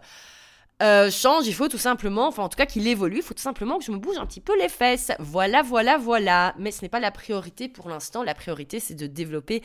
euh, 0.82 1.10
change, 1.10 1.46
il 1.46 1.54
faut 1.54 1.68
tout 1.68 1.78
simplement, 1.78 2.26
enfin 2.26 2.42
en 2.42 2.48
tout 2.48 2.56
cas 2.56 2.66
qu'il 2.66 2.86
évolue, 2.88 3.18
il 3.18 3.22
faut 3.22 3.34
tout 3.34 3.42
simplement 3.42 3.78
que 3.78 3.84
je 3.84 3.92
me 3.92 3.98
bouge 3.98 4.16
un 4.18 4.26
petit 4.26 4.40
peu 4.40 4.58
les 4.58 4.68
fesses. 4.68 5.12
Voilà, 5.20 5.62
voilà, 5.62 5.96
voilà. 5.96 6.54
Mais 6.58 6.72
ce 6.72 6.82
n'est 6.82 6.88
pas 6.88 6.98
la 6.98 7.12
priorité 7.12 7.68
pour 7.68 7.88
l'instant. 7.88 8.22
La 8.22 8.34
priorité, 8.34 8.80
c'est 8.80 8.94
de 8.94 9.06
développer 9.06 9.62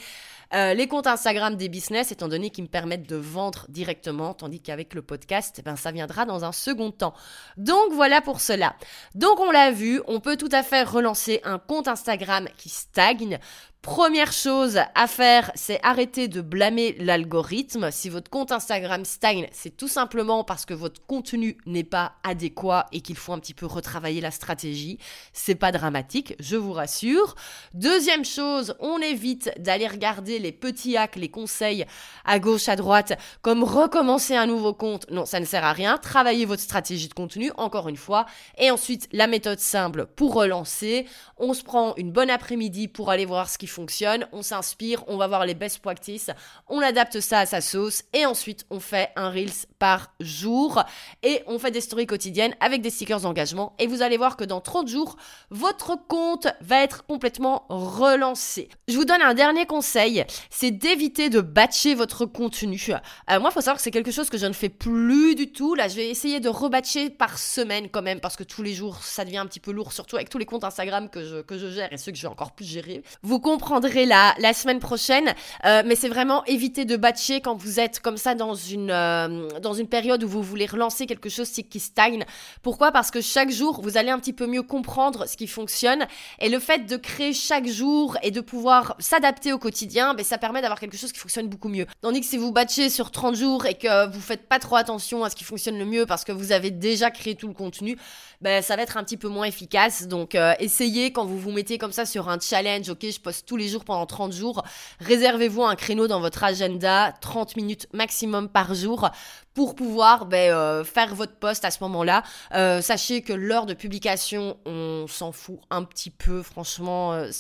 euh, 0.53 0.73
les 0.73 0.88
comptes 0.88 1.08
Instagram 1.08 1.56
des 1.56 1.69
business, 1.69 2.12
étant 2.12 2.27
donné 2.27 2.51
qu'ils 2.51 2.65
me 2.65 2.69
permettent 2.69 3.10
de 3.10 3.15
vendre 3.15 3.65
directement, 3.69 4.34
tandis 4.34 4.62
qu'avec 4.62 4.93
le 4.93 5.01
podcast, 5.01 5.56
eh 5.60 5.62
ben, 5.63 5.75
ça 5.75 5.91
viendra 5.91 6.25
dans 6.25 6.45
un 6.45 6.51
second 6.51 6.91
temps. 6.91 7.13
Donc 7.58 7.91
voilà 7.93 8.21
pour 8.21 8.39
cela. 8.39 8.75
Donc 9.15 9.39
on 9.39 9.51
l'a 9.51 9.71
vu, 9.71 10.01
on 10.08 10.19
peut 10.19 10.38
tout 10.38 10.49
à 10.51 10.62
fait 10.62 10.84
relancer 10.84 11.41
un 11.43 11.58
compte 11.58 11.88
Instagram 11.88 12.47
qui 12.58 12.69
stagne 12.69 13.39
Première 13.81 14.33
chose 14.33 14.79
à 14.95 15.07
faire, 15.07 15.49
c'est 15.55 15.79
arrêter 15.81 16.27
de 16.27 16.41
blâmer 16.41 16.97
l'algorithme. 16.99 17.89
Si 17.89 18.09
votre 18.09 18.29
compte 18.29 18.51
Instagram 18.51 19.05
stagne, 19.05 19.47
c'est 19.53 19.77
tout 19.77 19.87
simplement 19.87 20.43
parce 20.43 20.65
que 20.65 20.73
votre 20.73 21.05
contenu 21.05 21.57
n'est 21.65 21.85
pas 21.85 22.15
adéquat 22.23 22.87
et 22.91 22.99
qu'il 22.99 23.15
faut 23.15 23.31
un 23.31 23.39
petit 23.39 23.53
peu 23.53 23.65
retravailler 23.65 24.19
la 24.19 24.31
stratégie. 24.31 24.97
C'est 25.31 25.55
pas 25.55 25.71
dramatique, 25.71 26.35
je 26.39 26.57
vous 26.57 26.73
rassure. 26.73 27.35
Deuxième 27.73 28.25
chose, 28.25 28.75
on 28.81 28.99
évite 28.99 29.51
d'aller 29.57 29.87
regarder 29.87 30.37
les 30.39 30.51
petits 30.51 30.97
hacks, 30.97 31.15
les 31.15 31.29
conseils 31.29 31.85
à 32.25 32.39
gauche, 32.39 32.67
à 32.67 32.75
droite, 32.75 33.17
comme 33.41 33.63
recommencer 33.63 34.35
un 34.35 34.47
nouveau 34.47 34.73
compte. 34.73 35.09
Non, 35.11 35.25
ça 35.25 35.39
ne 35.39 35.45
sert 35.45 35.63
à 35.63 35.71
rien. 35.71 35.97
Travaillez 35.97 36.45
votre 36.45 36.61
stratégie 36.61 37.07
de 37.07 37.13
contenu, 37.13 37.51
encore 37.55 37.87
une 37.87 37.95
fois. 37.95 38.25
Et 38.57 38.69
ensuite, 38.69 39.07
la 39.13 39.27
méthode 39.27 39.59
simple 39.59 40.07
pour 40.07 40.33
relancer. 40.33 41.05
On 41.37 41.53
se 41.53 41.63
prend 41.63 41.95
une 41.95 42.11
bonne 42.11 42.29
après-midi 42.29 42.89
pour 42.89 43.11
aller 43.11 43.25
voir 43.25 43.49
ce 43.49 43.57
qui 43.57 43.66
fonctionne, 43.67 44.27
on 44.32 44.41
s'inspire, 44.41 45.03
on 45.08 45.17
va 45.17 45.27
voir 45.27 45.45
les 45.45 45.53
best 45.53 45.80
practices, 45.80 46.30
on 46.67 46.82
adapte 46.82 47.19
ça 47.19 47.39
à 47.39 47.45
sa 47.45 47.62
sauce 47.62 48.03
et 48.13 48.25
ensuite 48.25 48.65
on 48.69 48.80
fait 48.80 49.10
un 49.15 49.30
Reels 49.30 49.67
par 49.80 50.13
jour 50.19 50.84
et 51.23 51.43
on 51.47 51.60
fait 51.60 51.71
des 51.71 51.82
stories 51.82 52.08
quotidiennes 52.08 52.56
avec 52.60 52.82
des 52.82 52.89
stickers 52.89 53.21
d'engagement 53.21 53.75
et 53.80 53.88
vous 53.88 54.01
allez 54.01 54.17
voir 54.17 54.38
que 54.38 54.43
dans 54.43 54.62
30 54.62 54.88
jours, 54.88 55.17
votre 55.49 55.97
compte 56.08 56.47
va 56.62 56.84
être 56.84 57.06
complètement 57.06 57.65
relancé. 57.69 58.69
Je 58.88 58.95
vous 58.95 59.06
donne 59.06 59.21
un 59.21 59.34
dernier 59.34 59.65
conseil, 59.65 60.25
c'est 60.49 60.71
d'éviter 60.71 61.30
de 61.30 61.41
batcher 61.41 61.95
votre 61.95 62.25
contenu. 62.25 62.82
Euh, 63.30 63.39
moi, 63.39 63.49
il 63.49 63.53
faut 63.53 63.62
savoir 63.62 63.77
que 63.77 63.84
c'est 63.84 63.91
quelque 63.91 64.12
chose 64.12 64.30
que 64.30 64.38
je 64.38 64.45
ne 64.45 64.53
fais 64.53 64.69
plus 64.69 65.36
du 65.36 65.51
tout. 65.51 65.75
Là, 65.75 65.88
je 65.88 65.95
vais 65.95 66.10
essayer 66.10 66.39
de 66.39 66.49
rebatcher 66.49 67.10
par 67.10 67.38
semaine 67.38 67.89
quand 67.89 68.01
même 68.01 68.19
parce 68.19 68.36
que 68.36 68.43
tous 68.43 68.63
les 68.63 68.73
jours, 68.73 69.03
ça 69.03 69.25
devient 69.25 69.38
un 69.38 69.45
petit 69.45 69.60
peu 69.60 69.71
lourd, 69.71 69.93
surtout 69.93 70.15
avec 70.15 70.30
tous 70.30 70.38
les 70.38 70.45
comptes 70.45 70.63
Instagram 70.63 71.10
que 71.10 71.23
je, 71.23 71.41
que 71.41 71.58
je 71.58 71.69
gère 71.69 71.91
et 71.91 71.97
ceux 71.97 72.12
que 72.12 72.17
je 72.17 72.23
vais 72.23 72.27
encore 72.27 72.51
plus 72.51 72.65
gérer. 72.65 73.03
Vous 73.21 73.39
comprendrez 73.58 74.06
la, 74.06 74.36
la 74.38 74.54
semaine 74.54 74.80
prochaine. 74.80 75.34
Euh, 75.65 75.82
mais 75.84 75.96
c'est 75.96 76.10
vraiment 76.10 76.46
éviter 76.46 76.86
de 76.86 76.96
batcher 76.96 77.41
quand 77.41 77.56
vous 77.56 77.80
êtes 77.80 78.00
comme 78.00 78.17
ça 78.17 78.36
dans 78.36 78.54
une, 78.54 78.91
euh, 78.91 79.50
dans 79.62 79.74
une 79.74 79.88
période 79.88 80.24
où 80.24 80.28
vous 80.28 80.43
voulez 80.43 80.67
relancer 80.67 81.08
quelque 81.08 81.30
chose 81.30 81.50
qui 81.50 81.80
stagne. 81.80 82.24
Pourquoi? 82.62 82.91
Parce 82.91 83.10
que 83.10 83.20
chaque 83.20 83.50
jour, 83.50 83.82
vous 83.82 83.98
allez 83.98 84.12
un 84.12 84.20
petit 84.20 84.34
peu 84.34 84.46
mieux 84.46 84.62
comprendre 84.62 85.28
ce 85.28 85.36
qui 85.36 85.48
fonctionne. 85.48 86.06
Et 86.39 86.50
le 86.50 86.60
fait 86.60 86.86
de 86.86 86.98
créer 86.98 87.34
chaque 87.34 87.67
jour 87.67 88.15
et 88.22 88.30
de 88.30 88.41
pouvoir 88.41 88.96
s'adapter 89.00 89.54
au 89.54 89.58
quotidien, 89.58 90.13
ben, 90.13 90.24
ça 90.24 90.38
permet 90.38 90.62
d'avoir 90.62 90.80
quelque 90.80 90.98
chose 90.98 91.12
qui 91.12 91.20
fonctionne 91.20 91.48
beaucoup 91.48 91.70
mieux. 91.70 91.88
Tandis 92.02 92.22
que 92.22 92.28
si 92.28 92.38
vous 92.38 92.52
batchez 92.52 92.91
sur 92.91 93.10
30 93.10 93.36
jours 93.36 93.65
et 93.65 93.74
que 93.74 94.08
vous 94.12 94.22
faites 94.22 94.48
pas 94.48 94.60
trop 94.60 94.76
attention 94.76 95.24
à 95.24 95.32
ce 95.32 95.36
qui 95.36 95.43
fonctionne 95.43 95.80
le 95.80 95.86
mieux 95.86 96.06
parce 96.06 96.24
que 96.24 96.32
vous 96.32 96.52
avez 96.52 96.70
déjà 96.70 97.10
créé 97.10 97.34
tout 97.34 97.48
le 97.48 97.56
contenu, 97.56 97.98
ben, 98.41 98.62
ça 98.62 98.76
va 98.76 98.84
être 98.84 98.98
un 98.98 99.04
petit 99.04 99.17
peu 99.17 99.30
moins 99.30 99.46
efficace. 99.46 100.08
Donc 100.08 100.36
euh, 100.36 100.54
essayez 100.60 101.12
quand 101.12 101.26
vous 101.26 101.39
vous 101.39 101.52
mettez 101.52 101.80
comme 101.80 101.91
ça 101.91 102.06
sur 102.06 102.30
un 102.30 102.38
challenge, 102.39 102.88
ok, 102.89 103.06
je 103.10 103.20
poste 103.20 103.46
tous 103.47 103.57
les 103.57 103.69
jours 103.69 103.86
pendant 103.86 104.05
30 104.05 104.33
jours, 104.33 104.63
réservez-vous 104.99 105.63
un 105.63 105.75
créneau 105.75 106.07
dans 106.07 106.19
votre 106.19 106.43
agenda, 106.43 107.13
30 107.21 107.55
minutes 107.55 107.88
maximum 107.93 108.49
par 108.49 108.75
jour 108.75 109.10
pour 109.57 109.73
pouvoir 109.73 110.27
ben, 110.27 110.53
euh, 110.53 110.83
faire 110.83 111.15
votre 111.15 111.33
poste 111.33 111.65
à 111.65 111.71
ce 111.71 111.79
moment-là. 111.81 112.21
Euh, 112.53 112.79
sachez 112.79 113.23
que 113.23 113.33
l'heure 113.33 113.65
de 113.65 113.73
publication, 113.73 114.55
on 114.67 115.07
s'en 115.07 115.31
fout 115.31 115.57
un 115.71 115.83
petit 115.83 116.12
peu, 116.12 116.43
franchement, 116.43 117.13
euh, 117.13 117.31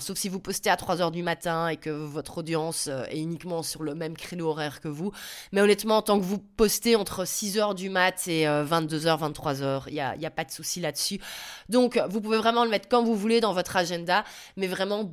sauf 0.00 0.18
si 0.18 0.28
vous 0.28 0.40
postez 0.40 0.70
à 0.70 0.74
3h 0.74 1.12
du 1.12 1.22
matin 1.22 1.68
et 1.68 1.76
que 1.76 1.90
votre 1.90 2.38
audience 2.38 2.88
est 2.88 3.20
uniquement 3.20 3.62
sur 3.62 3.84
le 3.84 3.94
même 3.94 4.16
créneau 4.16 4.48
horaire 4.48 4.80
que 4.80 4.88
vous. 4.88 5.12
Mais 5.52 5.60
honnêtement, 5.60 6.02
tant 6.02 6.18
que 6.18 6.24
vous 6.24 6.38
postez 6.38 6.96
entre 6.96 7.22
6h 7.22 7.76
du 7.76 7.90
mat 7.90 8.26
et 8.26 8.44
22h, 8.44 9.20
23h, 9.20 9.82
il 9.86 10.18
n'y 10.18 10.26
a, 10.26 10.30
pas 10.30 10.44
de 10.44 10.50
souci 10.50 10.80
là-dessus. 10.80 11.20
Donc, 11.68 11.96
vous 12.08 12.20
pouvez 12.20 12.38
vraiment 12.38 12.64
le 12.64 12.70
mettre 12.70 12.88
comme 12.88 13.04
vous 13.04 13.14
voulez 13.14 13.40
dans 13.40 13.52
votre 13.52 13.76
agenda, 13.76 14.24
mais 14.56 14.66
vraiment, 14.66 15.04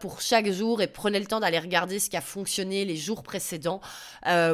pour 0.00 0.20
chaque 0.20 0.50
jour 0.50 0.82
et 0.82 0.86
prenez 0.86 1.18
le 1.18 1.26
temps 1.26 1.40
d'aller 1.40 1.58
regarder 1.58 1.98
ce 1.98 2.10
qui 2.10 2.16
a 2.16 2.20
fonctionné 2.20 2.84
les 2.84 2.96
jours 2.96 3.22
précédents 3.22 3.80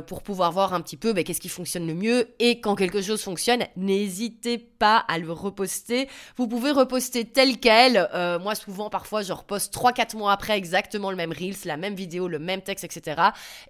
pour 0.06 0.22
pouvoir 0.22 0.52
voir 0.52 0.74
un 0.74 0.80
petit 0.80 0.96
peu 0.96 1.12
ben, 1.12 1.24
qu'est-ce 1.24 1.40
qui 1.40 1.48
fonctionne 1.48 1.86
le 1.86 1.94
mieux. 1.94 2.28
Et 2.38 2.60
quand 2.60 2.74
quelque 2.74 3.02
chose 3.02 3.22
fonctionne, 3.22 3.64
n'hésitez 3.76 4.58
à 4.84 5.18
le 5.18 5.30
reposter. 5.32 6.08
Vous 6.36 6.46
pouvez 6.46 6.70
reposter 6.70 7.24
tel 7.24 7.58
quel. 7.58 8.08
Euh, 8.14 8.38
moi, 8.38 8.54
souvent, 8.54 8.90
parfois, 8.90 9.22
je 9.22 9.32
reposte 9.32 9.74
3-4 9.74 10.16
mois 10.16 10.32
après 10.32 10.56
exactement 10.56 11.10
le 11.10 11.16
même 11.16 11.32
Reels, 11.32 11.56
la 11.64 11.76
même 11.76 11.94
vidéo, 11.94 12.28
le 12.28 12.38
même 12.38 12.62
texte, 12.62 12.84
etc. 12.84 13.20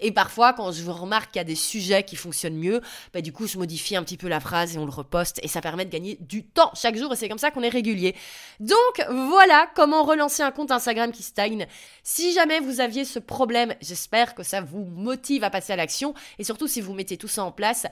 Et 0.00 0.12
parfois, 0.12 0.52
quand 0.52 0.72
je 0.72 0.88
remarque 0.90 1.32
qu'il 1.32 1.40
y 1.40 1.40
a 1.40 1.44
des 1.44 1.54
sujets 1.54 2.02
qui 2.02 2.16
fonctionnent 2.16 2.56
mieux, 2.56 2.80
bah, 3.12 3.20
du 3.20 3.32
coup, 3.32 3.46
je 3.46 3.58
modifie 3.58 3.96
un 3.96 4.02
petit 4.02 4.16
peu 4.16 4.28
la 4.28 4.40
phrase 4.40 4.74
et 4.74 4.78
on 4.78 4.84
le 4.84 4.90
reposte. 4.90 5.40
Et 5.42 5.48
ça 5.48 5.60
permet 5.60 5.84
de 5.84 5.90
gagner 5.90 6.18
du 6.20 6.44
temps 6.44 6.70
chaque 6.74 6.96
jour. 6.96 7.12
Et 7.12 7.16
c'est 7.16 7.28
comme 7.28 7.38
ça 7.38 7.50
qu'on 7.50 7.62
est 7.62 7.68
régulier. 7.68 8.14
Donc, 8.60 9.04
voilà 9.10 9.68
comment 9.74 10.02
relancer 10.02 10.42
un 10.42 10.50
compte 10.50 10.70
Instagram 10.70 11.12
qui 11.12 11.22
stagne. 11.22 11.66
Si 12.02 12.32
jamais 12.32 12.60
vous 12.60 12.80
aviez 12.80 13.04
ce 13.04 13.18
problème, 13.18 13.74
j'espère 13.80 14.34
que 14.34 14.42
ça 14.42 14.60
vous 14.60 14.84
motive 14.84 15.44
à 15.44 15.50
passer 15.50 15.72
à 15.72 15.76
l'action. 15.76 16.14
Et 16.38 16.44
surtout, 16.44 16.68
si 16.68 16.80
vous 16.80 16.94
mettez 16.94 17.16
tout 17.16 17.28
ça 17.28 17.44
en 17.44 17.52
place. 17.52 17.86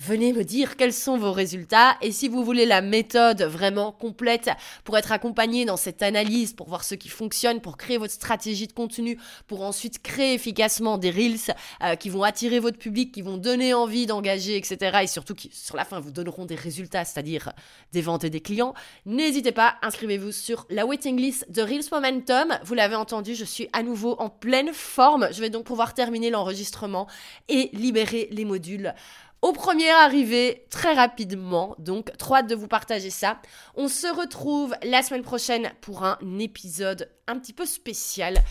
Venez 0.00 0.32
me 0.32 0.44
dire 0.44 0.76
quels 0.76 0.92
sont 0.92 1.18
vos 1.18 1.32
résultats 1.32 1.96
et 2.02 2.12
si 2.12 2.28
vous 2.28 2.44
voulez 2.44 2.66
la 2.66 2.82
méthode 2.82 3.42
vraiment 3.42 3.90
complète 3.90 4.48
pour 4.84 4.96
être 4.96 5.10
accompagné 5.10 5.64
dans 5.64 5.76
cette 5.76 6.02
analyse, 6.02 6.52
pour 6.52 6.68
voir 6.68 6.84
ce 6.84 6.94
qui 6.94 7.08
fonctionne, 7.08 7.60
pour 7.60 7.76
créer 7.76 7.98
votre 7.98 8.12
stratégie 8.12 8.68
de 8.68 8.72
contenu, 8.72 9.18
pour 9.48 9.62
ensuite 9.62 10.00
créer 10.00 10.34
efficacement 10.34 10.98
des 10.98 11.10
reels 11.10 11.52
euh, 11.82 11.96
qui 11.96 12.10
vont 12.10 12.22
attirer 12.22 12.60
votre 12.60 12.78
public, 12.78 13.10
qui 13.10 13.22
vont 13.22 13.38
donner 13.38 13.74
envie 13.74 14.06
d'engager, 14.06 14.56
etc. 14.56 15.00
Et 15.02 15.08
surtout 15.08 15.34
qui, 15.34 15.50
sur 15.52 15.76
la 15.76 15.84
fin, 15.84 15.98
vous 15.98 16.12
donneront 16.12 16.46
des 16.46 16.54
résultats, 16.54 17.04
c'est-à-dire 17.04 17.52
des 17.92 18.00
ventes 18.00 18.22
et 18.22 18.30
des 18.30 18.40
clients. 18.40 18.74
N'hésitez 19.04 19.50
pas, 19.50 19.78
inscrivez-vous 19.82 20.30
sur 20.30 20.64
la 20.70 20.86
waiting 20.86 21.16
list 21.16 21.50
de 21.50 21.60
Reels 21.60 21.88
Momentum. 21.90 22.56
Vous 22.62 22.74
l'avez 22.74 22.94
entendu, 22.94 23.34
je 23.34 23.44
suis 23.44 23.68
à 23.72 23.82
nouveau 23.82 24.14
en 24.20 24.30
pleine 24.30 24.72
forme. 24.72 25.26
Je 25.32 25.40
vais 25.40 25.50
donc 25.50 25.64
pouvoir 25.64 25.92
terminer 25.92 26.30
l'enregistrement 26.30 27.08
et 27.48 27.70
libérer 27.72 28.28
les 28.30 28.44
modules 28.44 28.94
au 29.42 29.52
premier 29.52 29.90
arrivé 29.90 30.66
très 30.70 30.94
rapidement. 30.94 31.74
Donc, 31.78 32.16
trop 32.16 32.36
hâte 32.36 32.48
de 32.48 32.54
vous 32.54 32.68
partager 32.68 33.10
ça. 33.10 33.40
On 33.74 33.88
se 33.88 34.06
retrouve 34.06 34.74
la 34.82 35.02
semaine 35.02 35.22
prochaine 35.22 35.70
pour 35.80 36.04
un 36.04 36.18
épisode 36.38 37.10
un 37.26 37.38
petit 37.38 37.52
peu 37.52 37.66
spécial. 37.66 38.42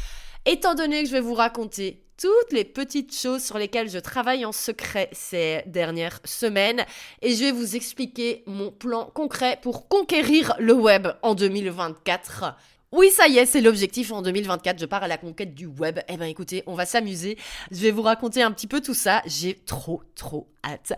Étant 0.45 0.75
donné 0.75 1.03
que 1.03 1.09
je 1.09 1.13
vais 1.13 1.21
vous 1.21 1.33
raconter 1.33 2.03
toutes 2.17 2.51
les 2.51 2.63
petites 2.63 3.15
choses 3.15 3.43
sur 3.43 3.57
lesquelles 3.57 3.89
je 3.89 3.99
travaille 3.99 4.45
en 4.45 4.51
secret 4.51 5.09
ces 5.11 5.61
dernières 5.67 6.19
semaines 6.25 6.83
et 7.21 7.35
je 7.35 7.43
vais 7.43 7.51
vous 7.51 7.75
expliquer 7.75 8.43
mon 8.47 8.71
plan 8.71 9.11
concret 9.13 9.59
pour 9.61 9.87
conquérir 9.87 10.55
le 10.57 10.73
web 10.73 11.07
en 11.21 11.35
2024. 11.35 12.55
Oui, 12.93 13.09
ça 13.11 13.27
y 13.27 13.37
est, 13.37 13.45
c'est 13.45 13.59
l'objectif 13.59 14.11
en 14.13 14.21
2024. 14.21 14.79
Je 14.79 14.85
pars 14.85 15.03
à 15.03 15.07
la 15.07 15.17
conquête 15.17 15.53
du 15.53 15.65
web. 15.65 15.99
Eh 16.07 16.15
ben, 16.15 16.25
écoutez, 16.25 16.63
on 16.67 16.73
va 16.73 16.85
s'amuser. 16.85 17.37
Je 17.69 17.81
vais 17.81 17.91
vous 17.91 18.01
raconter 18.01 18.41
un 18.41 18.51
petit 18.51 18.67
peu 18.67 18.79
tout 18.79 18.93
ça. 18.93 19.21
J'ai 19.25 19.55
trop, 19.55 20.03
trop 20.15 20.47
hâte. 20.63 20.93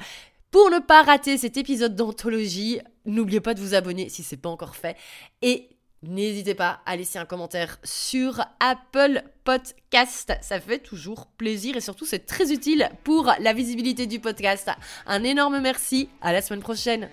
Pour 0.51 0.69
ne 0.69 0.79
pas 0.79 1.01
rater 1.01 1.37
cet 1.37 1.57
épisode 1.57 1.95
d'anthologie, 1.95 2.79
n'oubliez 3.05 3.39
pas 3.39 3.55
de 3.55 3.59
vous 3.59 3.73
abonner 3.73 4.09
si 4.09 4.21
c'est 4.21 4.37
pas 4.37 4.49
encore 4.49 4.75
fait. 4.75 4.97
Et 5.41 5.69
n'hésitez 6.03 6.53
pas 6.53 6.81
à 6.85 6.95
laisser 6.95 7.17
un 7.17 7.25
commentaire 7.25 7.79
sur 7.83 8.45
Apple 8.59 9.23
Podcast. 9.43 10.33
Ça 10.41 10.59
fait 10.59 10.79
toujours 10.79 11.25
plaisir 11.25 11.75
et 11.75 11.81
surtout 11.81 12.05
c'est 12.05 12.25
très 12.25 12.51
utile 12.51 12.89
pour 13.03 13.33
la 13.39 13.53
visibilité 13.53 14.05
du 14.05 14.19
podcast. 14.19 14.69
Un 15.07 15.23
énorme 15.23 15.59
merci. 15.59 16.09
À 16.21 16.33
la 16.33 16.43
semaine 16.43 16.61
prochaine. 16.61 17.09